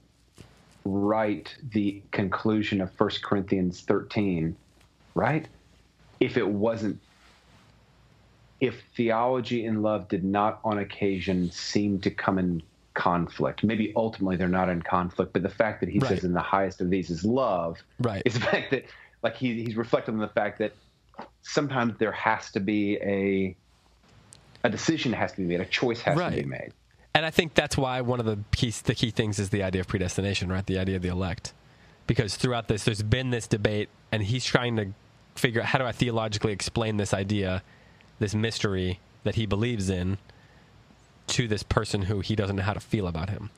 write 0.84 1.56
the 1.72 2.02
conclusion 2.12 2.82
of 2.82 2.92
1 3.00 3.10
Corinthians 3.24 3.82
13, 3.82 4.58
right? 5.14 5.48
If 6.20 6.38
it 6.38 6.48
wasn't, 6.48 7.00
if 8.60 8.84
theology 8.96 9.66
and 9.66 9.82
love 9.84 10.08
did 10.08 10.24
not 10.24 10.60
on 10.64 10.80
occasion 10.80 11.52
seem 11.52 12.00
to 12.02 12.12
come 12.12 12.38
in 12.40 12.64
conflict. 12.94 13.64
Maybe 13.64 13.94
ultimately 13.96 14.36
they're 14.36 14.48
not 14.48 14.70
in 14.70 14.82
conflict, 14.82 15.34
but 15.34 15.44
the 15.44 15.50
fact 15.50 15.80
that 15.82 15.90
he 15.90 16.00
Right. 16.00 16.10
says 16.10 16.24
in 16.24 16.34
the 16.34 16.42
highest 16.42 16.82
of 16.82 16.90
these 16.90 17.10
is 17.10 17.24
love 17.24 17.78
Right. 18.00 18.22
is 18.26 18.34
the 18.36 18.40
fact 18.42 18.72
that, 18.72 18.86
like, 19.24 19.36
he, 19.36 19.64
he's 19.64 19.76
reflecting 19.76 20.16
on 20.16 20.20
the 20.22 20.28
fact 20.30 20.60
that 20.60 20.74
sometimes 21.42 21.98
there 22.00 22.12
has 22.12 22.52
to 22.52 22.60
be 22.60 22.98
a 23.02 23.56
a 24.64 24.70
decision 24.70 25.12
has 25.12 25.32
to 25.32 25.38
be 25.38 25.44
made, 25.46 25.60
a 25.60 25.66
choice 25.66 26.02
has 26.02 26.16
to 26.20 26.30
be 26.30 26.44
made. 26.44 26.72
And 27.16 27.26
I 27.26 27.32
think 27.32 27.56
that's 27.56 27.76
why 27.76 28.00
one 28.02 28.20
of 28.20 28.28
the 28.28 28.38
key, 28.56 28.70
the 28.70 28.94
key 28.94 29.10
things 29.10 29.40
is 29.40 29.50
the 29.50 29.64
idea 29.64 29.82
of 29.82 29.88
predestination, 29.88 30.52
right? 30.52 30.64
The 30.64 30.78
idea 30.78 30.98
of 30.98 31.02
the 31.02 31.08
elect. 31.08 31.52
Because 32.06 32.38
throughout 32.38 32.68
this, 32.68 32.84
there's 32.84 33.02
been 33.02 33.32
this 33.32 33.48
debate, 33.48 33.90
and 34.12 34.22
he's 34.22 34.46
trying 34.46 34.76
to 34.76 34.94
figure 35.36 35.62
out 35.62 35.68
how 35.68 35.80
do 35.80 35.86
I 35.86 35.92
theologically 35.92 36.54
explain 36.54 36.98
this 36.98 37.12
idea, 37.12 37.64
this 38.20 38.36
mystery 38.36 39.00
that 39.24 39.34
he 39.36 39.48
believes 39.48 39.90
in, 39.90 40.20
to 41.28 41.48
this 41.48 41.64
person 41.64 42.04
who 42.04 42.20
he 42.20 42.36
doesn't 42.36 42.56
know 42.56 42.64
how 42.64 42.74
to 42.74 42.80
feel 42.80 43.08
about 43.08 43.30
him. 43.30 43.50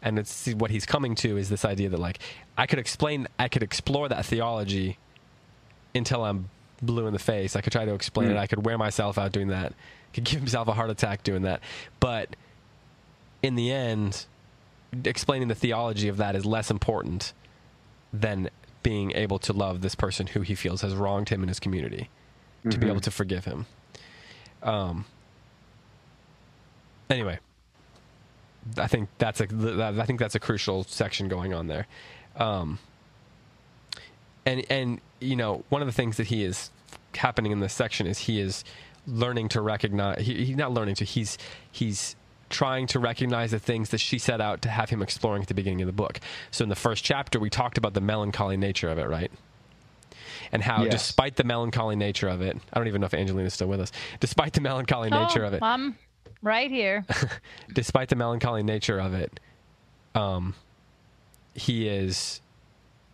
And 0.00 0.18
it's 0.18 0.46
what 0.48 0.70
he's 0.70 0.86
coming 0.86 1.14
to 1.16 1.36
is 1.36 1.48
this 1.48 1.64
idea 1.64 1.88
that 1.88 1.98
like 1.98 2.20
I 2.56 2.66
could 2.66 2.78
explain, 2.78 3.26
I 3.38 3.48
could 3.48 3.62
explore 3.62 4.08
that 4.08 4.24
theology 4.24 4.98
until 5.94 6.24
I'm 6.24 6.50
blue 6.80 7.06
in 7.06 7.12
the 7.12 7.18
face. 7.18 7.56
I 7.56 7.60
could 7.60 7.72
try 7.72 7.84
to 7.84 7.94
explain 7.94 8.30
it. 8.30 8.36
I 8.36 8.46
could 8.46 8.64
wear 8.64 8.78
myself 8.78 9.18
out 9.18 9.32
doing 9.32 9.48
that. 9.48 9.72
Could 10.12 10.24
give 10.24 10.38
himself 10.38 10.68
a 10.68 10.72
heart 10.72 10.90
attack 10.90 11.24
doing 11.24 11.42
that. 11.42 11.60
But 11.98 12.36
in 13.42 13.56
the 13.56 13.72
end, 13.72 14.26
explaining 15.04 15.48
the 15.48 15.54
theology 15.54 16.08
of 16.08 16.16
that 16.18 16.36
is 16.36 16.46
less 16.46 16.70
important 16.70 17.32
than 18.12 18.50
being 18.82 19.12
able 19.12 19.38
to 19.40 19.52
love 19.52 19.80
this 19.80 19.94
person 19.94 20.28
who 20.28 20.40
he 20.40 20.54
feels 20.54 20.82
has 20.82 20.94
wronged 20.94 21.28
him 21.28 21.42
in 21.42 21.48
his 21.48 21.58
community, 21.60 22.08
to 22.70 22.78
be 22.78 22.86
able 22.88 23.00
to 23.00 23.10
forgive 23.10 23.44
him. 23.44 23.66
Um. 24.62 25.04
Anyway, 27.10 27.38
I 28.76 28.86
think 28.86 29.08
that's 29.18 29.40
a 29.40 29.92
I 30.00 30.04
think 30.04 30.18
that's 30.20 30.34
a 30.34 30.40
crucial 30.40 30.84
section 30.84 31.28
going 31.28 31.54
on 31.54 31.66
there. 31.66 31.86
Um, 32.36 32.78
and 34.46 34.64
and 34.70 35.00
you 35.20 35.36
know 35.36 35.64
one 35.68 35.82
of 35.82 35.86
the 35.86 35.92
things 35.92 36.16
that 36.18 36.26
he 36.28 36.44
is 36.44 36.70
happening 37.14 37.52
in 37.52 37.60
this 37.60 37.72
section 37.72 38.06
is 38.06 38.18
he 38.18 38.40
is 38.40 38.64
learning 39.06 39.48
to 39.48 39.60
recognize 39.60 40.20
he, 40.24 40.44
he's 40.44 40.56
not 40.56 40.72
learning 40.72 40.94
to 40.96 41.04
he's 41.04 41.38
he's 41.72 42.14
trying 42.50 42.86
to 42.86 42.98
recognize 42.98 43.50
the 43.50 43.58
things 43.58 43.90
that 43.90 43.98
she 43.98 44.18
set 44.18 44.40
out 44.40 44.62
to 44.62 44.68
have 44.68 44.88
him 44.90 45.02
exploring 45.02 45.42
at 45.42 45.48
the 45.48 45.54
beginning 45.54 45.80
of 45.82 45.86
the 45.86 45.92
book 45.92 46.20
so 46.50 46.62
in 46.62 46.68
the 46.68 46.76
first 46.76 47.04
chapter 47.04 47.38
we 47.40 47.50
talked 47.50 47.76
about 47.78 47.94
the 47.94 48.00
melancholy 48.00 48.56
nature 48.56 48.88
of 48.88 48.98
it 48.98 49.06
right 49.08 49.30
and 50.52 50.62
how 50.62 50.82
Yes. 50.84 50.92
despite 50.92 51.36
the 51.36 51.44
melancholy 51.44 51.96
nature 51.96 52.28
of 52.28 52.40
it 52.42 52.56
i 52.72 52.78
don't 52.78 52.86
even 52.88 53.00
know 53.00 53.06
if 53.06 53.14
angelina's 53.14 53.54
still 53.54 53.66
with 53.68 53.80
us 53.80 53.92
despite 54.20 54.52
the 54.52 54.60
melancholy 54.60 55.10
nature 55.10 55.44
oh, 55.44 55.48
of 55.48 55.54
it 55.54 55.62
I'm 55.62 55.96
right 56.42 56.70
here. 56.70 57.04
despite 57.72 58.08
the 58.08 58.16
melancholy 58.16 58.62
nature 58.62 58.98
of 58.98 59.14
it, 59.14 59.40
um, 60.14 60.54
he 61.54 61.88
is 61.88 62.40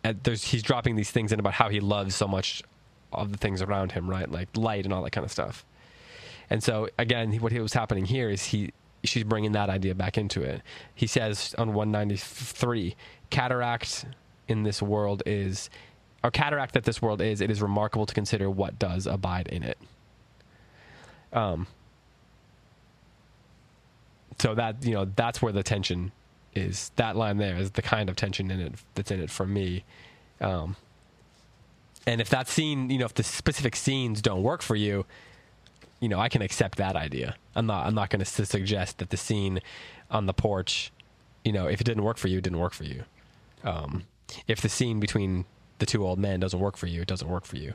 at, 0.03 0.23
there's 0.23 0.43
he's 0.43 0.63
dropping 0.63 0.95
these 0.95 1.11
things 1.11 1.31
in 1.31 1.39
about 1.39 1.53
how 1.53 1.69
he 1.69 1.79
loves 1.79 2.15
so 2.15 2.27
much 2.27 2.63
of 3.11 3.31
the 3.31 3.37
things 3.37 3.61
around 3.61 3.91
him, 3.91 4.09
right? 4.09 4.29
Like 4.29 4.49
light 4.55 4.85
and 4.85 4.93
all 4.93 5.03
that 5.03 5.11
kind 5.11 5.25
of 5.25 5.31
stuff. 5.31 5.65
And 6.49 6.63
so 6.63 6.89
again, 6.97 7.33
what 7.37 7.51
was 7.53 7.73
happening 7.73 8.05
here 8.05 8.29
is 8.29 8.45
he 8.45 8.71
she's 9.03 9.23
bringing 9.23 9.51
that 9.53 9.69
idea 9.69 9.95
back 9.95 10.17
into 10.17 10.41
it. 10.41 10.61
He 10.93 11.07
says 11.07 11.55
on 11.57 11.73
193, 11.73 12.95
cataract 13.29 14.05
in 14.47 14.63
this 14.63 14.81
world 14.81 15.23
is 15.25 15.69
or 16.23 16.31
cataract 16.31 16.73
that 16.73 16.83
this 16.83 17.01
world 17.01 17.21
is, 17.21 17.39
it 17.39 17.51
is 17.51 17.61
remarkable 17.61 18.05
to 18.05 18.13
consider 18.13 18.49
what 18.49 18.79
does 18.79 19.05
abide 19.05 19.47
in 19.47 19.61
it. 19.61 19.77
Um, 21.31 21.67
so 24.39 24.55
that 24.55 24.83
you 24.83 24.93
know 24.93 25.05
that's 25.15 25.41
where 25.41 25.53
the 25.53 25.63
tension 25.63 26.11
is. 26.53 26.91
That 26.95 27.15
line 27.15 27.37
there 27.37 27.57
is 27.57 27.71
the 27.71 27.81
kind 27.81 28.09
of 28.09 28.15
tension 28.15 28.51
in 28.51 28.59
it 28.59 28.73
that's 28.95 29.11
in 29.11 29.19
it 29.19 29.29
for 29.29 29.45
me. 29.45 29.83
Um, 30.41 30.75
and 32.07 32.21
if 32.21 32.29
that 32.29 32.47
scene 32.47 32.89
you 32.89 32.97
know 32.97 33.05
if 33.05 33.13
the 33.13 33.23
specific 33.23 33.75
scenes 33.75 34.21
don't 34.21 34.43
work 34.43 34.61
for 34.61 34.75
you 34.75 35.05
you 35.99 36.09
know 36.09 36.19
i 36.19 36.29
can 36.29 36.41
accept 36.41 36.77
that 36.77 36.95
idea. 36.95 37.35
I'm 37.55 37.65
not 37.65 37.85
i'm 37.85 37.95
not 37.95 38.09
going 38.09 38.23
to 38.23 38.45
suggest 38.45 38.99
that 38.99 39.09
the 39.09 39.17
scene 39.17 39.61
on 40.11 40.25
the 40.25 40.33
porch 40.33 40.91
you 41.43 41.51
know 41.51 41.67
if 41.67 41.81
it 41.81 41.83
didn't 41.83 42.03
work 42.03 42.17
for 42.17 42.27
you 42.27 42.39
it 42.39 42.43
didn't 42.43 42.59
work 42.59 42.73
for 42.73 42.83
you. 42.83 43.03
Um, 43.63 44.03
if 44.47 44.61
the 44.61 44.69
scene 44.69 44.99
between 44.99 45.45
the 45.79 45.85
two 45.85 46.05
old 46.05 46.19
men 46.19 46.39
doesn't 46.39 46.59
work 46.59 46.77
for 46.77 46.87
you 46.87 47.01
it 47.01 47.07
doesn't 47.07 47.29
work 47.29 47.45
for 47.45 47.57
you 47.57 47.73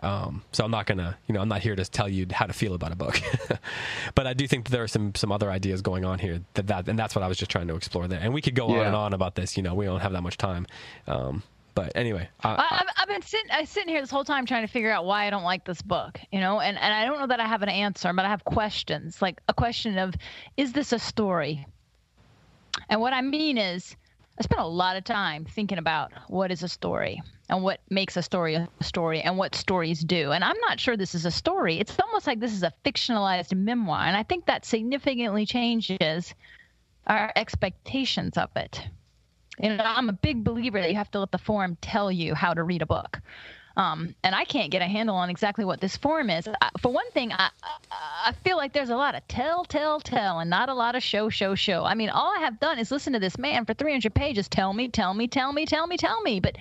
um, 0.00 0.42
so 0.52 0.64
I'm 0.64 0.70
not 0.70 0.86
gonna, 0.86 1.18
you 1.26 1.34
know, 1.34 1.40
I'm 1.40 1.48
not 1.48 1.60
here 1.60 1.74
to 1.74 1.84
tell 1.84 2.08
you 2.08 2.26
how 2.30 2.46
to 2.46 2.52
feel 2.52 2.74
about 2.74 2.92
a 2.92 2.96
book, 2.96 3.20
but 4.14 4.26
I 4.26 4.34
do 4.34 4.46
think 4.46 4.66
that 4.66 4.72
there 4.72 4.82
are 4.82 4.88
some 4.88 5.14
some 5.14 5.32
other 5.32 5.50
ideas 5.50 5.82
going 5.82 6.04
on 6.04 6.18
here 6.18 6.40
that 6.54 6.68
that 6.68 6.88
and 6.88 6.98
that's 6.98 7.14
what 7.14 7.22
I 7.22 7.28
was 7.28 7.36
just 7.36 7.50
trying 7.50 7.68
to 7.68 7.74
explore 7.74 8.06
there. 8.06 8.20
And 8.20 8.32
we 8.32 8.42
could 8.42 8.54
go 8.54 8.68
on 8.68 8.86
and 8.86 8.94
on 8.94 9.12
about 9.12 9.34
this. 9.34 9.56
You 9.56 9.62
know, 9.62 9.74
we 9.74 9.86
don't 9.86 10.00
have 10.00 10.12
that 10.12 10.22
much 10.22 10.36
time. 10.36 10.66
Um, 11.06 11.42
but 11.74 11.92
anyway, 11.94 12.28
I, 12.42 12.54
I, 12.54 12.66
I've, 12.70 12.86
I've 12.96 13.08
been 13.08 13.22
sitting, 13.22 13.50
I 13.52 13.62
sitting 13.62 13.88
here 13.88 14.00
this 14.00 14.10
whole 14.10 14.24
time 14.24 14.46
trying 14.46 14.66
to 14.66 14.72
figure 14.72 14.90
out 14.90 15.04
why 15.04 15.28
I 15.28 15.30
don't 15.30 15.44
like 15.44 15.64
this 15.64 15.80
book, 15.80 16.18
you 16.32 16.40
know, 16.40 16.58
and, 16.58 16.76
and 16.76 16.92
I 16.92 17.04
don't 17.04 17.20
know 17.20 17.28
that 17.28 17.38
I 17.38 17.46
have 17.46 17.62
an 17.62 17.68
answer, 17.68 18.12
but 18.12 18.24
I 18.24 18.28
have 18.28 18.44
questions, 18.44 19.22
like 19.22 19.40
a 19.46 19.54
question 19.54 19.96
of, 19.96 20.16
is 20.56 20.72
this 20.72 20.92
a 20.92 20.98
story? 20.98 21.64
And 22.88 23.00
what 23.00 23.12
I 23.12 23.20
mean 23.20 23.58
is, 23.58 23.94
I 24.40 24.42
spent 24.42 24.60
a 24.60 24.66
lot 24.66 24.96
of 24.96 25.04
time 25.04 25.44
thinking 25.44 25.78
about 25.78 26.10
what 26.26 26.50
is 26.50 26.64
a 26.64 26.68
story 26.68 27.22
and 27.48 27.62
what 27.62 27.80
makes 27.90 28.16
a 28.16 28.22
story 28.22 28.54
a 28.54 28.68
story 28.80 29.20
and 29.20 29.38
what 29.38 29.54
stories 29.54 30.00
do. 30.00 30.32
And 30.32 30.44
I'm 30.44 30.58
not 30.60 30.78
sure 30.78 30.96
this 30.96 31.14
is 31.14 31.24
a 31.24 31.30
story. 31.30 31.78
It's 31.78 31.96
almost 32.00 32.26
like 32.26 32.40
this 32.40 32.52
is 32.52 32.62
a 32.62 32.72
fictionalized 32.84 33.54
memoir. 33.54 34.00
And 34.00 34.16
I 34.16 34.22
think 34.22 34.46
that 34.46 34.64
significantly 34.64 35.46
changes 35.46 36.34
our 37.06 37.32
expectations 37.36 38.36
of 38.36 38.50
it. 38.56 38.82
And 39.58 39.80
I'm 39.80 40.08
a 40.08 40.12
big 40.12 40.44
believer 40.44 40.80
that 40.80 40.90
you 40.90 40.96
have 40.96 41.10
to 41.12 41.20
let 41.20 41.32
the 41.32 41.38
form 41.38 41.76
tell 41.80 42.12
you 42.12 42.34
how 42.34 42.54
to 42.54 42.62
read 42.62 42.82
a 42.82 42.86
book. 42.86 43.20
Um, 43.78 44.16
and 44.24 44.34
I 44.34 44.44
can't 44.44 44.72
get 44.72 44.82
a 44.82 44.86
handle 44.86 45.14
on 45.14 45.30
exactly 45.30 45.64
what 45.64 45.80
this 45.80 45.96
form 45.96 46.30
is. 46.30 46.48
I, 46.60 46.70
for 46.80 46.92
one 46.92 47.08
thing, 47.12 47.30
I, 47.30 47.50
I 47.92 48.32
feel 48.42 48.56
like 48.56 48.72
there's 48.72 48.90
a 48.90 48.96
lot 48.96 49.14
of 49.14 49.26
tell, 49.28 49.64
tell, 49.64 50.00
tell, 50.00 50.40
and 50.40 50.50
not 50.50 50.68
a 50.68 50.74
lot 50.74 50.96
of 50.96 51.02
show, 51.04 51.28
show, 51.28 51.54
show. 51.54 51.84
I 51.84 51.94
mean, 51.94 52.10
all 52.10 52.34
I 52.36 52.40
have 52.40 52.58
done 52.58 52.80
is 52.80 52.90
listen 52.90 53.12
to 53.12 53.20
this 53.20 53.38
man 53.38 53.66
for 53.66 53.74
300 53.74 54.12
pages 54.12 54.48
tell 54.48 54.72
me, 54.72 54.88
tell 54.88 55.14
me, 55.14 55.28
tell 55.28 55.52
me, 55.52 55.64
tell 55.64 55.86
me, 55.86 55.96
tell 55.96 56.20
me. 56.22 56.40
But 56.40 56.56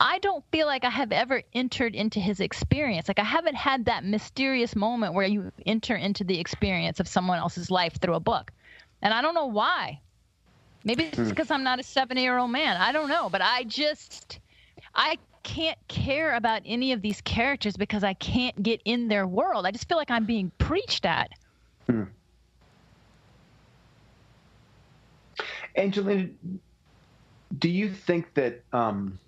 I 0.00 0.18
don't 0.20 0.42
feel 0.50 0.66
like 0.66 0.82
I 0.84 0.88
have 0.88 1.12
ever 1.12 1.42
entered 1.52 1.94
into 1.94 2.20
his 2.20 2.40
experience. 2.40 3.06
Like 3.06 3.18
I 3.18 3.24
haven't 3.24 3.56
had 3.56 3.84
that 3.84 4.02
mysterious 4.02 4.74
moment 4.74 5.12
where 5.12 5.26
you 5.26 5.52
enter 5.66 5.94
into 5.94 6.24
the 6.24 6.40
experience 6.40 7.00
of 7.00 7.06
someone 7.06 7.36
else's 7.36 7.70
life 7.70 8.00
through 8.00 8.14
a 8.14 8.20
book. 8.20 8.50
And 9.02 9.12
I 9.12 9.20
don't 9.20 9.34
know 9.34 9.46
why. 9.46 10.00
Maybe 10.84 11.04
it's 11.04 11.28
because 11.28 11.50
I'm 11.50 11.64
not 11.64 11.80
a 11.80 11.82
70 11.82 12.22
year 12.22 12.38
old 12.38 12.50
man. 12.50 12.78
I 12.78 12.92
don't 12.92 13.10
know. 13.10 13.28
But 13.28 13.42
I 13.42 13.64
just, 13.64 14.38
I 14.94 15.18
can't 15.42 15.78
care 15.88 16.34
about 16.34 16.62
any 16.64 16.92
of 16.92 17.02
these 17.02 17.20
characters 17.20 17.76
because 17.76 18.04
I 18.04 18.14
can't 18.14 18.62
get 18.62 18.80
in 18.84 19.08
their 19.08 19.26
world. 19.26 19.66
I 19.66 19.70
just 19.70 19.88
feel 19.88 19.98
like 19.98 20.10
I'm 20.10 20.24
being 20.24 20.50
preached 20.58 21.04
at. 21.04 21.30
Hmm. 21.86 22.04
Angelina, 25.76 26.28
do 27.58 27.68
you 27.68 27.92
think 27.92 28.34
that 28.34 28.62
um, 28.72 29.18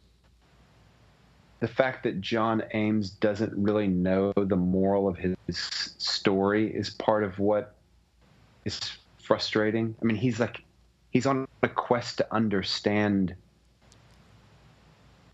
the 1.60 1.68
fact 1.68 2.02
that 2.04 2.20
John 2.20 2.62
Ames 2.74 3.10
doesn't 3.10 3.52
really 3.54 3.88
know 3.88 4.32
the 4.36 4.56
moral 4.56 5.08
of 5.08 5.16
his 5.16 5.34
story 5.98 6.74
is 6.74 6.90
part 6.90 7.24
of 7.24 7.38
what 7.38 7.74
is 8.64 8.78
frustrating? 9.18 9.94
I 10.00 10.04
mean, 10.04 10.16
he's 10.16 10.38
like, 10.38 10.62
he's 11.10 11.26
on 11.26 11.48
a 11.62 11.68
quest 11.68 12.18
to 12.18 12.34
understand 12.34 13.34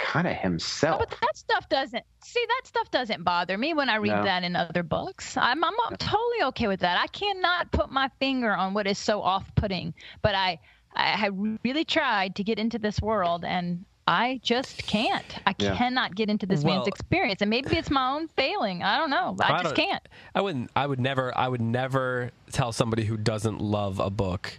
kind 0.00 0.26
of 0.26 0.34
himself. 0.34 1.02
Oh, 1.02 1.06
but 1.08 1.20
that 1.20 1.36
stuff 1.36 1.68
doesn't 1.68 2.04
see 2.24 2.44
that 2.48 2.66
stuff 2.66 2.90
doesn't 2.90 3.22
bother 3.22 3.56
me 3.56 3.74
when 3.74 3.88
I 3.88 3.96
read 3.96 4.16
no. 4.16 4.24
that 4.24 4.42
in 4.42 4.56
other 4.56 4.82
books. 4.82 5.36
I'm 5.36 5.62
I'm, 5.62 5.74
I'm 5.86 5.96
totally 5.96 6.42
okay 6.44 6.66
with 6.66 6.80
that. 6.80 6.98
I 7.00 7.06
cannot 7.08 7.70
put 7.70 7.90
my 7.90 8.10
finger 8.18 8.52
on 8.54 8.74
what 8.74 8.86
is 8.86 8.98
so 8.98 9.22
off-putting, 9.22 9.94
but 10.22 10.34
I 10.34 10.58
I, 10.96 11.28
really 11.62 11.84
tried 11.84 12.34
to 12.36 12.42
get 12.42 12.58
into 12.58 12.76
this 12.76 13.00
world 13.00 13.44
and 13.44 13.84
I 14.08 14.40
just 14.42 14.84
can't. 14.88 15.24
I 15.46 15.54
yeah. 15.58 15.76
cannot 15.76 16.16
get 16.16 16.28
into 16.28 16.46
this 16.46 16.64
well, 16.64 16.76
man's 16.76 16.88
experience, 16.88 17.42
and 17.42 17.48
maybe 17.48 17.76
it's 17.76 17.90
my 17.90 18.10
own 18.10 18.26
failing. 18.26 18.82
I 18.82 18.98
don't 18.98 19.10
know. 19.10 19.36
I, 19.40 19.52
I 19.52 19.62
just 19.62 19.76
can't. 19.76 20.02
I 20.34 20.40
wouldn't. 20.40 20.68
I 20.74 20.86
would 20.88 20.98
never. 20.98 21.36
I 21.38 21.46
would 21.46 21.60
never 21.60 22.32
tell 22.50 22.72
somebody 22.72 23.04
who 23.04 23.16
doesn't 23.16 23.60
love 23.60 24.00
a 24.00 24.10
book 24.10 24.58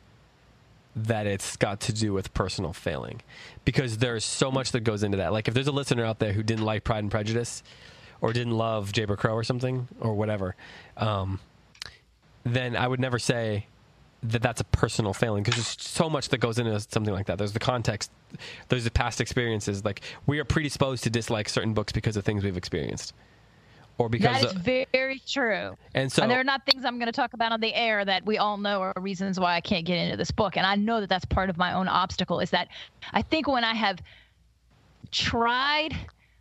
that 0.96 1.26
it's 1.26 1.56
got 1.56 1.80
to 1.82 1.94
do 1.94 2.14
with 2.14 2.34
personal 2.34 2.74
failing 2.74 3.22
because 3.66 4.00
there's 4.00 4.26
so 4.26 4.52
much 4.52 4.72
that 4.72 4.82
goes 4.82 5.04
into 5.04 5.18
that. 5.18 5.32
Like 5.32 5.48
if 5.48 5.54
there's 5.54 5.68
a 5.68 5.72
listener 5.72 6.06
out 6.06 6.20
there 6.20 6.34
who 6.34 6.44
didn't 6.44 6.66
like 6.66 6.84
Pride 6.84 7.00
and 7.00 7.12
Prejudice 7.12 7.64
or 8.20 8.34
didn't 8.34 8.58
love 8.58 8.92
Jayber 8.92 9.18
Crow 9.18 9.34
or 9.34 9.44
something 9.44 9.88
or 10.00 10.14
whatever, 10.16 10.56
um, 10.98 11.40
then 12.44 12.76
I 12.76 12.88
would 12.88 13.00
never 13.00 13.20
say 13.20 13.68
that 14.24 14.42
that's 14.42 14.62
a 14.62 14.66
personal 14.66 15.14
failing 15.14 15.44
because 15.44 15.56
there's 15.56 15.82
so 15.82 16.10
much 16.10 16.30
that 16.30 16.38
goes 16.38 16.60
into 16.60 16.80
something 16.80 17.14
like 17.14 17.26
that. 17.28 17.38
There's 17.38 17.54
the 17.54 17.60
context, 17.60 18.12
there's 18.68 18.84
the 18.84 18.92
past 18.92 19.22
experiences. 19.22 19.84
Like 19.86 20.02
we 20.28 20.40
are 20.40 20.46
predisposed 20.46 21.04
to 21.06 21.10
dislike 21.10 21.50
certain 21.50 21.74
books 21.74 21.92
because 21.92 22.18
of 22.18 22.26
things 22.26 22.44
we've 22.44 22.58
experienced 22.58 23.14
or 24.02 24.10
because 24.10 24.42
that 24.42 24.56
is 24.56 24.88
very 24.92 25.22
true. 25.28 25.78
And 25.94 26.12
so 26.12 26.24
and 26.24 26.32
there 26.32 26.40
are 26.40 26.44
not 26.44 26.66
things 26.66 26.84
I'm 26.86 26.98
going 26.98 27.08
to 27.08 27.12
talk 27.12 27.34
about 27.34 27.52
on 27.52 27.62
the 27.62 27.74
air 27.74 28.04
that 28.04 28.26
we 28.26 28.38
all 28.38 28.58
know 28.58 28.82
are 28.82 28.94
reasons 28.98 29.40
why 29.40 29.56
I 29.56 29.62
can't 29.62 29.86
get 29.86 29.98
into 29.98 30.18
this 30.18 30.32
book. 30.32 30.58
And 30.58 30.66
I 30.66 30.76
know 30.76 31.00
that 31.02 31.10
that's 31.10 31.26
part 31.26 31.50
of 31.50 31.58
my 31.58 31.74
own 31.74 31.88
obstacle 31.88 32.40
is 32.40 32.50
that 32.50 32.70
I 33.14 33.22
think 33.22 33.48
when 33.48 33.64
I 33.64 33.76
have 33.76 34.00
tried, 35.12 35.96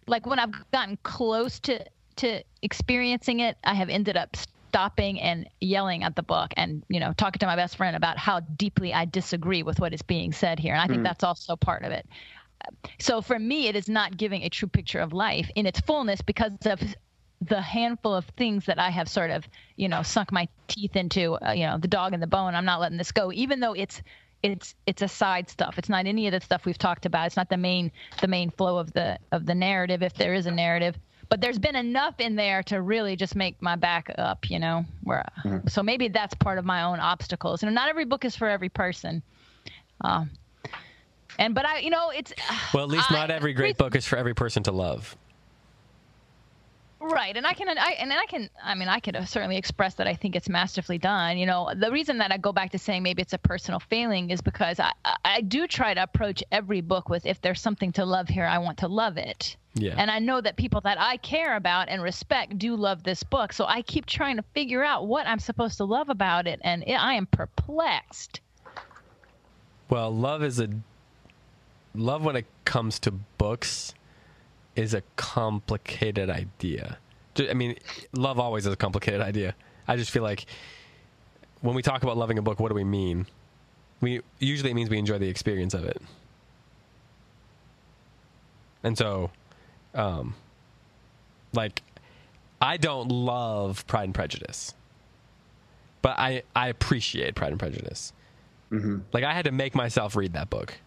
like 0.07 0.27
when 0.27 0.39
I've 0.39 0.53
gotten 0.73 0.99
close 1.03 1.61
to 1.61 1.85
to 2.17 2.43
experiencing 2.63 3.41
it, 3.41 3.57
I 3.65 3.75
have 3.75 3.89
ended 3.89 4.17
up 4.17 4.37
stopping 4.37 5.21
and 5.21 5.49
yelling 5.61 6.05
at 6.05 6.17
the 6.17 6.23
book 6.23 6.55
and 6.57 6.83
you 6.89 7.01
know 7.01 7.13
talking 7.17 7.41
to 7.41 7.47
my 7.47 7.57
best 7.57 7.77
friend 7.77 7.97
about 7.97 8.17
how 8.17 8.41
deeply 8.41 8.95
I 8.95 9.05
disagree 9.05 9.63
with 9.63 9.81
what 9.81 9.93
is 9.93 10.03
being 10.03 10.33
said 10.33 10.59
here. 10.59 10.73
And 10.73 10.83
I 10.83 10.87
think 10.87 11.01
mm. 11.01 11.05
that's 11.05 11.25
also 11.25 11.57
part 11.57 11.83
of 11.83 11.93
it. 11.93 12.07
So 12.99 13.21
for 13.23 13.39
me, 13.39 13.69
it 13.69 13.77
is 13.77 13.89
not 13.89 14.17
giving 14.17 14.43
a 14.43 14.49
true 14.49 14.69
picture 14.69 15.01
of 15.01 15.13
life 15.13 15.51
in 15.55 15.67
its 15.67 15.81
fullness 15.81 16.21
because 16.21 16.53
of 16.67 16.81
the 17.41 17.61
handful 17.61 18.15
of 18.15 18.25
things 18.37 18.67
that 18.67 18.79
I 18.79 18.91
have 18.91 19.09
sort 19.09 19.31
of, 19.31 19.49
you 19.77 19.89
know, 19.89 20.03
sunk 20.03 20.31
my 20.31 20.49
teeth 20.69 20.97
into, 20.97 21.35
uh, 21.37 21.53
you 21.53 21.67
know, 21.67 21.79
the 21.79 21.89
dog 21.89 22.13
and 22.13 22.23
the 22.23 22.27
bone. 22.27 22.55
I'm 22.55 22.65
not 22.65 22.81
letting 22.81 22.99
this 22.99 23.13
go, 23.13 23.33
even 23.33 23.61
though 23.61 23.73
it's 23.73 24.03
it's 24.43 24.75
it's 24.87 25.03
a 25.03 25.09
side 25.09 25.49
stuff. 25.49 25.79
It's 25.79 25.89
not 25.89 26.07
any 26.07 26.27
of 26.27 26.33
the 26.33 26.41
stuff 26.41 26.65
we've 26.65 26.79
talked 26.79 27.07
about. 27.07 27.27
It's 27.27 27.37
not 27.37 27.49
the 27.49 27.57
main 27.57 27.91
the 28.21 28.29
main 28.29 28.51
flow 28.51 28.79
of 28.79 28.93
the 28.93 29.19
of 29.33 29.47
the 29.47 29.55
narrative, 29.55 30.03
if 30.03 30.15
there 30.15 30.35
is 30.35 30.47
a 30.47 30.51
narrative. 30.51 30.97
But 31.29 31.41
there's 31.41 31.59
been 31.59 31.77
enough 31.77 32.19
in 32.19 32.35
there 32.35 32.63
to 32.65 32.83
really 32.83 33.15
just 33.15 33.37
make 33.37 33.61
my 33.63 33.77
back 33.77 34.13
up, 34.19 34.51
you 34.51 34.59
know. 34.59 34.85
Where 35.05 35.25
mm-hmm. 35.45 35.69
so 35.69 35.83
maybe 35.83 36.09
that's 36.09 36.35
part 36.35 36.59
of 36.59 36.65
my 36.65 36.83
own 36.83 37.01
obstacles. 37.01 37.63
And 37.63 37.75
not 37.75 37.89
every 37.89 38.05
book 38.05 38.25
is 38.25 38.37
for 38.37 38.49
every 38.49 38.69
person. 38.69 39.23
Um, 40.03 40.31
and 41.39 41.55
but 41.55 41.65
I, 41.65 41.79
you 41.79 41.91
know, 41.91 42.11
it's 42.11 42.33
well, 42.75 42.85
at 42.85 42.91
least 42.91 43.11
not 43.11 43.31
every 43.31 43.53
great 43.53 43.79
book 43.79 43.95
is 43.95 44.07
for 44.07 44.17
every 44.17 44.35
person 44.35 44.63
to 44.65 44.73
love. 44.73 45.17
Right, 47.03 47.35
and 47.35 47.47
I 47.47 47.55
can, 47.55 47.67
I 47.67 47.97
and 47.99 48.13
I 48.13 48.27
can, 48.27 48.51
I 48.63 48.75
mean, 48.75 48.89
I 48.89 49.01
could 49.01 49.17
certainly 49.27 49.57
express 49.57 49.95
that 49.95 50.07
I 50.07 50.15
think 50.15 50.37
it's 50.37 50.51
masterfully 50.51 50.99
done. 50.99 51.39
You 51.39 51.47
know, 51.47 51.73
the 51.75 51.91
reason 51.91 52.19
that 52.19 52.31
I 52.31 52.37
go 52.37 52.53
back 52.53 52.73
to 52.73 52.79
saying 52.79 53.03
maybe 53.03 53.23
it's 53.23 53.33
a 53.33 53.39
personal 53.39 53.81
failing 53.81 54.29
is 54.29 54.43
because 54.43 54.79
I, 54.79 54.93
I 55.25 55.41
do 55.41 55.67
try 55.67 55.95
to 55.95 56.03
approach 56.03 56.45
every 56.53 56.83
book 56.83 57.09
with 57.09 57.25
if 57.25 57.41
there's 57.41 57.61
something 57.61 57.93
to 57.93 58.05
love 58.05 58.29
here, 58.29 58.45
I 58.45 58.59
want 58.59 58.79
to 58.79 58.89
love 58.89 59.17
it. 59.17 59.57
Yeah. 59.73 59.95
And 59.97 60.11
I 60.11 60.19
know 60.19 60.43
that 60.43 60.57
people 60.57 60.83
that 60.83 61.01
I 61.01 61.17
care 61.17 61.57
about 61.57 61.89
and 61.89 62.03
respect 62.03 62.59
do 62.59 62.77
love 62.77 63.03
this 63.03 63.23
book, 63.23 63.55
so 63.55 63.65
I 63.65 63.81
keep 63.81 64.05
trying 64.05 64.37
to 64.37 64.45
figure 64.53 64.85
out 64.85 65.07
what 65.07 65.27
I'm 65.27 65.39
supposed 65.39 65.79
to 65.79 65.85
love 65.85 66.11
about 66.11 66.47
it, 66.47 66.61
and 66.63 66.85
it, 66.87 66.95
I 66.95 67.15
am 67.15 67.25
perplexed. 67.27 68.41
Well, 69.89 70.15
love 70.15 70.43
is 70.43 70.61
a 70.61 70.69
love 71.95 72.25
when 72.25 72.37
it 72.37 72.47
comes 72.67 72.99
to 73.01 73.11
books 73.11 73.95
is 74.81 74.95
a 74.95 75.03
complicated 75.17 76.31
idea. 76.31 76.99
I 77.39 77.53
mean, 77.53 77.77
love 78.15 78.39
always 78.39 78.67
is 78.67 78.73
a 78.73 78.77
complicated 78.77 79.21
idea. 79.21 79.55
I 79.87 79.97
just 79.97 80.11
feel 80.11 80.23
like 80.23 80.47
when 81.61 81.75
we 81.75 81.83
talk 81.83 82.03
about 82.03 82.17
loving 82.17 82.39
a 82.39 82.43
book, 82.43 82.59
what 82.59 82.69
do 82.69 82.75
we 82.75 82.85
mean? 82.85 83.27
We 84.01 84.23
usually 84.39 84.71
it 84.71 84.75
means 84.75 84.89
we 84.89 84.99
enjoy 84.99 85.19
the 85.19 85.29
experience 85.29 85.75
of 85.75 85.85
it. 85.85 86.01
And 88.83 88.97
so, 88.97 89.31
um, 89.95 90.35
like, 91.53 91.83
I 92.63 92.79
don't 92.79 93.11
love 93.11 93.87
Pride 93.87 94.05
and 94.05 94.15
Prejudice, 94.15 94.75
but 96.01 96.19
I 96.19 96.43
I 96.57 96.69
appreciate 96.69 97.35
Pride 97.35 97.51
and 97.51 97.59
Prejudice. 97.59 98.15
Mm-hmm. 98.73 99.01
Like, 99.13 99.25
I 99.25 99.35
had 99.35 99.45
to 99.45 99.53
make 99.53 99.75
myself 99.75 100.17
read 100.17 100.33
that 100.33 100.49
book. 100.49 100.79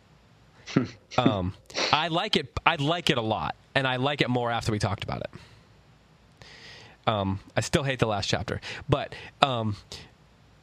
um, 1.17 1.53
I 1.91 2.07
like 2.07 2.35
it. 2.35 2.57
I 2.65 2.75
like 2.75 3.09
it 3.09 3.17
a 3.17 3.21
lot, 3.21 3.55
and 3.75 3.87
I 3.87 3.97
like 3.97 4.21
it 4.21 4.29
more 4.29 4.51
after 4.51 4.71
we 4.71 4.79
talked 4.79 5.03
about 5.03 5.21
it. 5.21 5.29
Um, 7.05 7.39
I 7.55 7.61
still 7.61 7.83
hate 7.83 7.99
the 7.99 8.07
last 8.07 8.27
chapter, 8.27 8.61
but 8.87 9.13
um, 9.41 9.75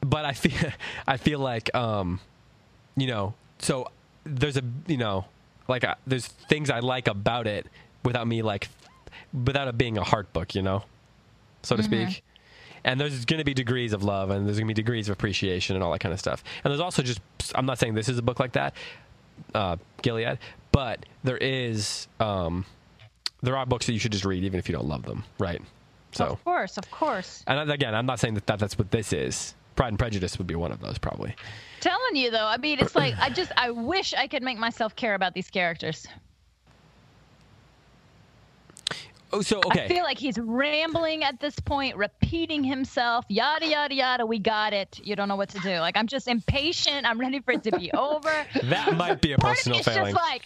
but 0.01 0.25
I 0.25 0.33
feel 0.33 0.71
I 1.07 1.17
feel 1.17 1.39
like 1.39 1.75
um, 1.75 2.21
you 2.97 3.07
know. 3.07 3.35
So 3.59 3.91
there's 4.25 4.57
a 4.57 4.63
you 4.87 4.97
know 4.97 5.27
like 5.69 5.85
uh, 5.85 5.95
there's 6.07 6.27
things 6.27 6.71
I 6.71 6.81
like 6.81 7.09
about 7.09 7.47
it 7.47 7.67
without 8.05 8.27
me 8.27 8.43
like 8.43 8.69
without 9.33 9.69
it 9.69 9.79
being 9.79 9.99
a 9.99 10.05
heart 10.05 10.33
book, 10.33 10.55
you 10.55 10.63
know, 10.63 10.85
so 11.63 11.77
to 11.77 11.83
mm-hmm. 11.83 12.07
speak. 12.09 12.23
And 12.83 12.99
there's 12.99 13.27
going 13.27 13.39
to 13.39 13.45
be 13.45 13.53
degrees 13.53 13.93
of 13.93 14.03
love, 14.03 14.31
and 14.31 14.47
there's 14.47 14.57
going 14.57 14.67
to 14.67 14.75
be 14.75 14.83
degrees 14.83 15.09
of 15.09 15.13
appreciation, 15.13 15.77
and 15.77 15.85
all 15.85 15.93
that 15.93 15.99
kind 15.99 16.15
of 16.15 16.19
stuff. 16.19 16.43
And 16.65 16.71
there's 16.71 16.81
also 16.81 17.03
just 17.03 17.21
I'm 17.55 17.67
not 17.67 17.79
saying 17.79 17.95
this 17.95 18.09
is 18.09 18.17
a 18.17 18.23
book 18.23 18.41
like 18.41 18.53
that, 18.53 18.75
uh, 19.55 19.77
Gilead, 20.03 20.39
but 20.73 21.07
there 21.25 21.39
is 21.39 22.09
um, 22.19 22.65
there 23.43 23.57
are 23.57 23.67
books 23.67 23.87
that 23.87 23.93
you 23.93 23.99
should 23.99 24.13
just 24.13 24.25
read 24.25 24.45
even 24.45 24.59
if 24.59 24.69
you 24.69 24.75
don't 24.75 24.87
love 24.89 25.03
them, 25.03 25.25
right? 25.39 25.61
So 26.13 26.27
of 26.27 26.45
course, 26.45 26.77
of 26.77 26.91
course. 26.91 27.45
And 27.47 27.71
again, 27.71 27.95
I'm 27.95 28.07
not 28.07 28.21
saying 28.21 28.35
that, 28.35 28.47
that 28.47 28.59
that's 28.59 28.79
what 28.79 28.91
this 28.91 29.13
is. 29.13 29.55
Pride 29.77 29.89
and 29.89 29.99
Prejudice 29.99 30.37
would 30.39 30.47
be 30.47 30.57
one 30.57 30.73
of 30.73 30.81
those, 30.81 30.99
probably. 30.99 31.35
Telling 31.81 32.17
you 32.17 32.31
though, 32.31 32.47
I 32.47 32.57
mean, 32.59 32.79
it's 32.81 32.95
like 32.95 33.15
I 33.19 33.31
just 33.31 33.53
I 33.57 33.71
wish 33.71 34.13
I 34.15 34.27
could 34.27 34.43
make 34.43 34.59
myself 34.59 34.95
care 34.97 35.15
about 35.15 35.35
these 35.35 35.51
characters. 35.51 36.07
Oh, 39.33 39.43
so 39.43 39.59
okay. 39.59 39.85
I 39.85 39.89
feel 39.89 40.03
like 40.03 40.19
he's 40.19 40.39
rambling 40.39 41.23
at 41.25 41.41
this 41.41 41.59
point, 41.61 41.97
repeating 41.97 42.65
himself, 42.65 43.25
yada 43.29 43.67
yada 43.67 43.95
yada. 43.95 44.27
We 44.27 44.39
got 44.39 44.73
it. 44.73 45.01
You 45.03 45.17
don't 45.17 45.29
know 45.29 45.37
what 45.37 45.51
to 45.51 45.61
do. 45.61 45.79
Like 45.79 45.97
I'm 45.97 46.07
just 46.07 46.29
impatient. 46.29 47.07
I'm 47.07 47.19
ready 47.19 47.41
for 47.41 47.53
it 47.53 47.63
to 47.65 47.73
be 47.79 47.93
over. 47.95 48.47
that 48.65 48.97
might 48.97 49.21
be 49.21 49.33
a 49.33 49.39
personal 49.39 49.79
it's 49.79 49.89
failing. 49.89 50.15
just 50.15 50.17
like 50.17 50.43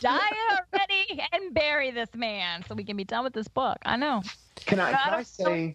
die 0.00 0.32
already 0.52 1.22
and 1.32 1.54
bury 1.54 1.90
this 1.90 2.08
man 2.14 2.64
so 2.66 2.74
we 2.74 2.84
can 2.84 2.96
be 2.96 3.04
done 3.04 3.24
with 3.24 3.32
this 3.32 3.48
book. 3.48 3.78
I 3.84 3.96
know. 3.96 4.22
Can 4.66 4.80
I, 4.80 4.92
can 4.92 5.14
I 5.14 5.22
say 5.22 5.74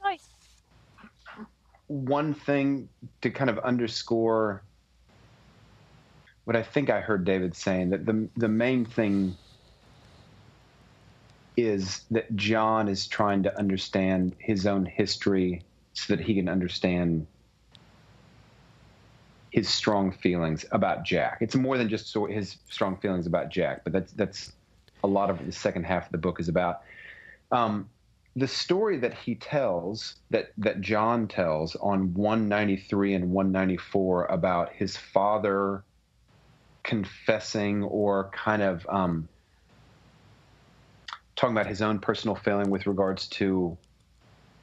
one 1.88 2.34
thing 2.34 2.89
to 3.22 3.30
kind 3.30 3.49
of 3.49 3.60
underscore 3.60 4.64
what 6.45 6.56
I 6.56 6.64
think 6.64 6.89
I 6.89 6.99
heard 6.99 7.26
David 7.26 7.56
saying 7.56 7.91
that 7.91 8.06
the 8.06 8.28
the 8.36 8.47
main 8.47 8.86
thing 8.86 9.36
is 11.56 12.01
that 12.12 12.36
John 12.36 12.88
is 12.88 13.08
trying 13.08 13.43
to 13.43 13.58
understand 13.58 14.36
his 14.39 14.66
own 14.66 14.86
history 14.86 15.62
so 15.93 16.16
that 16.16 16.24
he 16.24 16.36
can 16.36 16.49
understand 16.49 17.28
his 19.51 19.70
strong 19.70 20.12
feelings 20.12 20.66
about 20.72 21.04
Jack. 21.04 21.38
It's 21.41 21.56
more 21.56 21.78
than 21.78 21.88
just 21.88 22.16
his 22.30 22.58
strong 22.70 22.97
feelings 22.97 23.28
about 23.28 23.49
Jack, 23.49 23.84
but 23.84 23.93
that's 23.93 24.12
that's 24.14 24.51
a 25.04 25.08
lot 25.08 25.30
of 25.30 25.45
the 25.45 25.51
second 25.51 25.86
half 25.86 26.08
of 26.08 26.12
the 26.12 26.18
book 26.18 26.39
is 26.39 26.49
about. 26.49 26.82
Um, 27.51 27.89
the 28.36 28.47
story 28.47 28.97
that 28.97 29.14
he 29.14 29.36
tells, 29.36 30.16
that 30.32 30.54
that 30.58 30.82
John 30.82 31.28
tells 31.28 31.76
on 31.76 32.16
193 32.16 33.14
and 33.14 33.32
194 33.32 34.26
about 34.26 34.72
his 34.74 34.97
father 34.97 35.84
confessing 36.82 37.84
or 37.84 38.32
kind 38.32 38.64
of 38.64 38.86
um, 38.89 39.28
talking 41.43 41.57
about 41.57 41.67
his 41.67 41.81
own 41.81 41.99
personal 41.99 42.35
failing 42.35 42.69
with 42.69 42.87
regards 42.87 43.27
to 43.27 43.77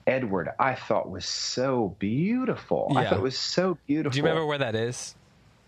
Edward, 0.06 0.48
I 0.58 0.74
thought 0.74 1.10
was 1.10 1.26
so 1.26 1.94
beautiful. 1.98 2.88
Yeah. 2.92 3.00
I 3.00 3.04
thought 3.06 3.18
it 3.18 3.22
was 3.22 3.38
so 3.38 3.76
beautiful. 3.86 4.12
Do 4.12 4.16
you 4.16 4.24
remember 4.24 4.46
where 4.46 4.58
that 4.58 4.74
is? 4.74 5.14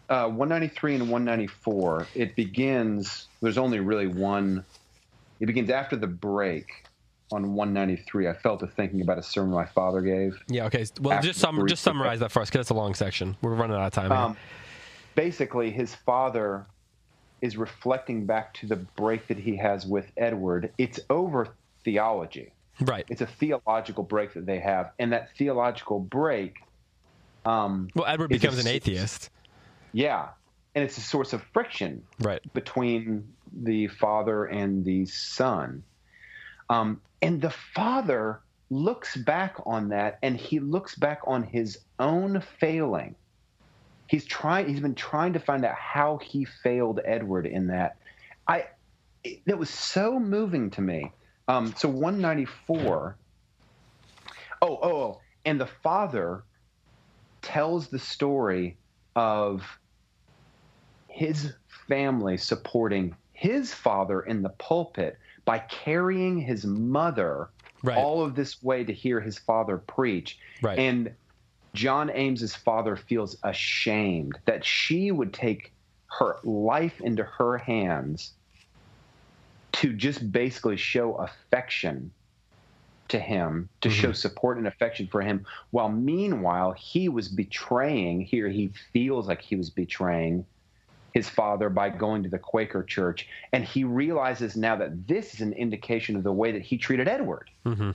Uh, 0.08 0.28
193 0.28 0.94
and 0.94 1.02
194. 1.10 2.06
It 2.14 2.34
begins. 2.34 3.28
There's 3.42 3.58
only 3.58 3.80
really 3.80 4.06
one. 4.06 4.64
It 5.38 5.46
begins 5.46 5.68
after 5.68 5.96
the 5.96 6.06
break 6.06 6.84
on 7.30 7.54
193. 7.54 8.28
I 8.28 8.32
felt 8.32 8.60
to 8.60 8.66
thinking 8.66 9.02
about 9.02 9.18
a 9.18 9.22
sermon 9.22 9.52
my 9.52 9.66
father 9.66 10.00
gave. 10.00 10.42
Yeah. 10.48 10.64
Okay. 10.64 10.86
Well, 11.00 11.20
just 11.20 11.40
sum, 11.40 11.62
just 11.68 11.82
summarize 11.82 12.20
that 12.20 12.32
for 12.32 12.40
us 12.40 12.48
because 12.48 12.62
it's 12.62 12.70
a 12.70 12.74
long 12.74 12.94
section. 12.94 13.36
We're 13.42 13.54
running 13.54 13.76
out 13.76 13.86
of 13.86 13.92
time. 13.92 14.12
Um, 14.12 14.36
basically, 15.14 15.70
his 15.70 15.94
father 15.94 16.66
is 17.42 17.56
reflecting 17.56 18.24
back 18.24 18.54
to 18.54 18.66
the 18.66 18.76
break 18.76 19.26
that 19.26 19.36
he 19.36 19.56
has 19.56 19.84
with 19.84 20.06
Edward. 20.16 20.72
It's 20.78 21.00
over 21.10 21.48
theology. 21.84 22.52
Right. 22.80 23.04
It's 23.08 23.20
a 23.20 23.26
theological 23.26 24.04
break 24.04 24.32
that 24.34 24.46
they 24.46 24.60
have, 24.60 24.92
and 24.98 25.12
that 25.12 25.36
theological 25.36 26.00
break. 26.00 26.56
Um, 27.44 27.88
well, 27.94 28.06
Edward 28.06 28.28
becomes 28.28 28.58
a, 28.58 28.60
an 28.60 28.68
atheist. 28.68 29.28
Yeah, 29.92 30.28
and 30.74 30.82
it's 30.84 30.96
a 30.96 31.02
source 31.02 31.32
of 31.32 31.42
friction. 31.52 32.02
Right. 32.20 32.40
Between 32.54 33.28
the 33.52 33.88
father 33.88 34.46
and 34.46 34.84
the 34.84 35.04
son, 35.06 35.82
um, 36.70 37.00
and 37.20 37.42
the 37.42 37.50
father 37.50 38.40
looks 38.70 39.16
back 39.16 39.56
on 39.66 39.90
that, 39.90 40.18
and 40.22 40.36
he 40.36 40.60
looks 40.60 40.94
back 40.94 41.20
on 41.26 41.42
his 41.42 41.78
own 41.98 42.42
failing. 42.58 43.14
He's 44.12 44.24
trying. 44.24 44.68
He's 44.68 44.80
been 44.80 44.94
trying 44.94 45.32
to 45.32 45.40
find 45.40 45.64
out 45.64 45.74
how 45.74 46.18
he 46.18 46.44
failed 46.44 47.00
Edward 47.04 47.46
in 47.46 47.68
that. 47.68 47.96
I. 48.46 48.66
It, 49.24 49.40
it 49.46 49.58
was 49.58 49.70
so 49.70 50.18
moving 50.20 50.70
to 50.70 50.80
me 50.80 51.12
um, 51.48 51.74
so 51.76 51.88
194. 51.88 53.16
Oh, 54.60 54.66
oh, 54.66 54.78
oh, 54.82 55.20
and 55.44 55.60
the 55.60 55.66
father 55.66 56.44
tells 57.42 57.88
the 57.88 57.98
story 57.98 58.76
of 59.16 59.62
his 61.08 61.52
family 61.88 62.36
supporting 62.36 63.16
his 63.32 63.74
father 63.74 64.20
in 64.20 64.42
the 64.42 64.48
pulpit 64.50 65.18
by 65.44 65.58
carrying 65.58 66.38
his 66.38 66.64
mother 66.64 67.50
right. 67.82 67.98
all 67.98 68.22
of 68.22 68.36
this 68.36 68.62
way 68.62 68.84
to 68.84 68.92
hear 68.92 69.20
his 69.20 69.36
father 69.38 69.78
preach. 69.78 70.38
Right. 70.62 70.78
And 70.78 71.12
John 71.74 72.10
Ames's 72.10 72.54
father 72.54 72.96
feels 72.96 73.36
ashamed 73.42 74.38
that 74.44 74.64
she 74.64 75.10
would 75.10 75.32
take 75.32 75.72
her 76.18 76.36
life 76.44 77.00
into 77.00 77.24
her 77.24 77.58
hands 77.58 78.32
to 79.72 79.92
just 79.92 80.30
basically 80.30 80.76
show 80.76 81.14
affection 81.14 82.12
to 83.08 83.18
him, 83.18 83.68
to 83.80 83.88
mm-hmm. 83.88 84.00
show 84.00 84.12
support 84.12 84.58
and 84.58 84.66
affection 84.66 85.06
for 85.06 85.22
him, 85.22 85.46
while 85.70 85.88
meanwhile 85.88 86.72
he 86.72 87.08
was 87.08 87.28
betraying, 87.28 88.20
here 88.20 88.48
he 88.48 88.70
feels 88.92 89.28
like 89.28 89.40
he 89.40 89.56
was 89.56 89.70
betraying 89.70 90.44
his 91.12 91.28
father 91.28 91.68
by 91.68 91.90
going 91.90 92.22
to 92.22 92.28
the 92.28 92.38
Quaker 92.38 92.82
church. 92.82 93.28
And 93.52 93.64
he 93.64 93.84
realizes 93.84 94.56
now 94.56 94.76
that 94.76 95.06
this 95.06 95.34
is 95.34 95.40
an 95.40 95.52
indication 95.52 96.16
of 96.16 96.22
the 96.22 96.32
way 96.32 96.52
that 96.52 96.62
he 96.62 96.78
treated 96.78 97.06
Edward. 97.06 97.50
Mm-hmm. 97.66 97.90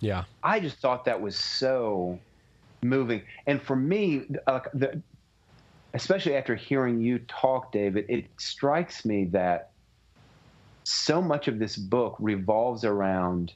Yeah. 0.00 0.24
I 0.42 0.60
just 0.60 0.78
thought 0.78 1.04
that 1.04 1.20
was 1.20 1.36
so 1.36 2.18
moving. 2.82 3.22
And 3.46 3.62
for 3.62 3.76
me, 3.76 4.22
uh, 4.46 4.60
the, 4.74 5.00
especially 5.94 6.36
after 6.36 6.54
hearing 6.54 7.00
you 7.00 7.20
talk, 7.20 7.72
David, 7.72 8.06
it 8.08 8.26
strikes 8.38 9.04
me 9.04 9.26
that 9.26 9.70
so 10.84 11.22
much 11.22 11.48
of 11.48 11.58
this 11.58 11.76
book 11.76 12.16
revolves 12.18 12.84
around 12.84 13.52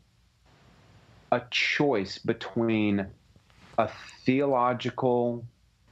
a 1.33 1.43
choice 1.51 2.19
between 2.19 3.07
a 3.79 3.91
theological 4.25 5.45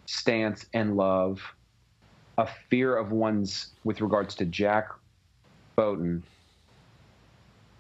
stance 0.06 0.66
and 0.72 0.96
love, 0.96 1.40
a 2.38 2.48
fear 2.70 2.96
of 2.96 3.10
one's 3.10 3.72
with 3.84 4.00
regards 4.00 4.34
to 4.36 4.44
Jack 4.44 4.88
Boughton, 5.76 6.22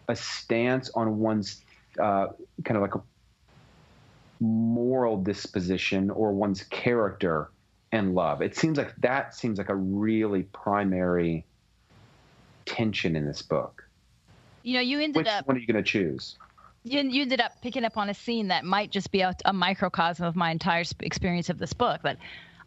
a 0.08 0.16
stance 0.16 0.90
on 0.94 1.18
one's 1.18 1.62
uh, 2.00 2.26
kind 2.64 2.76
of 2.76 2.82
like 2.82 2.94
a 2.96 3.02
moral 4.44 5.16
disposition 5.22 6.10
or 6.10 6.32
one's 6.32 6.62
character 6.64 7.50
and 7.92 8.14
love. 8.14 8.42
It 8.42 8.56
seems 8.56 8.78
like 8.78 8.94
that 8.96 9.34
seems 9.34 9.58
like 9.58 9.68
a 9.68 9.74
really 9.74 10.42
primary 10.42 11.44
tension 12.66 13.16
in 13.16 13.26
this 13.26 13.42
book. 13.42 13.86
You 14.62 14.74
know, 14.74 14.80
you 14.80 15.00
ended 15.00 15.16
Which 15.16 15.26
up. 15.28 15.46
one 15.46 15.56
are 15.56 15.60
you 15.60 15.66
going 15.66 15.82
to 15.82 15.88
choose? 15.88 16.36
You, 16.84 17.00
you 17.00 17.22
ended 17.22 17.40
up 17.40 17.52
picking 17.62 17.84
up 17.84 17.96
on 17.96 18.10
a 18.10 18.14
scene 18.14 18.48
that 18.48 18.64
might 18.64 18.90
just 18.90 19.10
be 19.10 19.20
a, 19.20 19.34
a 19.44 19.52
microcosm 19.52 20.26
of 20.26 20.36
my 20.36 20.50
entire 20.50 20.84
experience 21.00 21.48
of 21.48 21.58
this 21.58 21.72
book. 21.72 22.00
But 22.02 22.18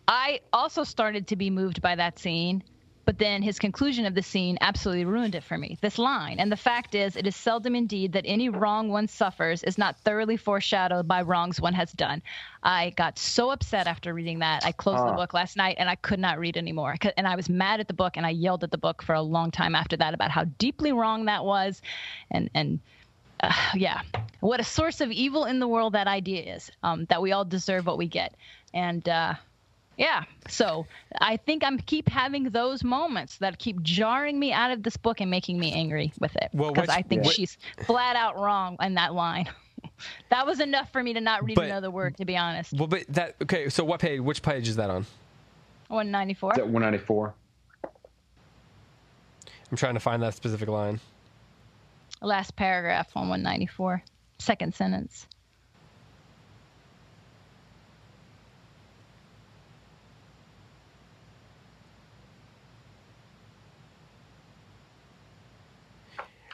I 0.08 0.40
also 0.54 0.84
started 0.84 1.28
to 1.28 1.36
be 1.36 1.50
moved 1.50 1.82
by 1.82 1.96
that 1.96 2.18
scene 2.18 2.64
but 3.08 3.18
then 3.20 3.42
his 3.42 3.58
conclusion 3.58 4.06
of 4.06 4.16
the 4.16 4.22
scene 4.22 4.58
absolutely 4.60 5.06
ruined 5.06 5.34
it 5.34 5.44
for 5.46 5.58
me. 5.58 5.78
This 5.80 5.98
line, 5.98 6.42
and 6.42 6.52
the 6.52 6.58
fact 6.58 6.94
is, 6.94 7.16
it 7.16 7.26
is 7.26 7.38
seldom 7.38 7.74
indeed 7.74 8.12
that 8.12 8.26
any 8.28 8.50
wrong 8.50 8.90
one 8.90 9.08
suffers 9.08 9.64
is 9.64 9.78
not 9.78 9.98
thoroughly 10.02 10.36
foreshadowed 10.36 11.08
by 11.08 11.22
wrongs 11.22 11.62
one 11.62 11.74
has 11.74 11.94
done. 11.94 12.22
I 12.62 12.90
got 12.98 13.18
so 13.18 13.50
upset 13.52 13.88
after 13.88 14.14
reading 14.14 14.40
that. 14.40 14.66
I 14.66 14.74
closed 14.74 15.00
uh. 15.00 15.06
the 15.06 15.12
ah. 15.14 15.16
book 15.16 15.34
last 15.34 15.56
night 15.56 15.78
and 15.80 15.88
I 15.88 15.96
could 15.96 16.20
not 16.20 16.38
read 16.38 16.58
anymore. 16.58 16.98
And 17.16 17.26
I 17.26 17.38
was 17.38 17.48
mad 17.48 17.80
at 17.80 17.88
the 17.88 17.94
book 17.94 18.18
and 18.18 18.26
I 18.26 18.32
yelled 18.32 18.66
at 18.66 18.72
the 18.72 18.78
book 18.78 19.02
for 19.02 19.16
a 19.16 19.22
long 19.22 19.52
time 19.52 19.74
after 19.74 19.96
that 19.96 20.14
about 20.14 20.30
how 20.30 20.44
deeply 20.44 20.92
wrong 20.92 21.26
that 21.26 21.46
was. 21.46 21.82
And, 22.30 22.50
and, 22.54 22.82
uh, 23.40 23.54
yeah, 23.74 24.02
what 24.42 24.60
a 24.60 24.66
source 24.66 25.00
of 25.00 25.12
evil 25.12 25.46
in 25.46 25.60
the 25.60 25.68
world 25.68 25.94
that 25.94 26.08
idea 26.08 26.56
is. 26.56 26.70
Um, 26.84 27.06
that 27.06 27.22
we 27.22 27.32
all 27.32 27.46
deserve 27.46 27.86
what 27.86 27.98
we 27.98 28.08
get, 28.08 28.34
and 28.74 29.08
uh, 29.08 29.36
yeah. 29.98 30.24
So 30.48 30.86
I 31.20 31.38
think 31.38 31.64
I'm 31.64 31.80
keep 31.80 32.08
having 32.08 32.46
those 32.52 32.84
moments 32.84 33.38
that 33.40 33.60
keep 33.60 33.82
jarring 33.82 34.40
me 34.40 34.54
out 34.54 34.72
of 34.72 34.84
this 34.84 34.96
book 34.96 35.20
and 35.20 35.30
making 35.30 35.60
me 35.60 35.74
angry 35.74 36.14
with 36.20 36.36
it. 36.36 36.50
Well, 36.54 36.72
because 36.72 36.90
I 36.90 37.02
think 37.02 37.26
yeah. 37.26 37.32
she's 37.32 37.58
flat 37.86 38.16
out 38.16 38.38
wrong 38.38 38.78
in 38.80 38.94
that 38.94 39.14
line. 39.14 39.50
that 40.30 40.46
was 40.46 40.60
enough 40.60 40.92
for 40.92 41.02
me 41.02 41.14
to 41.14 41.22
not 41.22 41.44
read 41.44 41.56
but, 41.56 41.66
another 41.66 41.90
word, 41.90 42.18
to 42.18 42.26
be 42.26 42.38
honest. 42.38 42.74
Well, 42.74 42.88
but 42.88 43.06
that 43.10 43.36
okay. 43.42 43.70
So 43.70 43.84
what 43.84 44.00
page? 44.00 44.22
Which 44.22 44.42
page 44.42 44.68
is 44.68 44.76
that 44.76 44.90
on? 44.90 45.06
194. 45.88 46.52
Is 46.52 46.58
that 46.58 46.68
194? 46.68 47.34
I'm 49.70 49.78
trying 49.78 49.96
to 49.96 50.00
find 50.00 50.22
that 50.24 50.34
specific 50.34 50.70
line. 50.70 51.00
Last 52.22 52.56
paragraph 52.56 53.10
on 53.16 53.30
194, 53.30 54.02
second 54.40 54.74
sentence. 54.74 55.28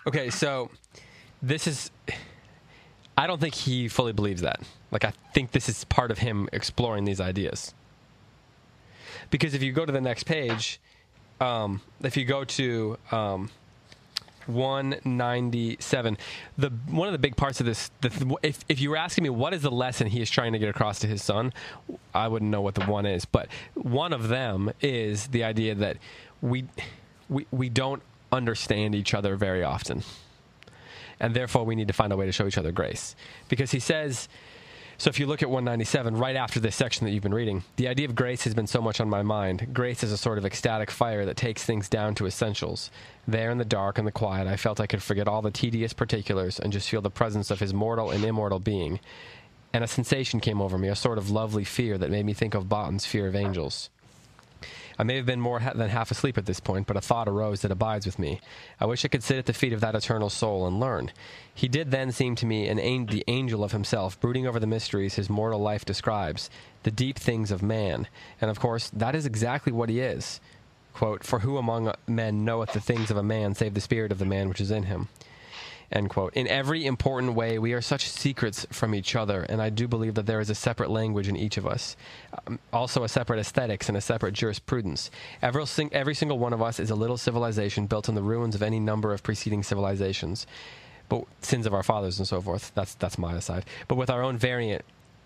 Okay, 0.06 0.30
so 0.30 0.70
this 1.41 1.68
is. 1.68 1.91
I 3.18 3.28
don't 3.28 3.39
think 3.39 3.54
he 3.54 3.88
fully 3.88 4.12
believes 4.12 4.41
that. 4.41 4.62
Like, 4.91 5.06
I 5.06 5.14
think 5.34 5.51
this 5.51 5.70
is 5.70 5.84
part 5.86 6.10
of 6.10 6.18
him 6.18 6.49
exploring 6.51 7.06
these 7.06 7.22
ideas. 7.22 7.74
Because 9.30 9.54
if 9.54 9.62
you 9.62 9.72
go 9.72 9.86
to 9.86 9.91
the 9.91 10.01
next 10.01 10.24
page, 10.24 10.80
um, 11.39 11.82
if 12.01 12.18
you 12.18 12.26
go 12.26 12.43
to 12.43 12.97
um, 13.12 13.49
197, 14.47 16.18
the 16.58 16.70
one 16.89 17.08
of 17.08 17.12
the 17.12 17.20
big 17.20 17.36
parts 17.36 17.60
of 17.60 17.66
this, 17.66 17.91
the, 18.01 18.36
if, 18.41 18.60
if 18.68 18.82
you 18.82 18.89
were 18.89 18.97
asking 18.97 19.24
me 19.24 19.30
what 19.30 19.54
is 19.54 19.62
the 19.62 19.72
lesson 19.72 20.08
he 20.08 20.22
is 20.22 20.30
trying 20.30 20.54
to 20.54 20.60
get 20.60 20.70
across 20.70 20.99
to 20.99 21.08
his 21.08 21.24
son, 21.24 21.54
I 22.14 22.28
wouldn't 22.28 22.51
know 22.51 22.62
what 22.62 22.76
the 22.76 22.86
one 22.86 23.06
is. 23.06 23.26
But 23.26 23.47
one 23.76 24.12
of 24.12 24.28
them 24.28 24.72
is 24.82 25.28
the 25.28 25.43
idea 25.43 25.76
that 25.76 25.97
we, 26.41 26.66
we, 27.30 27.45
we 27.51 27.70
don't 27.70 28.01
understand 28.34 28.96
each 28.96 29.14
other 29.14 29.36
very 29.36 29.64
often. 29.64 30.04
And 31.20 31.34
therefore, 31.34 31.64
we 31.64 31.76
need 31.76 31.88
to 31.88 31.94
find 31.94 32.12
a 32.12 32.18
way 32.18 32.26
to 32.26 32.32
show 32.32 32.48
each 32.48 32.58
other 32.58 32.72
grace. 32.72 33.16
Because 33.48 33.72
he 33.72 33.80
says, 33.80 34.28
So 34.98 35.10
if 35.10 35.20
you 35.20 35.28
look 35.28 35.42
at 35.42 35.50
197, 35.50 36.18
right 36.18 36.36
after 36.36 36.60
this 36.60 36.76
section 36.76 37.06
that 37.06 37.12
you've 37.12 37.24
been 37.24 37.34
reading, 37.34 37.64
the 37.78 37.88
idea 37.88 38.08
of 38.08 38.16
grace 38.16 38.44
has 38.44 38.54
been 38.54 38.68
so 38.68 38.82
much 38.82 39.00
on 39.00 39.10
my 39.10 39.22
mind. 39.22 39.74
Grace 39.74 40.04
is 40.04 40.12
a 40.12 40.18
sort 40.18 40.38
of 40.38 40.46
ecstatic 40.46 40.92
fire 40.92 41.26
that 41.26 41.38
takes 41.38 41.64
things 41.64 41.88
down 41.88 42.16
to 42.16 42.26
essentials. 42.26 42.92
There 43.28 43.52
in 43.52 43.58
the 43.58 43.66
dark 43.66 43.98
and 43.98 44.08
the 44.08 44.12
quiet, 44.12 44.48
I 44.48 44.58
felt 44.58 44.80
I 44.80 44.88
could 44.88 45.04
forget 45.04 45.28
all 45.28 45.42
the 45.42 45.52
tedious 45.52 45.94
particulars 45.94 46.60
and 46.60 46.74
just 46.74 46.90
feel 46.90 47.02
the 47.02 47.10
presence 47.10 47.52
of 47.52 47.60
his 47.60 47.74
mortal 47.74 48.12
and 48.12 48.26
immortal 48.26 48.60
being. 48.60 49.00
And 49.72 49.84
a 49.84 49.88
sensation 49.88 50.40
came 50.40 50.62
over 50.62 50.78
me, 50.78 50.88
a 50.88 50.96
sort 50.96 51.18
of 51.18 51.32
lovely 51.32 51.64
fear 51.64 51.98
that 51.98 52.12
made 52.12 52.26
me 52.26 52.34
think 52.34 52.54
of 52.54 52.70
Boughton's 52.70 53.06
fear 53.06 53.28
of 53.28 53.36
angels. 53.36 53.90
I 54.98 55.04
may 55.04 55.16
have 55.16 55.26
been 55.26 55.41
more 55.41 55.60
ha- 55.60 55.74
than 55.74 55.89
half 55.89 56.12
asleep 56.12 56.38
at 56.38 56.46
this 56.46 56.60
point, 56.60 56.88
but 56.88 56.98
a 56.98 57.02
thought 57.02 57.28
arose 57.28 57.62
that 57.62 57.72
abides 57.72 58.06
with 58.06 58.20
me. 58.20 58.41
I 58.80 58.86
wish 58.86 59.04
I 59.04 59.08
could 59.08 59.24
sit 59.24 59.38
at 59.38 59.46
the 59.46 59.54
feet 59.54 59.74
of 59.74 59.82
that 59.82 59.96
eternal 59.96 60.30
soul 60.30 60.68
and 60.68 60.80
learn. 60.80 61.12
He 61.54 61.68
did 61.68 61.91
then 61.91 62.12
seem 62.12 62.36
to 62.36 62.46
me 62.46 62.68
an 62.68 62.78
the 63.08 63.24
angel 63.28 63.64
of 63.64 63.72
himself, 63.72 64.20
brooding 64.20 64.48
over 64.48 64.60
the 64.60 64.68
mysteries 64.68 65.16
his 65.16 65.30
mortal 65.30 65.60
life 65.60 65.86
describes, 65.86 66.50
the 66.84 66.91
deep 66.91 67.18
things 67.18 67.52
of 67.52 67.64
man. 67.64 68.08
And 68.39 68.52
of 68.52 68.60
course, 68.60 68.89
that 68.91 69.16
is 69.16 69.26
exactly 69.26 69.72
what 69.72 69.89
he 69.89 70.00
is. 70.00 70.39
Quote, 70.94 71.24
For 71.24 71.39
who 71.39 71.58
among 71.58 71.94
men 72.08 72.46
knoweth 72.46 72.74
the 72.74 72.80
things 72.80 73.10
of 73.10 73.18
a 73.18 73.24
man 73.24 73.56
save 73.56 73.74
the 73.74 73.82
spirit 73.82 74.12
of 74.12 74.20
the 74.20 74.26
man 74.26 74.48
which 74.48 74.62
is 74.62 74.72
in 74.72 74.84
him? 74.84 75.10
End 75.94 76.10
quote. 76.10 76.34
In 76.34 76.48
every 76.48 76.88
important 76.88 77.36
way, 77.36 77.60
we 77.60 77.74
are 77.74 77.82
such 77.82 78.10
secrets 78.10 78.66
from 78.72 78.96
each 78.96 79.16
other, 79.16 79.44
and 79.44 79.62
I 79.62 79.70
do 79.70 79.88
believe 79.88 80.16
that 80.16 80.26
there 80.26 80.39
is 80.39 80.50
a 80.50 80.56
separate 80.56 80.89
language 80.89 81.28
in 81.28 81.38
each 81.38 81.56
of 81.58 81.68
us. 81.68 81.96
Um, 82.48 82.58
also, 82.74 83.04
a 83.04 83.08
separate 83.08 83.39
aesthetics 83.39 83.89
and 83.89 83.98
a 83.98 84.02
separate 84.02 84.34
jurisprudence. 84.34 85.12
Every, 85.44 85.68
sing- 85.68 85.94
every 85.94 86.16
single 86.16 86.39
one 86.39 86.52
of 86.52 86.64
us 86.64 86.80
is 86.80 86.89
a 86.89 86.96
little 86.96 87.18
civilization 87.18 87.86
built 87.86 88.10
on 88.10 88.16
the 88.16 88.24
ruins 88.24 88.56
of 88.56 88.64
any 88.64 88.80
number 88.80 89.14
of 89.14 89.22
preceding 89.22 89.62
civilizations. 89.62 90.48
But 91.10 91.26
sins 91.41 91.68
of 91.68 91.76
our 91.76 91.84
fathers 91.84 92.18
and 92.18 92.28
so 92.28 92.41
forth. 92.41 92.72
That's 92.74 92.96
that's 92.96 93.20
my 93.20 93.36
aside. 93.36 93.66
But 93.88 93.96
with 93.96 94.10
our 94.10 94.24
own 94.24 94.38
variant, 94.38 94.84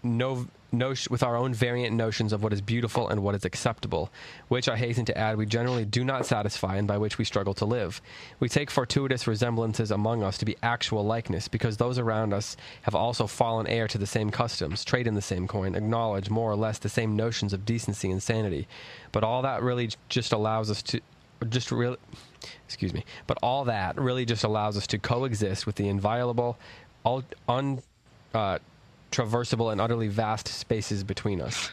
no, 0.08 0.47
no, 0.72 0.93
with 1.10 1.24
our 1.24 1.36
own 1.36 1.53
variant 1.53 1.95
notions 1.95 2.34
of 2.34 2.43
what 2.43 2.53
is 2.53 2.62
beautiful 2.62 3.10
and 3.10 3.24
what 3.24 3.36
is 3.36 3.45
acceptable, 3.45 4.10
which 4.47 4.68
I 4.68 4.76
hasten 4.76 5.05
to 5.05 5.18
add 5.18 5.38
we 5.38 5.45
generally 5.45 5.86
do 5.86 6.03
not 6.03 6.26
satisfy 6.26 6.76
and 6.78 6.88
by 6.88 6.97
which 6.97 7.18
we 7.18 7.26
struggle 7.26 7.53
to 7.55 7.66
live. 7.66 8.01
We 8.39 8.49
take 8.49 8.70
fortuitous 8.70 9.28
resemblances 9.28 9.91
among 9.91 10.24
us 10.24 10.38
to 10.39 10.45
be 10.45 10.58
actual 10.62 11.05
likeness, 11.05 11.47
because 11.47 11.78
those 11.78 11.97
around 11.97 12.34
us 12.34 12.58
have 12.84 12.95
also 12.95 13.28
fallen 13.28 13.68
heir 13.68 13.88
to 13.88 13.97
the 13.97 14.05
same 14.05 14.30
customs, 14.30 14.84
trade 14.84 15.08
in 15.08 15.16
the 15.16 15.22
same 15.22 15.47
coin, 15.47 15.76
acknowledge 15.76 16.30
more 16.30 16.51
or 16.51 16.55
less 16.55 16.80
the 16.80 16.89
same 16.89 17.16
notions 17.16 17.53
of 17.53 17.66
decency 17.66 18.12
and 18.12 18.22
sanity. 18.22 18.68
But 19.12 19.24
all 19.24 19.41
that 19.43 19.62
really 19.62 19.89
just 20.10 20.34
allows 20.34 20.70
us 20.70 20.82
to 20.84 21.01
just 21.49 21.72
really 21.72 21.97
excuse 22.66 22.95
me 22.95 23.05
but 23.28 23.38
all 23.43 23.66
that 23.66 23.95
really 23.95 24.26
just 24.26 24.43
allows 24.43 24.76
us 24.76 24.88
to 24.88 24.97
coexist 24.97 25.68
with 25.68 25.76
the 25.76 25.88
inviolable 25.88 26.58
all 27.03 27.24
un 27.47 27.80
uh, 28.34 28.58
traversable 29.12 29.72
and 29.72 29.80
utterly 29.82 30.08
vast 30.08 30.47
spaces 30.47 31.03
between 31.03 31.41
us. 31.41 31.70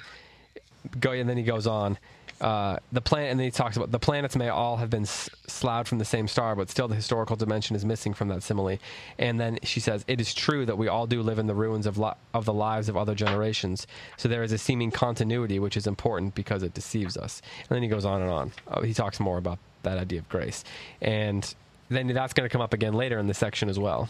Go 1.01 1.13
and 1.13 1.29
then 1.29 1.37
he 1.37 1.43
goes 1.43 1.67
on. 1.67 1.99
Uh, 2.41 2.77
the 2.91 3.01
planet, 3.01 3.31
and 3.31 3.39
then 3.39 3.45
he 3.45 3.51
talks 3.51 3.77
about 3.77 3.93
the 3.93 3.99
planets 3.99 4.35
may 4.35 4.49
all 4.49 4.77
have 4.77 4.91
been 4.91 5.05
s- 5.05 5.31
sloughed 5.47 5.89
from 5.89 5.99
the 5.99 6.05
same 6.05 6.27
star, 6.27 6.57
but 6.57 6.69
still 6.69 6.89
the 6.89 6.95
historical 6.95 7.37
dimension 7.37 7.77
is 7.77 7.85
missing 7.85 8.13
from 8.13 8.27
that 8.29 8.43
simile. 8.43 8.77
And 9.19 9.39
then 9.39 9.59
she 9.63 9.79
says, 9.79 10.05
"It 10.09 10.21
is 10.21 10.35
true 10.35 10.67
that 10.67 10.77
we 10.77 10.89
all 10.89 11.07
do 11.07 11.23
live 11.23 11.39
in 11.39 11.47
the 11.47 11.55
ruins 11.55 11.87
of 11.87 11.99
of 12.35 12.45
the 12.45 12.53
lives 12.53 12.89
of 12.89 12.97
other 12.97 13.15
generations. 13.15 13.87
So 14.17 14.29
there 14.29 14.43
is 14.43 14.51
a 14.51 14.59
seeming 14.59 14.91
continuity 14.91 15.61
which 15.61 15.77
is 15.77 15.87
important 15.87 16.35
because 16.35 16.65
it 16.65 16.75
deceives 16.75 17.17
us." 17.17 17.41
And 17.61 17.77
then 17.77 17.83
he 17.83 17.89
goes 17.89 18.05
on 18.05 18.21
and 18.21 18.31
on. 18.31 18.53
Uh, 18.67 18.83
he 18.83 18.93
talks 18.93 19.21
more 19.21 19.39
about 19.39 19.59
that 19.85 19.97
idea 19.97 20.19
of 20.19 20.29
grace, 20.29 20.65
and 21.01 21.55
then 21.89 22.09
that's 22.09 22.33
going 22.33 22.49
to 22.49 22.53
come 22.53 22.61
up 22.61 22.75
again 22.75 22.95
later 22.95 23.19
in 23.19 23.29
the 23.29 23.35
section 23.35 23.69
as 23.69 23.79
well. 23.79 24.09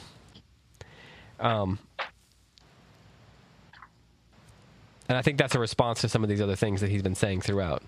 Um, 1.40 1.78
and 5.14 5.20
I 5.20 5.22
think 5.22 5.38
that's 5.38 5.54
a 5.54 5.60
response 5.60 6.00
to 6.00 6.08
some 6.08 6.24
of 6.24 6.28
these 6.28 6.40
other 6.40 6.56
things 6.56 6.80
that 6.80 6.90
he's 6.90 7.02
been 7.02 7.14
saying 7.14 7.42
throughout. 7.42 7.84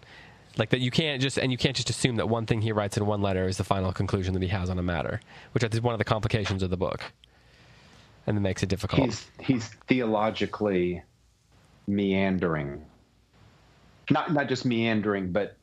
Like 0.59 0.71
that 0.71 0.79
you 0.79 0.93
can't 0.93 1.21
just 1.21 1.39
and 1.39 1.51
you 1.51 1.59
can't 1.59 1.75
just 1.75 1.91
assume 1.91 2.17
that 2.17 2.29
one 2.29 2.47
thing 2.47 2.63
he 2.63 2.71
writes 2.71 2.97
in 2.97 3.05
one 3.05 3.21
letter 3.21 3.49
is 3.49 3.57
the 3.57 3.65
final 3.65 3.93
conclusion 3.93 4.33
that 4.35 4.43
he 4.43 4.49
has 4.49 4.71
on 4.71 4.79
a 4.79 4.83
matter, 4.83 5.21
which 5.51 5.65
I 5.65 5.67
think 5.67 5.75
is 5.75 5.81
one 5.81 5.93
of 5.93 5.99
the 5.99 6.05
complications 6.05 6.63
of 6.63 6.71
the 6.71 6.77
book. 6.77 7.03
And 8.29 8.37
it 8.37 8.41
makes 8.41 8.63
it 8.63 8.69
difficult. 8.69 9.07
He's 9.07 9.27
he's 9.41 9.67
theologically 9.89 11.03
meandering. 11.89 12.85
Not 14.09 14.33
not 14.33 14.49
just 14.49 14.65
meandering, 14.65 15.33
but 15.33 15.57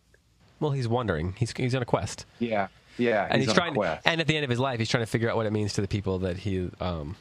well, 0.59 0.71
he's 0.71 0.89
wondering. 0.89 1.33
He's 1.37 1.53
he's 1.55 1.75
on 1.75 1.81
a 1.81 1.85
quest. 1.85 2.25
yeah, 2.39 2.67
yeah. 2.97 3.25
and 3.29 3.39
he's, 3.39 3.47
on 3.51 3.55
a 3.55 3.57
trying 3.57 3.73
quest. 3.73 4.05
and 4.05 4.19
at 4.19 4.27
the 4.27 4.35
end 4.35 4.43
of 4.43 4.49
his 4.49 4.59
life 4.59 4.79
he's 4.79 4.89
trying 4.89 5.03
to 5.03 5.09
figure 5.09 5.29
out 5.29 5.37
what 5.37 5.45
it 5.45 5.53
means 5.53 5.71
to 5.73 5.81
the 5.81 5.87
people 5.87 6.19
that 6.19 6.35
he 6.39 6.69
um 6.81 7.15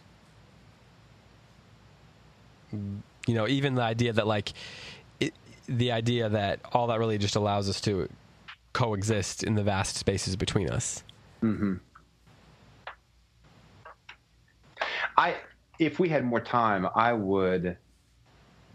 you 3.26 3.34
know 3.34 3.48
even 3.48 3.74
the 3.74 3.82
idea 3.82 4.12
that 4.12 4.26
like 4.26 4.52
it, 5.20 5.34
the 5.66 5.92
idea 5.92 6.28
that 6.28 6.60
all 6.72 6.86
that 6.88 6.98
really 6.98 7.18
just 7.18 7.36
allows 7.36 7.68
us 7.68 7.80
to 7.82 8.08
coexist 8.72 9.44
in 9.44 9.54
the 9.54 9.62
vast 9.62 9.96
spaces 9.96 10.36
between 10.36 10.68
us. 10.70 11.02
Mm-hmm. 11.42 11.74
I 15.16 15.36
if 15.78 15.98
we 15.98 16.08
had 16.08 16.24
more 16.24 16.40
time, 16.40 16.88
I 16.94 17.12
would 17.12 17.76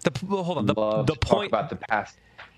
the 0.04 0.26
well, 0.26 0.44
hold 0.44 0.58
on. 0.60 0.66
The, 0.66 0.74
the 1.14 1.20
point 1.20 1.50
about 1.52 1.70
the 1.70 1.76
past. 1.76 2.18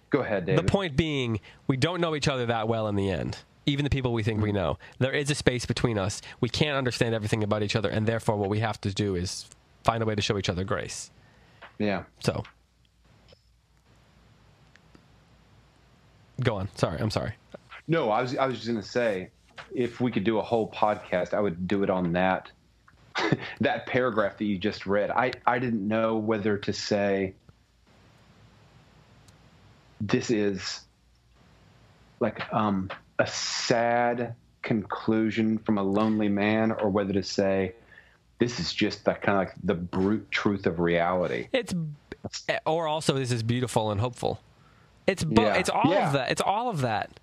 Go 0.09 0.21
ahead, 0.21 0.47
the 0.47 0.63
point 0.63 0.95
being 0.95 1.39
we 1.67 1.77
don't 1.77 2.01
know 2.01 2.15
each 2.15 2.27
other 2.27 2.47
that 2.47 2.67
well 2.67 2.87
in 2.87 2.95
the 2.95 3.11
end 3.11 3.37
even 3.65 3.83
the 3.83 3.89
people 3.91 4.11
we 4.13 4.23
think 4.23 4.41
we 4.41 4.51
know. 4.51 4.79
There 4.97 5.11
is 5.11 5.29
a 5.29 5.35
space 5.35 5.67
between 5.67 5.99
us. 5.99 6.23
We 6.41 6.49
can't 6.49 6.75
understand 6.75 7.13
everything 7.13 7.43
about 7.43 7.61
each 7.61 7.75
other 7.75 7.87
and 7.87 8.07
therefore 8.07 8.35
what 8.35 8.49
we 8.49 8.59
have 8.59 8.81
to 8.81 8.91
do 8.91 9.13
is 9.13 9.45
find 9.83 10.01
a 10.01 10.07
way 10.07 10.15
to 10.15 10.21
show 10.23 10.39
each 10.39 10.49
other 10.49 10.63
grace 10.63 11.11
Yeah. 11.79 12.03
So, 12.19 12.43
go 16.41 16.57
on. 16.57 16.69
Sorry, 16.75 16.99
I'm 16.99 17.09
sorry. 17.09 17.33
No, 17.87 18.11
I 18.11 18.21
was 18.21 18.37
I 18.37 18.45
was 18.45 18.57
just 18.57 18.67
gonna 18.67 18.83
say, 18.83 19.29
if 19.73 19.99
we 19.99 20.11
could 20.11 20.25
do 20.25 20.37
a 20.37 20.43
whole 20.43 20.69
podcast, 20.69 21.33
I 21.33 21.39
would 21.39 21.67
do 21.67 21.83
it 21.83 21.89
on 21.89 22.13
that 22.13 22.51
that 23.61 23.87
paragraph 23.87 24.37
that 24.37 24.45
you 24.45 24.57
just 24.57 24.85
read. 24.85 25.09
I 25.09 25.31
I 25.47 25.57
didn't 25.57 25.87
know 25.87 26.17
whether 26.17 26.57
to 26.57 26.73
say 26.73 27.33
this 30.01 30.29
is 30.29 30.81
like 32.19 32.53
um, 32.53 32.89
a 33.17 33.27
sad 33.27 34.35
conclusion 34.61 35.57
from 35.57 35.77
a 35.77 35.83
lonely 35.83 36.29
man, 36.29 36.71
or 36.71 36.89
whether 36.89 37.13
to 37.13 37.23
say 37.23 37.73
this 38.39 38.59
is 38.59 38.73
just 38.73 39.05
the 39.05 39.13
kind 39.13 39.37
of 39.37 39.47
like 39.47 39.53
the 39.63 39.75
brute 39.75 40.29
truth 40.31 40.65
of 40.65 40.79
reality. 40.79 41.47
It's 41.53 41.73
or 42.65 42.87
also 42.87 43.13
this 43.13 43.31
is 43.31 43.43
beautiful 43.43 43.91
and 43.91 43.99
hopeful. 44.01 44.39
It's 45.07 45.23
bo- 45.23 45.41
Yeah. 45.43 45.55
it's 45.55 45.69
all 45.69 45.91
Yeah. 45.91 46.07
of 46.07 46.13
that. 46.13 46.31
It's 46.31 46.41
all 46.41 46.69
of 46.69 46.81
that. 46.81 47.19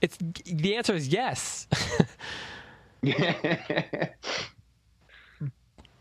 It's 0.00 0.16
the 0.44 0.76
answer 0.76 0.94
is 0.94 1.08
yes. 1.08 1.66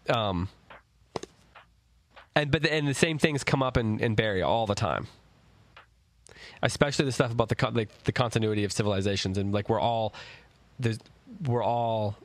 um, 0.10 0.50
and 2.36 2.52
but 2.52 2.62
the, 2.62 2.74
and 2.74 2.88
the 2.88 2.94
same 2.94 3.18
things 3.18 3.44
come 3.44 3.62
up 3.64 3.78
in, 3.78 4.00
in 4.00 4.16
Berry 4.16 4.42
all 4.42 4.66
the 4.66 4.76
time. 4.76 5.08
Especially 6.62 7.06
the 7.06 7.12
stuff 7.12 7.32
about 7.32 7.50
the 7.50 7.72
like 7.72 7.90
the 8.04 8.12
continuity 8.12 8.64
of 8.64 8.72
civilizations 8.72 9.38
and 9.38 9.54
like 9.54 9.70
we're 9.70 9.80
all 9.80 10.14
there's 10.80 10.98
we're 11.46 11.64
all 11.64 12.16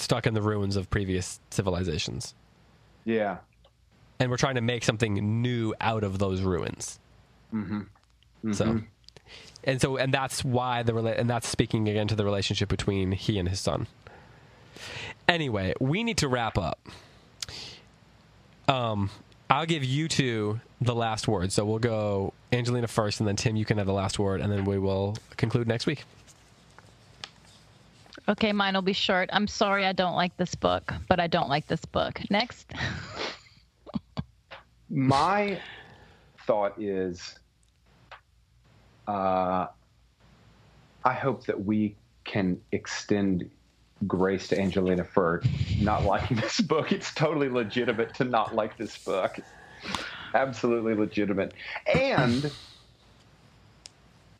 stuck 0.00 0.26
in 0.26 0.34
the 0.34 0.42
ruins 0.42 0.76
of 0.76 0.88
previous 0.90 1.40
civilizations 1.50 2.34
yeah. 3.08 3.38
and 4.20 4.30
we're 4.30 4.36
trying 4.36 4.56
to 4.56 4.60
make 4.60 4.84
something 4.84 5.42
new 5.42 5.74
out 5.80 6.04
of 6.04 6.18
those 6.18 6.42
ruins. 6.42 6.98
Mm-hmm. 7.54 8.52
So, 8.52 8.82
and 9.64 9.80
so, 9.80 9.96
and 9.96 10.12
that's 10.12 10.44
why 10.44 10.82
the 10.82 10.92
rela- 10.92 11.18
and 11.18 11.28
that's 11.28 11.48
speaking 11.48 11.88
again 11.88 12.06
to 12.08 12.14
the 12.14 12.24
relationship 12.24 12.68
between 12.68 13.12
he 13.12 13.38
and 13.38 13.48
his 13.48 13.60
son. 13.60 13.86
Anyway, 15.26 15.72
we 15.80 16.04
need 16.04 16.18
to 16.18 16.28
wrap 16.28 16.58
up. 16.58 16.78
Um, 18.68 19.10
I'll 19.48 19.66
give 19.66 19.82
you 19.82 20.08
two 20.08 20.60
the 20.80 20.94
last 20.94 21.26
word. 21.26 21.50
So 21.50 21.64
we'll 21.64 21.78
go 21.78 22.34
Angelina 22.52 22.86
first, 22.86 23.20
and 23.20 23.28
then 23.28 23.36
Tim, 23.36 23.56
you 23.56 23.64
can 23.64 23.78
have 23.78 23.86
the 23.86 23.94
last 23.94 24.18
word, 24.18 24.42
and 24.42 24.52
then 24.52 24.64
we 24.64 24.78
will 24.78 25.16
conclude 25.38 25.66
next 25.66 25.86
week. 25.86 26.04
Okay, 28.28 28.52
mine 28.52 28.74
will 28.74 28.82
be 28.82 28.92
short. 28.92 29.30
I'm 29.32 29.46
sorry 29.46 29.86
I 29.86 29.92
don't 29.92 30.14
like 30.14 30.36
this 30.36 30.54
book, 30.54 30.92
but 31.08 31.18
I 31.18 31.26
don't 31.28 31.48
like 31.48 31.66
this 31.66 31.84
book. 31.86 32.20
Next. 32.30 32.70
my 34.90 35.58
thought 36.46 36.80
is 36.80 37.38
uh, 39.06 39.66
I 41.04 41.12
hope 41.14 41.46
that 41.46 41.64
we 41.64 41.96
can 42.24 42.60
extend 42.72 43.50
grace 44.06 44.48
to 44.48 44.60
Angelina 44.60 45.04
for 45.04 45.42
not 45.80 46.04
liking 46.04 46.36
this 46.40 46.60
book. 46.60 46.92
It's 46.92 47.12
totally 47.14 47.48
legitimate 47.48 48.14
to 48.16 48.24
not 48.24 48.54
like 48.54 48.76
this 48.76 48.98
book. 48.98 49.40
Absolutely 50.34 50.94
legitimate. 50.94 51.54
And 51.92 52.52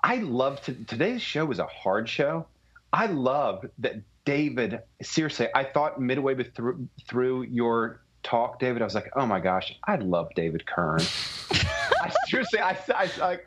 I 0.04 0.16
love 0.16 0.60
to, 0.64 0.74
today's 0.74 1.22
show 1.22 1.50
is 1.50 1.58
a 1.58 1.66
hard 1.66 2.06
show. 2.06 2.46
I 2.92 3.06
love 3.06 3.66
that 3.78 3.96
David, 4.24 4.80
seriously, 5.02 5.48
I 5.54 5.64
thought 5.64 6.00
midway 6.00 6.42
through, 6.44 6.88
through 7.08 7.42
your 7.44 8.00
talk, 8.22 8.58
David, 8.58 8.82
I 8.82 8.84
was 8.84 8.94
like, 8.94 9.10
oh 9.16 9.26
my 9.26 9.40
gosh, 9.40 9.74
I 9.84 9.96
love 9.96 10.28
David 10.34 10.66
Kern. 10.66 11.00
I 11.50 12.12
seriously, 12.26 12.60
I, 12.60 12.76
I, 12.94 13.10
I 13.22 13.38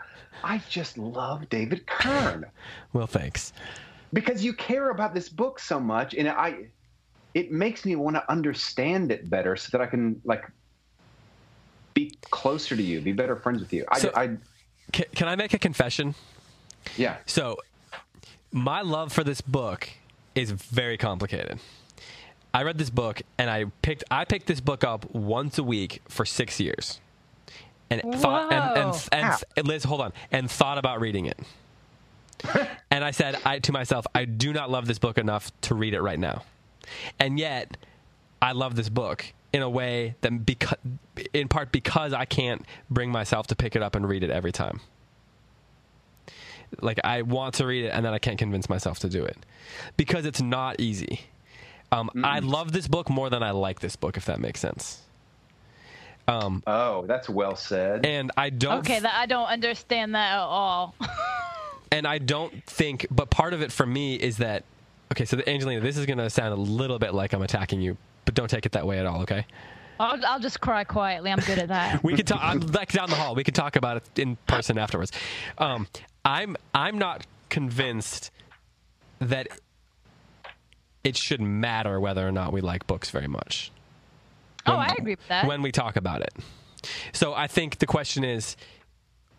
I 0.44 0.62
just 0.70 0.98
love 0.98 1.48
David 1.50 1.86
Kern 1.86 2.46
Well, 2.94 3.06
thanks. 3.06 3.54
because 4.12 4.44
you 4.44 4.54
care 4.54 4.90
about 4.90 5.14
this 5.14 5.30
book 5.30 5.60
so 5.60 5.80
much, 5.80 6.16
and 6.16 6.28
I, 6.28 6.66
it 7.36 7.52
makes 7.52 7.86
me 7.86 7.96
want 7.96 8.16
to 8.16 8.32
understand 8.32 9.12
it 9.12 9.30
better 9.30 9.56
so 9.56 9.70
that 9.72 9.82
I 9.82 9.86
can 9.86 10.20
like 10.26 10.44
be 11.94 12.18
closer 12.32 12.76
to 12.76 12.82
you, 12.82 13.02
be 13.02 13.12
better 13.12 13.36
friends 13.36 13.60
with 13.62 13.72
you. 13.74 13.86
I, 13.92 14.00
So- 14.00 14.12
I 14.16 14.38
Can, 14.92 15.06
can 15.16 15.28
I 15.28 15.36
make 15.36 15.54
a 15.54 15.60
confession? 15.60 16.16
yeah. 16.98 17.18
So, 17.28 17.58
my 18.52 18.82
love 18.82 19.12
for 19.12 19.24
this 19.24 19.42
book 19.42 19.90
is 20.36 20.52
very 20.52 20.98
complicated. 20.98 21.60
I 22.54 22.64
read 22.64 22.78
this 22.78 22.90
book 22.90 23.22
and 23.38 23.50
I 23.50 23.66
picked 23.82 24.04
I 24.12 24.26
picked 24.26 24.48
this 24.48 24.60
book 24.60 24.84
up 24.84 25.14
once 25.14 25.58
a 25.58 25.64
week 25.64 26.02
for 26.08 26.26
six 26.26 26.60
years, 26.60 27.00
and 27.90 28.02
thought 28.16 28.52
and 28.52 28.78
and, 28.78 29.10
and, 29.12 29.44
and 29.56 29.68
Liz, 29.68 29.84
hold 29.84 30.02
on, 30.02 30.14
and 30.32 30.52
thought 30.52 30.78
about 30.78 31.00
reading 31.00 31.26
it. 31.28 31.40
and 32.92 33.04
I 33.06 33.12
said 33.12 33.38
I, 33.46 33.60
to 33.60 33.72
myself, 33.72 34.06
I 34.14 34.26
do 34.26 34.52
not 34.52 34.70
love 34.70 34.86
this 34.86 35.00
book 35.00 35.18
enough 35.18 35.52
to 35.62 35.76
read 35.76 35.94
it 35.94 36.02
right 36.02 36.20
now, 36.20 36.44
and 37.20 37.40
yet 37.40 37.78
I 38.42 38.52
love 38.52 38.76
this 38.76 38.90
book 38.90 39.26
in 39.54 39.62
a 39.62 39.70
way 39.70 40.16
that 40.22 40.46
because 40.46 40.78
in 41.34 41.48
part 41.48 41.72
because 41.72 42.12
I 42.12 42.26
can't 42.26 42.66
bring 42.90 43.12
myself 43.12 43.48
to 43.48 43.56
pick 43.56 43.76
it 43.76 43.84
up 43.84 43.96
and 43.96 44.08
read 44.08 44.24
it 44.24 44.30
every 44.30 44.52
time 44.52 44.82
like 46.80 47.00
I 47.04 47.24
want 47.24 47.56
to 47.56 47.66
read 47.66 47.86
it 47.86 47.90
and 47.90 48.06
then 48.06 48.14
I 48.14 48.20
can't 48.20 48.38
convince 48.38 48.70
myself 48.70 49.00
to 49.00 49.10
do 49.10 49.24
it 49.24 49.38
because 49.98 50.26
it's 50.26 50.42
not 50.42 50.80
easy. 50.80 51.22
Um, 51.92 52.10
I 52.24 52.40
love 52.40 52.72
this 52.72 52.88
book 52.88 53.10
more 53.10 53.30
than 53.30 53.44
I 53.44 53.52
like 53.52 53.82
this 53.82 53.98
book, 53.98 54.16
if 54.16 54.26
that 54.26 54.40
makes 54.40 54.62
sense. 54.62 55.02
Oh, 56.28 57.06
that's 57.08 57.30
well 57.30 57.56
said. 57.56 58.06
And 58.06 58.32
I 58.38 58.50
don't, 58.50 58.80
Okay, 58.80 59.00
that, 59.00 59.14
I 59.14 59.26
don't 59.26 59.48
understand 59.48 60.16
that 60.16 60.34
at 60.34 60.40
all. 60.40 60.96
and 61.92 62.08
I 62.08 62.18
don't 62.18 62.64
think, 62.66 63.08
but 63.12 63.30
part 63.30 63.54
of 63.54 63.62
it 63.62 63.72
for 63.72 63.86
me 63.86 64.16
is 64.16 64.38
that, 64.38 64.64
okay, 65.12 65.26
so 65.26 65.42
Angelina, 65.46 65.82
this 65.82 65.98
is 65.98 66.06
going 66.06 66.20
to 66.20 66.30
sound 66.30 66.54
a 66.54 66.56
little 66.56 67.00
bit 67.00 67.14
like 67.14 67.34
I'm 67.34 67.42
attacking 67.42 67.82
you, 67.82 67.98
but 68.26 68.34
don't 68.34 68.50
take 68.50 68.66
it 68.66 68.72
that 68.74 68.86
way 68.86 69.00
at 69.00 69.06
all, 69.06 69.22
okay? 69.24 69.46
I'll, 70.00 70.26
I'll 70.26 70.40
just 70.40 70.62
cry 70.62 70.84
quietly. 70.84 71.32
I'm 71.32 71.40
good 71.40 71.60
at 71.60 71.68
that. 71.68 72.04
We 72.04 72.16
could 72.16 72.26
talk 72.26 72.40
I'm 72.42 72.60
like 72.60 72.92
down 72.92 73.10
the 73.10 73.16
hall. 73.16 73.36
We 73.36 73.44
could 73.44 73.54
talk 73.54 73.76
about 73.76 73.98
it 73.98 74.20
in 74.20 74.36
person 74.48 74.78
afterwards. 74.78 75.12
Um, 75.60 75.88
I'm 76.24 76.56
I'm 76.74 76.98
not 76.98 77.26
convinced 77.50 78.32
that 79.20 79.48
it 81.04 81.18
should 81.18 81.42
matter 81.42 82.00
whether 82.00 82.28
or 82.28 82.32
not 82.32 82.54
we 82.54 82.62
like 82.62 82.86
books 82.88 83.10
very 83.10 83.28
much. 83.28 83.72
oh, 84.68 84.74
I 84.74 84.94
agree 84.98 85.14
with 85.14 85.28
that. 85.28 85.48
when 85.48 85.62
we 85.62 85.72
talk 85.72 85.96
about 85.96 86.22
it. 86.22 86.34
So 87.14 87.34
I 87.34 87.48
think 87.48 87.80
the 87.80 87.86
question 87.86 88.24
is, 88.24 88.56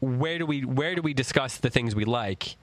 where 0.01 0.39
do 0.39 0.47
we 0.47 0.65
where 0.65 0.95
do 0.95 1.03
we 1.03 1.15
discuss 1.15 1.59
the 1.59 1.71
things 1.71 1.95
we 1.95 2.05
like, 2.05 2.57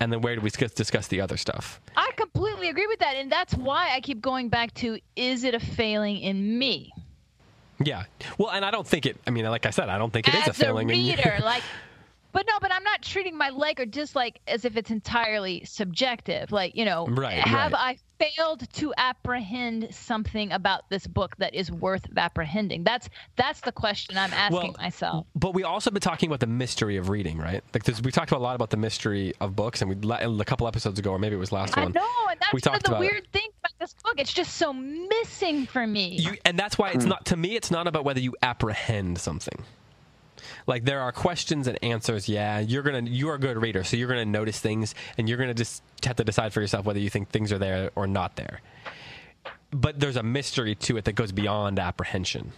and 0.00 0.12
then 0.12 0.20
where 0.20 0.34
do 0.34 0.42
we 0.42 0.50
discuss, 0.50 1.08
the 1.08 1.20
other 1.20 1.36
stuff? 1.36 1.80
I 1.96 2.10
completely 2.16 2.68
agree 2.68 2.86
with 2.86 2.98
that, 3.00 3.16
and 3.16 3.30
that's 3.32 3.54
why 3.54 3.90
I 3.94 4.00
keep 4.00 4.20
going 4.20 4.48
back 4.48 4.74
to: 4.74 4.98
is 5.16 5.44
it 5.44 5.54
a 5.54 5.60
failing 5.60 6.18
in 6.18 6.58
me 6.58 6.92
Yeah. 7.78 8.04
Well, 8.38 8.50
and 8.50 8.64
I 8.64 8.70
don't 8.70 8.86
think 8.86 9.06
it. 9.06 9.16
I 9.26 9.30
mean, 9.30 9.44
like 9.46 9.66
I 9.66 9.70
said, 9.70 9.88
I 9.88 9.98
don't 9.98 10.12
think 10.12 10.28
it 10.28 10.34
is 10.34 10.42
as 10.42 10.48
a 10.48 10.52
failing 10.54 10.90
in 10.90 10.96
you. 11.00 11.16
reader? 11.16 11.38
like, 11.42 11.62
but 12.34 12.44
no, 12.46 12.58
but 12.60 12.72
I'm 12.72 12.82
not 12.82 13.00
treating 13.00 13.38
my 13.38 13.48
like 13.48 13.80
or 13.80 13.86
dislike 13.86 14.40
as 14.46 14.64
if 14.64 14.76
it's 14.76 14.90
entirely 14.90 15.64
subjective. 15.64 16.52
Like, 16.52 16.76
you 16.76 16.84
know, 16.84 17.06
Right, 17.06 17.38
have 17.38 17.72
right. 17.72 17.96
I 17.96 17.98
failed 18.18 18.70
to 18.72 18.92
apprehend 18.96 19.94
something 19.94 20.52
about 20.52 20.88
this 20.90 21.06
book 21.06 21.36
that 21.38 21.54
is 21.54 21.70
worth 21.70 22.04
apprehending? 22.16 22.84
That's 22.84 23.08
that's 23.36 23.60
the 23.60 23.72
question 23.72 24.16
I'm 24.16 24.32
asking 24.32 24.72
Well, 24.72 24.74
myself. 24.78 25.26
But 25.34 25.54
we 25.54 25.62
also 25.62 25.90
been 25.90 26.00
talking 26.00 26.28
about 26.28 26.40
the 26.40 26.46
mystery 26.46 26.96
of 26.96 27.08
reading, 27.08 27.38
right? 27.38 27.62
Like 27.72 27.86
we 28.02 28.10
talked 28.10 28.32
a 28.32 28.38
lot 28.38 28.54
about 28.54 28.70
the 28.70 28.76
mystery 28.76 29.32
of 29.40 29.54
books, 29.54 29.80
and 29.80 29.88
we 29.88 29.96
la- 29.96 30.18
a 30.18 30.44
couple 30.44 30.66
episodes 30.66 30.98
ago, 30.98 31.10
or 31.10 31.18
maybe 31.18 31.36
it 31.36 31.38
was 31.38 31.52
last 31.52 31.76
I 31.78 31.84
one. 31.84 31.92
know, 31.92 32.10
and 32.30 32.40
that's 32.40 32.52
we 32.52 32.60
one 32.64 32.76
of 32.76 32.82
the 32.82 32.90
about 32.90 33.02
it. 33.02 33.10
weird 33.10 33.28
things 33.32 33.54
about 33.60 33.78
this 33.78 33.94
book. 34.02 34.14
It's 34.18 34.32
just 34.32 34.56
so 34.56 34.72
missing 34.72 35.66
for 35.66 35.86
me. 35.86 36.16
You, 36.16 36.36
and 36.44 36.58
that's 36.58 36.78
why 36.78 36.90
it's 36.90 37.04
hmm. 37.04 37.10
not 37.10 37.26
to 37.26 37.36
me. 37.36 37.56
It's 37.56 37.70
not 37.70 37.86
about 37.86 38.04
whether 38.04 38.20
you 38.20 38.34
apprehend 38.42 39.18
something. 39.18 39.64
Like 40.66 40.84
there 40.84 41.00
are 41.00 41.12
questions 41.12 41.66
and 41.66 41.78
answers. 41.82 42.28
Yeah, 42.28 42.58
you're 42.58 42.82
gonna 42.82 43.02
you're 43.02 43.34
a 43.34 43.40
good 43.40 43.60
reader, 43.60 43.84
so 43.84 43.96
you're 43.96 44.08
gonna 44.08 44.24
notice 44.24 44.58
things, 44.58 44.94
and 45.18 45.28
you're 45.28 45.38
gonna 45.38 45.54
just 45.54 45.82
have 46.04 46.16
to 46.16 46.24
decide 46.24 46.52
for 46.52 46.60
yourself 46.60 46.86
whether 46.86 46.98
you 46.98 47.10
think 47.10 47.30
things 47.30 47.52
are 47.52 47.58
there 47.58 47.90
or 47.94 48.06
not 48.06 48.36
there. 48.36 48.60
But 49.70 50.00
there's 50.00 50.16
a 50.16 50.22
mystery 50.22 50.74
to 50.76 50.96
it 50.96 51.04
that 51.04 51.14
goes 51.14 51.32
beyond 51.32 51.78
apprehension. 51.78 52.52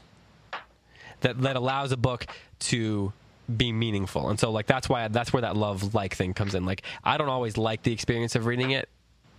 That 1.20 1.40
that 1.42 1.56
allows 1.56 1.92
a 1.92 1.96
book 1.96 2.26
to 2.60 3.12
be 3.54 3.72
meaningful, 3.72 4.28
and 4.28 4.38
so 4.38 4.50
like 4.50 4.66
that's 4.66 4.88
why 4.88 5.08
that's 5.08 5.32
where 5.32 5.42
that 5.42 5.56
love 5.56 5.94
like 5.94 6.14
thing 6.14 6.34
comes 6.34 6.54
in. 6.54 6.64
Like 6.64 6.82
I 7.02 7.16
don't 7.16 7.28
always 7.28 7.56
like 7.56 7.82
the 7.82 7.92
experience 7.92 8.36
of 8.36 8.46
reading 8.46 8.70
it, 8.70 8.88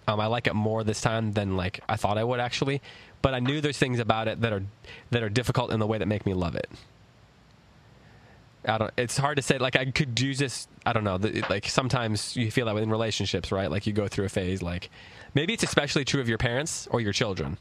um, 0.08 0.22
I 0.22 0.28
like 0.28 0.48
it 0.48 0.56
more 0.56 0.84
this 0.84 1.02
time 1.02 1.34
than 1.34 1.58
like 1.58 1.82
I 1.90 1.98
thought 1.98 2.18
I 2.18 2.24
would 2.24 2.40
actually, 2.40 2.82
but 3.22 3.34
I 3.34 3.40
knew 3.40 3.60
there's 3.60 3.78
things 3.78 4.00
about 4.00 4.28
it 4.28 4.42
that 4.42 4.54
are 4.54 4.64
that 5.12 5.22
are 5.22 5.30
difficult 5.30 5.72
in 5.72 5.80
the 5.80 5.88
way 5.88 5.98
that 5.98 6.06
make 6.06 6.26
me 6.26 6.34
love 6.34 6.56
it. 6.56 6.70
I 8.68 8.78
don't. 8.78 8.92
It's 8.98 9.18
hard 9.18 9.38
to 9.38 9.42
say. 9.42 9.58
Like 9.58 9.76
I 9.76 9.86
could 9.86 10.20
use 10.20 10.40
this. 10.40 10.68
I 10.86 10.94
don't 10.94 11.04
know. 11.04 11.18
the- 11.18 11.44
Like 11.50 11.68
sometimes 11.68 12.36
you 12.36 12.52
feel 12.52 12.66
that 12.68 12.76
in 12.78 12.90
relationships, 12.90 13.52
right? 13.52 13.72
Like 13.72 13.88
you 13.88 13.94
go 13.94 14.08
through 14.08 14.26
a 14.26 14.30
phase. 14.30 14.62
Like 14.62 14.90
maybe 15.34 15.54
it's 15.54 15.64
especially 15.64 16.04
true 16.06 16.22
of 16.22 16.28
your 16.30 16.38
parents 16.38 16.88
or 16.92 17.00
your 17.02 17.14
children, 17.14 17.58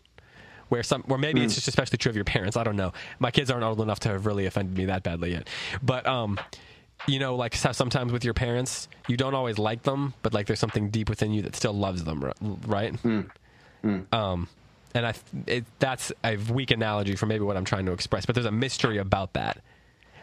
where 0.69 0.83
some, 0.83 1.05
or 1.09 1.17
maybe 1.19 1.41
it's 1.45 1.55
just 1.55 1.69
especially 1.69 1.99
true 1.99 2.11
of 2.11 2.17
your 2.17 2.25
parents. 2.25 2.57
I 2.57 2.65
don't 2.65 2.77
know. 2.77 2.93
My 3.19 3.31
kids 3.31 3.51
aren't 3.51 3.65
old 3.65 3.81
enough 3.81 4.01
to 4.01 4.09
have 4.11 4.27
really 4.27 4.47
offended 4.47 4.77
me 4.77 4.87
that 4.87 5.03
badly 5.03 5.33
yet, 5.33 5.49
but 5.83 6.07
um, 6.07 6.39
you 7.07 7.19
know, 7.19 7.37
like 7.37 7.55
sometimes 7.55 8.11
with 8.13 8.25
your 8.25 8.35
parents, 8.35 8.89
you 9.07 9.17
don't 9.17 9.35
always 9.35 9.59
like 9.59 9.83
them, 9.85 10.15
but 10.23 10.33
like 10.35 10.47
there's 10.47 10.59
something 10.61 10.91
deep 10.91 11.09
within 11.09 11.33
you 11.33 11.43
that 11.43 11.55
still 11.55 11.75
loves 11.75 12.05
them, 12.05 12.25
ri- 12.25 12.33
right? 12.67 12.95
Um, 14.13 14.49
and 14.95 15.07
I, 15.07 15.15
it, 15.47 15.65
that's 15.79 16.11
a 16.25 16.37
weak 16.37 16.71
analogy 16.71 17.15
for 17.17 17.27
maybe 17.27 17.45
what 17.45 17.57
I'm 17.57 17.65
trying 17.67 17.85
to 17.87 17.93
express, 17.93 18.25
but 18.27 18.35
there's 18.35 18.47
a 18.47 18.51
mystery 18.51 18.97
about 18.99 19.35
that. 19.35 19.59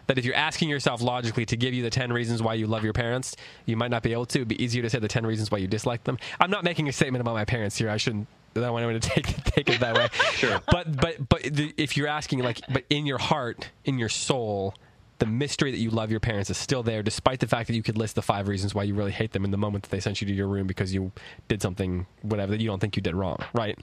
That 0.08 0.18
if 0.18 0.26
you're 0.26 0.36
asking 0.36 0.70
yourself 0.70 1.02
logically 1.02 1.46
to 1.46 1.56
give 1.56 1.74
you 1.74 1.82
the 1.82 1.90
10 1.90 2.12
reasons 2.12 2.42
why 2.42 2.56
you 2.56 2.68
love 2.68 2.84
your 2.84 2.94
parents, 2.94 3.36
you 3.66 3.78
might 3.78 3.92
not 3.92 4.04
be 4.04 4.12
able 4.12 4.26
to. 4.28 4.40
It'd 4.40 4.48
be 4.48 4.62
easier 4.62 4.82
to 4.82 4.90
say 4.90 5.00
the 5.00 5.08
10 5.08 5.26
reasons 5.26 5.50
why 5.50 5.60
you 5.60 5.68
dislike 5.68 6.04
them. 6.04 6.18
I'm 6.40 6.52
not 6.52 6.64
making 6.64 6.90
a 6.90 6.92
statement 6.92 7.22
about 7.22 7.34
my 7.34 7.46
parents 7.46 7.78
here. 7.78 7.90
I 7.90 7.98
shouldn't. 7.98 8.28
I 8.56 8.60
don't 8.60 8.74
want 8.74 8.84
anyone 8.84 9.02
to 9.02 9.10
take 9.22 9.44
take 9.46 9.70
it 9.70 9.80
that 9.80 9.96
way. 9.96 10.08
sure. 10.34 10.62
But 10.70 10.96
but 10.96 11.30
but 11.30 11.44
the, 11.44 11.74
if 11.78 11.98
you're 11.98 12.08
asking 12.08 12.40
like, 12.40 12.62
but 12.70 12.84
in 12.90 13.06
your 13.06 13.18
heart, 13.18 13.70
in 13.86 13.98
your 13.98 14.10
soul, 14.10 14.76
the 15.20 15.26
mystery 15.26 15.72
that 15.72 15.78
you 15.78 15.90
love 15.90 16.12
your 16.12 16.20
parents 16.20 16.50
is 16.50 16.58
still 16.58 16.84
there, 16.84 17.02
despite 17.02 17.40
the 17.40 17.48
fact 17.48 17.68
that 17.68 17.76
you 17.76 17.84
could 17.84 17.98
list 17.98 18.16
the 18.16 18.22
five 18.22 18.48
reasons 18.48 18.76
why 18.76 18.84
you 18.84 18.94
really 18.94 19.12
hate 19.12 19.32
them 19.32 19.46
in 19.46 19.52
the 19.52 19.58
moment 19.58 19.84
that 19.84 19.90
they 19.90 20.00
sent 20.00 20.22
you 20.22 20.28
to 20.28 20.34
your 20.34 20.48
room 20.48 20.68
because 20.68 20.94
you 20.94 21.12
did 21.48 21.62
something 21.62 22.06
whatever 22.24 22.52
that 22.52 22.60
you 22.60 22.68
don't 22.68 22.80
think 22.80 22.96
you 22.96 23.02
did 23.02 23.16
wrong, 23.16 23.38
right? 23.54 23.80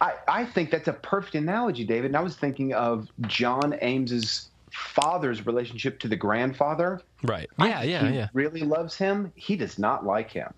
I, 0.00 0.14
I 0.26 0.44
think 0.44 0.70
that's 0.70 0.88
a 0.88 0.92
perfect 0.92 1.34
analogy, 1.34 1.84
David. 1.84 2.06
And 2.06 2.16
I 2.16 2.20
was 2.20 2.36
thinking 2.36 2.72
of 2.72 3.08
John 3.22 3.76
Ames's 3.82 4.48
father's 4.72 5.46
relationship 5.46 5.98
to 6.00 6.08
the 6.08 6.16
grandfather. 6.16 7.00
Right. 7.22 7.48
Yeah, 7.58 7.80
think 7.80 7.90
yeah, 7.90 8.08
he 8.08 8.16
yeah. 8.16 8.28
really 8.32 8.62
loves 8.62 8.96
him. 8.96 9.32
He 9.34 9.56
does 9.56 9.78
not 9.78 10.04
like 10.04 10.30
him. 10.30 10.52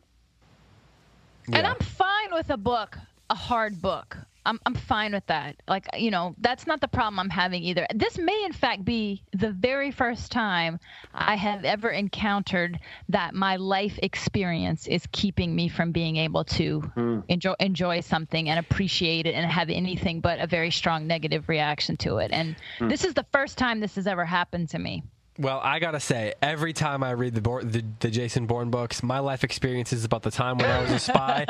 And 1.52 1.66
I'm 1.66 1.78
fine 1.78 2.32
with 2.32 2.50
a 2.50 2.56
book, 2.56 2.96
a 3.28 3.34
hard 3.34 3.80
book. 3.82 4.16
I'm 4.46 4.58
I'm 4.66 4.74
fine 4.74 5.12
with 5.12 5.26
that. 5.26 5.56
Like 5.68 5.86
you 5.96 6.10
know, 6.10 6.34
that's 6.38 6.66
not 6.66 6.80
the 6.80 6.88
problem 6.88 7.18
I'm 7.18 7.30
having 7.30 7.62
either. 7.62 7.86
This 7.94 8.18
may 8.18 8.44
in 8.44 8.52
fact 8.52 8.84
be 8.84 9.22
the 9.32 9.50
very 9.50 9.90
first 9.90 10.32
time 10.32 10.80
I 11.14 11.36
have 11.36 11.64
ever 11.64 11.90
encountered 11.90 12.78
that 13.08 13.34
my 13.34 13.56
life 13.56 13.98
experience 14.02 14.86
is 14.86 15.06
keeping 15.12 15.54
me 15.54 15.68
from 15.68 15.92
being 15.92 16.16
able 16.16 16.44
to 16.44 16.80
hmm. 16.80 17.20
enjoy 17.28 17.54
enjoy 17.60 18.00
something 18.00 18.48
and 18.48 18.58
appreciate 18.58 19.26
it 19.26 19.34
and 19.34 19.50
have 19.50 19.70
anything 19.70 20.20
but 20.20 20.40
a 20.40 20.46
very 20.46 20.70
strong 20.70 21.06
negative 21.06 21.48
reaction 21.48 21.96
to 21.98 22.18
it. 22.18 22.30
And 22.32 22.56
hmm. 22.78 22.88
this 22.88 23.04
is 23.04 23.14
the 23.14 23.26
first 23.32 23.58
time 23.58 23.80
this 23.80 23.96
has 23.96 24.06
ever 24.06 24.24
happened 24.24 24.70
to 24.70 24.78
me. 24.78 25.02
Well, 25.40 25.60
I 25.62 25.78
gotta 25.78 26.00
say, 26.00 26.34
every 26.42 26.72
time 26.72 27.02
I 27.02 27.12
read 27.12 27.34
the, 27.34 27.40
Bor- 27.40 27.62
the 27.64 27.82
the 28.00 28.10
Jason 28.10 28.46
Bourne 28.46 28.70
books, 28.70 29.02
my 29.02 29.20
life 29.20 29.42
experiences 29.42 30.04
about 30.04 30.22
the 30.22 30.30
time 30.30 30.58
when 30.58 30.68
I 30.70 30.82
was 30.82 30.90
a 30.90 30.98
spy. 30.98 31.46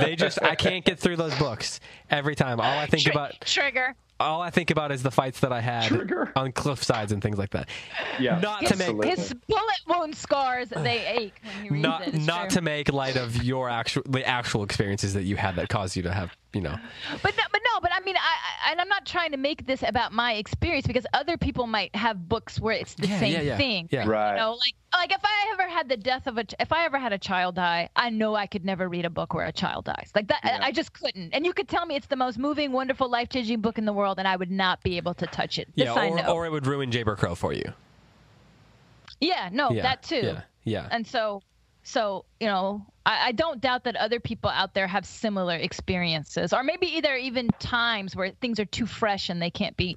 they 0.00 0.16
just 0.16 0.42
I 0.42 0.54
can't 0.56 0.84
get 0.84 0.98
through 0.98 1.16
those 1.16 1.36
books 1.38 1.78
every 2.10 2.34
time. 2.34 2.60
All 2.60 2.78
I 2.78 2.86
think 2.86 3.04
Tri- 3.04 3.12
about 3.12 3.40
trigger. 3.42 3.94
all 4.18 4.42
I 4.42 4.50
think 4.50 4.70
about 4.72 4.90
is 4.90 5.04
the 5.04 5.12
fights 5.12 5.40
that 5.40 5.52
I 5.52 5.60
had 5.60 5.84
Trigger. 5.84 6.32
on 6.34 6.50
cliff 6.50 6.82
sides 6.82 7.12
and 7.12 7.22
things 7.22 7.38
like 7.38 7.50
that. 7.50 7.68
Yeah, 8.18 8.40
Not 8.40 8.66
to 8.66 8.76
make. 8.76 9.04
His 9.16 9.32
bullet 9.46 9.62
wound 9.86 10.16
scars, 10.16 10.70
they 10.70 11.06
ache 11.06 11.40
when 11.44 11.62
he 11.64 11.70
reads 11.70 11.82
not 11.82 12.02
it. 12.08 12.14
It's 12.14 12.26
not 12.26 12.50
true. 12.50 12.56
to 12.56 12.62
make 12.62 12.92
light 12.92 13.16
of 13.16 13.42
your 13.44 13.68
actual 13.70 14.02
the 14.06 14.26
actual 14.26 14.64
experiences 14.64 15.14
that 15.14 15.22
you 15.22 15.36
had 15.36 15.54
that 15.56 15.68
caused 15.68 15.94
you 15.94 16.02
to 16.02 16.12
have 16.12 16.36
you 16.54 16.60
know 16.62 16.74
But 17.22 17.36
no, 17.36 17.42
but 17.52 17.60
no, 17.74 17.80
but 17.80 17.90
I 17.94 18.00
mean, 18.00 18.16
I, 18.16 18.20
I 18.20 18.70
and 18.72 18.80
I'm 18.80 18.88
not 18.88 19.04
trying 19.04 19.32
to 19.32 19.36
make 19.36 19.66
this 19.66 19.82
about 19.86 20.12
my 20.12 20.34
experience 20.34 20.86
because 20.86 21.04
other 21.12 21.36
people 21.36 21.66
might 21.66 21.94
have 21.94 22.28
books 22.28 22.58
where 22.58 22.74
it's 22.74 22.94
the 22.94 23.06
Yeah, 23.06 23.18
same 23.20 23.32
yeah, 23.32 23.40
yeah, 23.42 23.56
thing. 23.58 23.88
yeah. 23.90 24.06
Right. 24.08 24.30
You 24.32 24.36
know, 24.38 24.52
like 24.52 24.74
like 24.94 25.12
if 25.12 25.20
I 25.22 25.50
ever 25.52 25.68
had 25.68 25.88
the 25.90 25.98
death 25.98 26.26
of 26.26 26.38
a, 26.38 26.44
if 26.58 26.72
I 26.72 26.86
ever 26.86 26.98
had 26.98 27.12
a 27.12 27.18
child 27.18 27.56
die, 27.56 27.90
I 27.94 28.08
know 28.08 28.34
I 28.34 28.46
could 28.46 28.64
never 28.64 28.88
read 28.88 29.04
a 29.04 29.10
book 29.10 29.34
where 29.34 29.44
a 29.44 29.52
child 29.52 29.84
dies. 29.84 30.10
Like 30.14 30.28
that, 30.28 30.40
Yeah. 30.42 30.58
I 30.62 30.72
just 30.72 30.94
couldn't. 30.94 31.34
And 31.34 31.44
you 31.44 31.52
could 31.52 31.68
tell 31.68 31.84
me 31.84 31.94
it's 31.96 32.06
the 32.06 32.16
most 32.16 32.38
moving, 32.38 32.72
wonderful, 32.72 33.10
life 33.10 33.28
changing 33.28 33.60
book 33.60 33.76
in 33.76 33.84
the 33.84 33.92
world, 33.92 34.18
and 34.18 34.26
I 34.26 34.34
would 34.36 34.50
not 34.50 34.82
be 34.82 34.96
able 34.96 35.12
to 35.14 35.26
touch 35.26 35.58
it. 35.58 35.68
This 35.76 35.84
yeah, 35.84 35.92
I 35.94 36.08
or, 36.08 36.16
know. 36.16 36.32
or 36.32 36.46
it 36.46 36.50
would 36.52 36.66
ruin 36.66 36.90
Jayber 36.90 37.16
Crow 37.18 37.34
for 37.34 37.52
you. 37.52 37.70
yeah, 39.20 39.50
no, 39.52 39.70
Yeah, 39.72 39.82
that 39.82 40.02
too. 40.02 40.20
Yeah, 40.22 40.40
yeah. 40.64 40.88
And 40.90 41.06
so, 41.06 41.42
so 41.82 42.24
you 42.40 42.46
know, 42.46 42.86
I, 43.08 43.28
I 43.28 43.32
don't 43.32 43.60
doubt 43.60 43.84
that 43.84 43.96
other 43.96 44.20
people 44.20 44.50
out 44.50 44.74
there 44.74 44.86
have 44.86 45.06
similar 45.06 45.56
experiences, 45.56 46.52
or 46.52 46.62
maybe 46.62 46.86
either 46.86 47.16
even 47.16 47.48
times 47.58 48.14
where 48.14 48.30
things 48.42 48.60
are 48.60 48.66
too 48.66 48.86
fresh 48.86 49.30
and 49.30 49.40
they 49.40 49.50
can't 49.50 49.76
be 49.76 49.96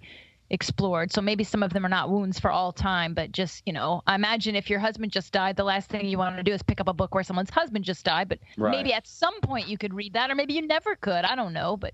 explored. 0.50 1.12
So 1.12 1.22
maybe 1.22 1.44
some 1.44 1.62
of 1.64 1.74
them 1.74 1.86
are 1.86 1.90
not 1.90 2.10
wounds 2.10 2.40
for 2.40 2.52
all 2.52 2.72
time, 2.72 3.14
but 3.14 3.32
just 3.32 3.64
you 3.66 3.74
know, 3.74 4.02
I 4.08 4.16
imagine 4.16 4.56
if 4.56 4.70
your 4.70 4.80
husband 4.80 5.12
just 5.12 5.34
died, 5.34 5.58
the 5.58 5.64
last 5.64 5.90
thing 5.90 6.08
you 6.08 6.18
want 6.18 6.38
to 6.38 6.44
do 6.44 6.54
is 6.54 6.64
pick 6.64 6.80
up 6.80 6.88
a 6.88 6.94
book 6.94 7.14
where 7.14 7.24
someone's 7.24 7.50
husband 7.50 7.84
just 7.84 8.06
died. 8.06 8.30
But 8.30 8.40
Right. 8.58 8.72
maybe 8.72 8.94
at 8.94 9.06
some 9.08 9.40
point 9.42 9.68
you 9.68 9.78
could 9.78 9.94
read 9.94 10.14
that, 10.14 10.32
or 10.32 10.36
maybe 10.36 10.54
you 10.54 10.66
never 10.66 10.96
could. 10.96 11.26
I 11.26 11.36
don't 11.36 11.54
know, 11.54 11.76
but 11.78 11.94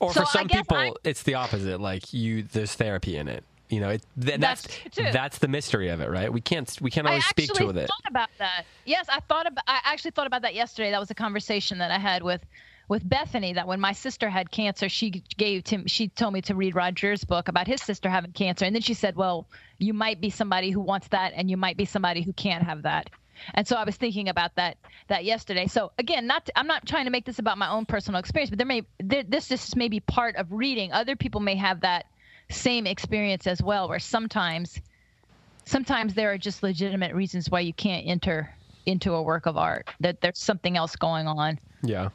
Or 0.00 0.12
So 0.12 0.20
for 0.20 0.26
some 0.26 0.46
people, 0.48 0.76
I'm- 0.76 0.94
it's 1.04 1.22
the 1.24 1.34
opposite. 1.34 1.80
Like 1.80 2.12
you, 2.12 2.42
there's 2.42 2.74
therapy 2.74 3.16
in 3.16 3.28
it. 3.28 3.44
You 3.70 3.80
know, 3.80 3.90
it, 3.90 4.04
th- 4.20 4.40
that's 4.40 4.66
That's 4.96 5.12
that's 5.12 5.38
the 5.38 5.48
mystery 5.48 5.88
of 5.88 6.00
it, 6.00 6.10
right? 6.10 6.32
We 6.32 6.40
can't 6.40 6.76
we 6.80 6.90
can't 6.90 7.06
always 7.06 7.24
I 7.24 7.28
speak 7.28 7.52
to 7.54 7.68
it. 7.68 7.86
thought 7.86 8.08
about 8.08 8.28
that. 8.38 8.64
Yes, 8.84 9.06
I 9.08 9.20
thought 9.20 9.46
about. 9.46 9.64
I 9.66 9.80
actually 9.84 10.10
thought 10.10 10.26
about 10.26 10.42
that 10.42 10.54
yesterday. 10.54 10.90
That 10.90 11.00
was 11.00 11.10
a 11.10 11.14
conversation 11.14 11.78
that 11.78 11.92
I 11.92 11.98
had 11.98 12.24
with 12.24 12.44
with 12.88 13.08
Bethany. 13.08 13.52
That 13.52 13.68
when 13.68 13.78
my 13.78 13.92
sister 13.92 14.28
had 14.28 14.50
cancer, 14.50 14.88
she 14.88 15.22
gave 15.36 15.64
to 15.64 15.86
she 15.86 16.08
told 16.08 16.34
me 16.34 16.42
to 16.42 16.56
read 16.56 16.74
Roger's 16.74 17.22
book 17.22 17.46
about 17.46 17.68
his 17.68 17.80
sister 17.80 18.08
having 18.10 18.32
cancer, 18.32 18.64
and 18.64 18.74
then 18.74 18.82
she 18.82 18.94
said, 18.94 19.14
"Well, 19.14 19.46
you 19.78 19.94
might 19.94 20.20
be 20.20 20.30
somebody 20.30 20.72
who 20.72 20.80
wants 20.80 21.06
that, 21.08 21.32
and 21.36 21.48
you 21.48 21.56
might 21.56 21.76
be 21.76 21.84
somebody 21.84 22.22
who 22.22 22.32
can't 22.32 22.64
have 22.64 22.82
that." 22.82 23.08
And 23.54 23.66
so 23.66 23.76
I 23.76 23.84
was 23.84 23.96
thinking 23.96 24.28
about 24.28 24.56
that 24.56 24.76
that 25.06 25.24
yesterday. 25.24 25.66
So 25.66 25.92
again, 25.96 26.26
not 26.26 26.46
to, 26.46 26.58
I'm 26.58 26.66
not 26.66 26.86
trying 26.86 27.04
to 27.04 27.10
make 27.10 27.24
this 27.24 27.38
about 27.38 27.56
my 27.56 27.70
own 27.70 27.86
personal 27.86 28.18
experience, 28.18 28.50
but 28.50 28.58
there 28.58 28.66
may 28.66 28.82
there, 28.98 29.22
this 29.22 29.48
just 29.48 29.76
may 29.76 29.88
be 29.88 30.00
part 30.00 30.34
of 30.36 30.50
reading. 30.50 30.92
Other 30.92 31.14
people 31.16 31.40
may 31.40 31.54
have 31.54 31.80
that 31.82 32.06
same 32.50 32.86
experience 32.86 33.46
as 33.46 33.62
well, 33.62 33.88
where 33.88 33.98
sometimes 33.98 34.80
sometimes 35.64 36.14
there 36.14 36.32
are 36.32 36.38
just 36.38 36.62
legitimate 36.62 37.14
reasons 37.14 37.50
why 37.50 37.60
you 37.60 37.72
can't 37.72 38.06
enter 38.06 38.52
into 38.86 39.14
a 39.14 39.22
work 39.22 39.46
of 39.46 39.56
art 39.56 39.88
that 40.00 40.20
there's 40.20 40.38
something 40.38 40.76
else 40.76 40.96
going 40.96 41.28
on 41.28 41.58
Yeah. 41.82 42.10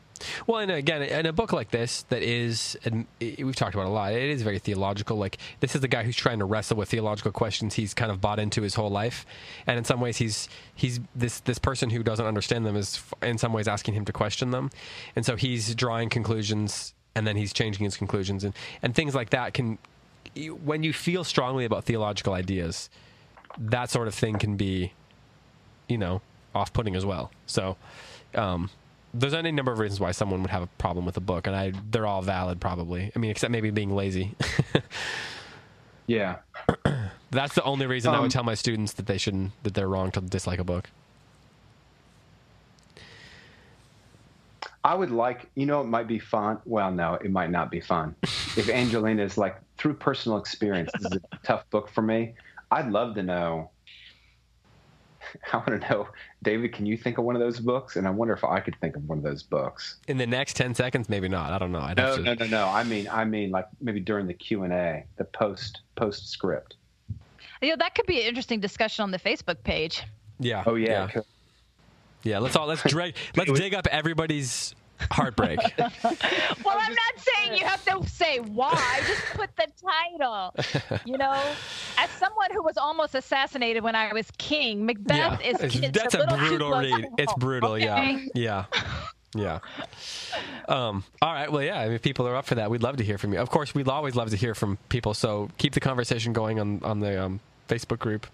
Well, 0.48 0.60
and 0.60 0.72
again, 0.72 1.02
in 1.02 1.26
a 1.26 1.34
book 1.34 1.52
like 1.52 1.72
this, 1.72 2.04
that 2.04 2.24
is, 2.24 2.78
and 2.86 3.06
we've 3.20 3.56
talked 3.56 3.76
about 3.76 3.88
a 3.88 3.90
lot. 3.90 4.14
It 4.14 4.30
is 4.30 4.44
very 4.44 4.60
theological. 4.60 5.18
Like 5.18 5.38
this 5.60 5.76
is 5.76 5.82
the 5.82 5.88
guy 5.88 6.04
who's 6.04 6.16
trying 6.16 6.40
to 6.40 6.46
wrestle 6.46 6.78
with 6.78 6.90
theological 6.90 7.32
questions 7.32 7.74
he's 7.74 7.94
kind 7.94 8.12
of 8.12 8.22
bought 8.22 8.40
into 8.40 8.62
his 8.62 8.76
whole 8.76 8.90
life, 8.90 9.26
and 9.68 9.78
in 9.78 9.84
some 9.84 10.00
ways, 10.00 10.18
he's 10.18 10.48
he's 10.74 11.00
this 11.16 11.42
this 11.42 11.60
person 11.60 11.90
who 11.90 12.02
doesn't 12.02 12.26
understand 12.26 12.66
them 12.66 12.78
is 12.78 13.04
in 13.22 13.38
some 13.38 13.52
ways 13.52 13.68
asking 13.68 13.94
him 13.94 14.06
to 14.06 14.14
question 14.14 14.52
them, 14.52 14.72
and 15.16 15.26
so 15.26 15.36
he's 15.36 15.76
drawing 15.76 16.10
conclusions 16.10 16.94
and 17.16 17.26
then 17.26 17.38
he's 17.38 17.54
changing 17.54 17.84
his 17.84 17.98
conclusions 17.98 18.44
and 18.44 18.54
and 18.82 18.94
things 18.94 19.16
like 19.16 19.32
that 19.32 19.54
can 19.54 19.78
when 20.36 20.84
you 20.84 20.94
feel 20.94 21.24
strongly 21.24 21.66
about 21.66 21.84
theological 21.86 22.34
ideas, 22.34 22.90
that 23.58 23.90
sort 23.90 24.08
of 24.08 24.14
thing 24.16 24.38
can 24.38 24.58
be, 24.58 24.94
you 25.88 25.98
know, 25.98 26.22
off-putting 26.54 26.96
as 26.96 27.06
well. 27.06 27.32
So, 27.46 27.78
um, 28.36 28.70
there's 29.14 29.34
any 29.34 29.52
number 29.52 29.72
of 29.72 29.80
reasons 29.80 30.00
why 30.00 30.12
someone 30.12 30.42
would 30.42 30.52
have 30.52 30.64
a 30.64 30.68
problem 30.78 31.06
with 31.06 31.16
a 31.16 31.22
book, 31.22 31.48
and 31.48 31.56
I 31.56 31.72
they're 31.90 32.06
all 32.06 32.22
valid 32.22 32.60
probably. 32.60 33.12
I 33.16 33.20
mean, 33.20 33.32
except 33.32 33.52
maybe 33.52 33.70
being 33.72 33.96
lazy. 33.96 34.36
Yeah. 36.08 36.38
That's 37.32 37.56
the 37.56 37.64
only 37.64 37.88
reason 37.88 38.14
I 38.14 38.18
Um, 38.18 38.22
would 38.24 38.32
tell 38.32 38.44
my 38.44 38.54
students 38.54 38.94
that 38.94 39.08
they 39.08 39.18
shouldn't 39.18 39.52
that 39.64 39.74
they're 39.74 39.88
wrong 39.88 40.12
to 40.12 40.22
dislike 40.22 40.60
a 40.60 40.64
book. 40.64 40.90
I 44.86 44.94
would 44.94 45.10
like, 45.10 45.50
you 45.56 45.66
know, 45.66 45.82
it 45.82 45.86
might 45.86 46.08
be 46.08 46.20
fun. 46.20 46.60
Well, 46.64 46.92
no, 46.92 47.16
it 47.16 47.32
might 47.32 47.50
not 47.50 47.72
be 47.72 47.80
fun. 47.80 48.16
if 48.22 48.70
Angelina 48.70 49.24
is 49.24 49.36
like, 49.36 49.60
through 49.80 49.96
personal 49.96 50.38
experience, 50.38 50.92
this 50.94 51.12
is 51.12 51.18
a 51.32 51.38
tough 51.44 51.68
book 51.72 51.90
for 51.90 52.04
me. 52.04 52.36
I'd 52.70 52.92
love 52.92 53.16
to 53.16 53.24
know. 53.24 53.72
I 55.54 55.58
want 55.58 55.82
to 55.82 55.90
know, 55.90 56.08
David, 56.44 56.72
can 56.72 56.86
you 56.86 56.98
think 56.98 57.18
of 57.18 57.26
one 57.26 57.36
of 57.36 57.42
those 57.42 57.60
books? 57.60 57.96
And 57.96 58.08
I 58.08 58.12
wonder 58.12 58.36
if 58.36 58.44
I 58.44 58.60
could 58.60 58.76
think 58.80 58.96
of 58.96 59.10
one 59.10 59.18
of 59.18 59.24
those 59.24 59.42
books. 59.42 59.96
In 60.08 60.18
the 60.18 60.28
next 60.28 60.56
ten 60.56 60.76
seconds, 60.76 61.10
maybe 61.10 61.28
not. 61.28 61.52
I 61.52 61.58
don't 61.58 61.72
know. 61.72 61.80
I'd 61.80 61.98
No, 61.98 62.18
to, 62.18 62.22
no, 62.22 62.34
no, 62.36 62.46
no. 62.46 62.68
I 62.68 62.84
mean, 62.84 63.08
I 63.12 63.26
mean, 63.26 63.50
like 63.50 63.66
maybe 63.82 64.00
during 64.00 64.28
the 64.28 64.36
Q 64.36 64.66
and 64.66 64.72
A, 64.72 65.04
the 65.18 65.26
post 65.26 65.82
postscript. 65.96 66.76
you 67.60 67.70
know 67.70 67.76
that 67.78 67.96
could 67.96 68.06
be 68.06 68.22
an 68.22 68.28
interesting 68.28 68.60
discussion 68.60 69.02
on 69.02 69.10
the 69.10 69.18
facebook 69.18 69.64
page 69.64 70.04
Yeah. 70.40 70.64
Oh 70.68 70.76
yeah, 70.76 71.10
Yeah. 71.16 71.22
Yeah, 72.26 72.40
Let's 72.40 72.56
all 72.58 72.68
let's 72.68 72.84
drag 72.90 73.16
let's 73.38 73.52
dig 73.54 73.74
up 73.74 73.88
everybody's 73.88 74.76
heartbreak. 75.12 75.60
well 75.78 76.78
i'm 76.80 76.94
not 76.94 77.16
saying 77.20 77.58
you 77.58 77.66
have 77.66 77.84
to 77.84 78.08
say 78.10 78.40
why 78.40 79.02
just 79.06 79.22
put 79.34 79.50
the 79.58 79.68
title 79.86 80.54
you 81.06 81.18
know 81.18 81.34
as 81.98 82.10
someone 82.12 82.48
who 82.54 82.64
was 82.64 82.78
almost 82.78 83.14
assassinated 83.14 83.84
when 83.84 83.94
i 83.94 84.14
was 84.14 84.32
king 84.38 84.86
macbeth 84.86 85.42
yeah. 85.42 85.50
is 85.50 85.56
It's- 85.56 85.76
it's 85.76 86.00
that's 86.00 86.16
a, 86.16 86.20
little 86.20 86.38
too 86.38 86.48
brutal 86.48 86.80
read. 86.80 86.92
to 87.04 87.08
It's 87.18 87.32
home, 87.34 87.40
brutal. 87.40 87.78
Yeah. 87.78 87.94
okay? 88.00 88.30
Yeah. 88.36 88.66
Yeah. 89.36 89.60
Um, 90.70 91.04
all 91.22 91.34
right. 91.34 91.52
Well, 91.52 91.62
yeah. 91.62 91.78
I 91.80 91.86
mean, 91.88 91.96
if 91.96 92.02
people 92.02 92.26
are 92.28 92.36
up 92.38 92.46
for 92.46 92.56
that, 92.56 92.70
we'd 92.72 92.82
love 92.82 92.96
to 92.98 93.04
hear 93.04 93.18
from 93.18 93.34
you. 93.34 93.40
Of 93.40 93.50
course, 93.50 93.76
we'd 93.76 93.90
always 93.90 94.16
love 94.16 94.30
to 94.30 94.38
hear 94.38 94.56
from 94.56 94.78
people. 94.88 95.14
So 95.14 95.50
keep 95.58 95.74
the 95.74 95.82
conversation 95.82 96.32
going 96.32 96.58
on 96.60 96.80
on 96.84 97.02
the 97.02 97.22
um, 97.22 97.42
Facebook 97.68 98.00
group. 98.00 98.28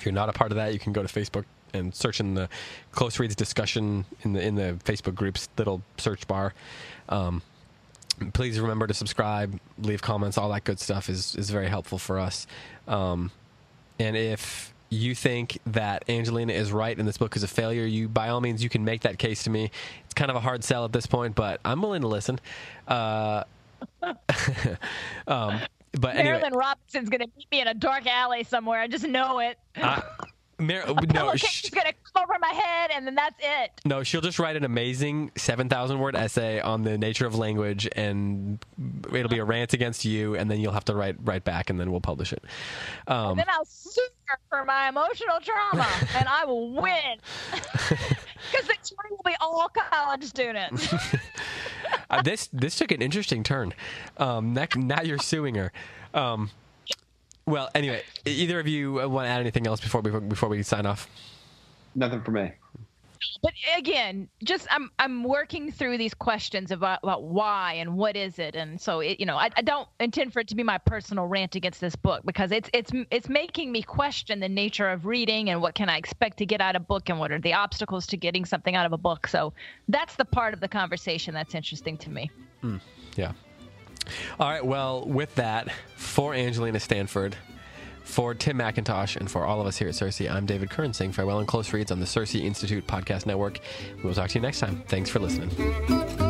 If 0.00 0.06
you're 0.06 0.14
not 0.14 0.30
a 0.30 0.32
part 0.32 0.50
of 0.50 0.56
that, 0.56 0.72
you 0.72 0.78
can 0.78 0.94
go 0.94 1.02
to 1.02 1.08
Facebook 1.08 1.44
and 1.74 1.94
search 1.94 2.20
in 2.20 2.32
the 2.32 2.48
close 2.90 3.18
reads 3.18 3.36
discussion 3.36 4.06
in 4.22 4.32
the 4.32 4.40
in 4.40 4.54
the 4.54 4.78
Facebook 4.82 5.14
group's 5.14 5.46
little 5.58 5.82
search 5.98 6.26
bar. 6.26 6.54
Um, 7.10 7.42
please 8.32 8.58
remember 8.58 8.86
to 8.86 8.94
subscribe, 8.94 9.60
leave 9.76 10.00
comments, 10.00 10.38
all 10.38 10.48
that 10.52 10.64
good 10.64 10.80
stuff 10.80 11.10
is 11.10 11.36
is 11.36 11.50
very 11.50 11.68
helpful 11.68 11.98
for 11.98 12.18
us. 12.18 12.46
Um, 12.88 13.30
and 13.98 14.16
if 14.16 14.72
you 14.88 15.14
think 15.14 15.58
that 15.66 16.08
Angelina 16.08 16.54
is 16.54 16.72
right 16.72 16.98
and 16.98 17.06
this 17.06 17.18
book 17.18 17.36
is 17.36 17.42
a 17.42 17.48
failure, 17.48 17.84
you 17.84 18.08
by 18.08 18.30
all 18.30 18.40
means 18.40 18.64
you 18.64 18.70
can 18.70 18.86
make 18.86 19.02
that 19.02 19.18
case 19.18 19.42
to 19.42 19.50
me. 19.50 19.70
It's 20.06 20.14
kind 20.14 20.30
of 20.30 20.36
a 20.38 20.40
hard 20.40 20.64
sell 20.64 20.86
at 20.86 20.94
this 20.94 21.04
point, 21.04 21.34
but 21.34 21.60
I'm 21.62 21.82
willing 21.82 22.00
to 22.00 22.08
listen. 22.08 22.40
Uh, 22.88 23.44
um, 25.28 25.60
but 25.92 26.16
anyway, 26.16 26.40
Marilynne 26.40 26.54
Robinson's 26.56 27.08
gonna 27.08 27.26
meet 27.36 27.46
me 27.50 27.60
in 27.60 27.68
a 27.68 27.74
dark 27.74 28.06
alley 28.06 28.44
somewhere. 28.44 28.80
I 28.80 28.86
just 28.88 29.06
know 29.06 29.38
it. 29.40 29.58
I- 29.76 30.02
Mar- 30.60 30.84
no, 30.86 30.94
pillowcase 30.94 31.40
sh- 31.40 31.64
is 31.64 31.70
gonna 31.70 31.92
come 32.12 32.22
over 32.24 32.38
my 32.40 32.48
head 32.48 32.90
and 32.94 33.06
then 33.06 33.14
that's 33.14 33.36
it 33.40 33.70
no, 33.84 34.02
she'll 34.02 34.20
just 34.20 34.38
write 34.38 34.56
an 34.56 34.64
amazing 34.64 35.30
seven 35.36 35.68
thousand 35.68 35.98
word 35.98 36.14
essay 36.14 36.60
on 36.60 36.82
the 36.82 36.98
nature 36.98 37.26
of 37.26 37.34
language, 37.34 37.88
and 37.96 38.58
it'll 39.12 39.28
be 39.28 39.38
a 39.38 39.44
rant 39.44 39.72
against 39.72 40.04
you, 40.04 40.36
and 40.36 40.50
then 40.50 40.60
you'll 40.60 40.72
have 40.72 40.84
to 40.84 40.94
write 40.94 41.16
write 41.24 41.44
back, 41.44 41.70
and 41.70 41.80
then 41.80 41.90
we'll 41.90 42.00
publish 42.00 42.32
it. 42.32 42.44
Um, 43.06 43.36
then 43.36 43.46
I'll 43.48 43.64
sue 43.64 44.00
her 44.24 44.38
for 44.48 44.64
my 44.64 44.88
emotional 44.88 45.40
trauma, 45.42 45.88
and 46.16 46.28
I 46.28 46.44
will 46.44 46.70
win. 46.70 47.18
Because 48.50 48.66
the 48.68 48.74
jury 48.88 49.10
will 49.10 49.22
be 49.24 49.36
all 49.40 49.68
college 49.68 50.24
students. 50.24 50.92
uh, 52.10 52.22
this 52.22 52.48
this 52.54 52.74
took 52.76 52.90
an 52.90 53.02
interesting 53.02 53.42
turn. 53.42 53.74
Um, 54.16 54.54
now, 54.54 54.66
now 54.76 55.02
you're 55.02 55.18
suing 55.18 55.56
her. 55.56 55.72
Um, 56.14 56.50
well, 57.50 57.70
anyway, 57.74 58.02
either 58.24 58.60
of 58.60 58.68
you 58.68 59.00
uh, 59.00 59.08
want 59.08 59.26
to 59.26 59.30
add 59.30 59.40
anything 59.40 59.66
else 59.66 59.80
before 59.80 60.00
we 60.00 60.10
before 60.20 60.48
we 60.48 60.62
sign 60.62 60.86
off? 60.86 61.08
nothing 61.94 62.22
for 62.22 62.30
me. 62.30 62.52
but 63.42 63.52
again, 63.76 64.28
just 64.42 64.66
I'm 64.70 64.90
I'm 64.98 65.24
working 65.24 65.70
through 65.70 65.98
these 65.98 66.14
questions 66.14 66.70
about, 66.70 67.00
about 67.02 67.24
why 67.24 67.74
and 67.74 67.96
what 67.96 68.16
is 68.16 68.38
it, 68.38 68.56
and 68.56 68.80
so 68.80 69.00
it 69.00 69.20
you 69.20 69.26
know 69.26 69.36
I, 69.36 69.50
I 69.56 69.62
don't 69.62 69.88
intend 69.98 70.32
for 70.32 70.40
it 70.40 70.48
to 70.48 70.54
be 70.54 70.62
my 70.62 70.78
personal 70.78 71.26
rant 71.26 71.54
against 71.54 71.80
this 71.80 71.96
book 71.96 72.22
because 72.24 72.52
it's 72.52 72.70
it's 72.72 72.92
it's 73.10 73.28
making 73.28 73.72
me 73.72 73.82
question 73.82 74.40
the 74.40 74.48
nature 74.48 74.88
of 74.88 75.06
reading 75.06 75.50
and 75.50 75.60
what 75.60 75.74
can 75.74 75.88
I 75.88 75.96
expect 75.96 76.38
to 76.38 76.46
get 76.46 76.60
out 76.60 76.76
of 76.76 76.82
a 76.82 76.84
book 76.86 77.08
and 77.08 77.18
what 77.18 77.32
are 77.32 77.38
the 77.38 77.52
obstacles 77.52 78.06
to 78.08 78.16
getting 78.16 78.44
something 78.44 78.74
out 78.74 78.86
of 78.86 78.92
a 78.92 78.98
book. 78.98 79.26
So 79.26 79.52
that's 79.88 80.16
the 80.16 80.24
part 80.24 80.54
of 80.54 80.60
the 80.60 80.68
conversation 80.68 81.34
that's 81.34 81.54
interesting 81.54 81.98
to 81.98 82.10
me. 82.10 82.30
Hmm, 82.62 82.76
yeah. 83.16 83.32
All 84.38 84.48
right. 84.48 84.64
Well, 84.64 85.04
with 85.06 85.34
that, 85.36 85.68
for 85.96 86.34
Angelina 86.34 86.80
Stanford, 86.80 87.36
for 88.04 88.34
Tim 88.34 88.58
McIntosh, 88.58 89.16
and 89.16 89.30
for 89.30 89.44
all 89.44 89.60
of 89.60 89.66
us 89.66 89.76
here 89.76 89.88
at 89.88 89.94
CiRCE, 89.94 90.30
I'm 90.30 90.46
David 90.46 90.70
Kern 90.70 90.92
saying 90.92 91.12
farewell 91.12 91.38
and 91.38 91.46
close 91.46 91.72
reads 91.72 91.92
on 91.92 92.00
the 92.00 92.06
CiRCE 92.06 92.42
Institute 92.42 92.86
Podcast 92.86 93.26
Network. 93.26 93.60
We 93.96 94.02
will 94.02 94.14
talk 94.14 94.30
to 94.30 94.34
you 94.34 94.42
next 94.42 94.60
time. 94.60 94.82
Thanks 94.88 95.10
for 95.10 95.20
listening. 95.20 96.29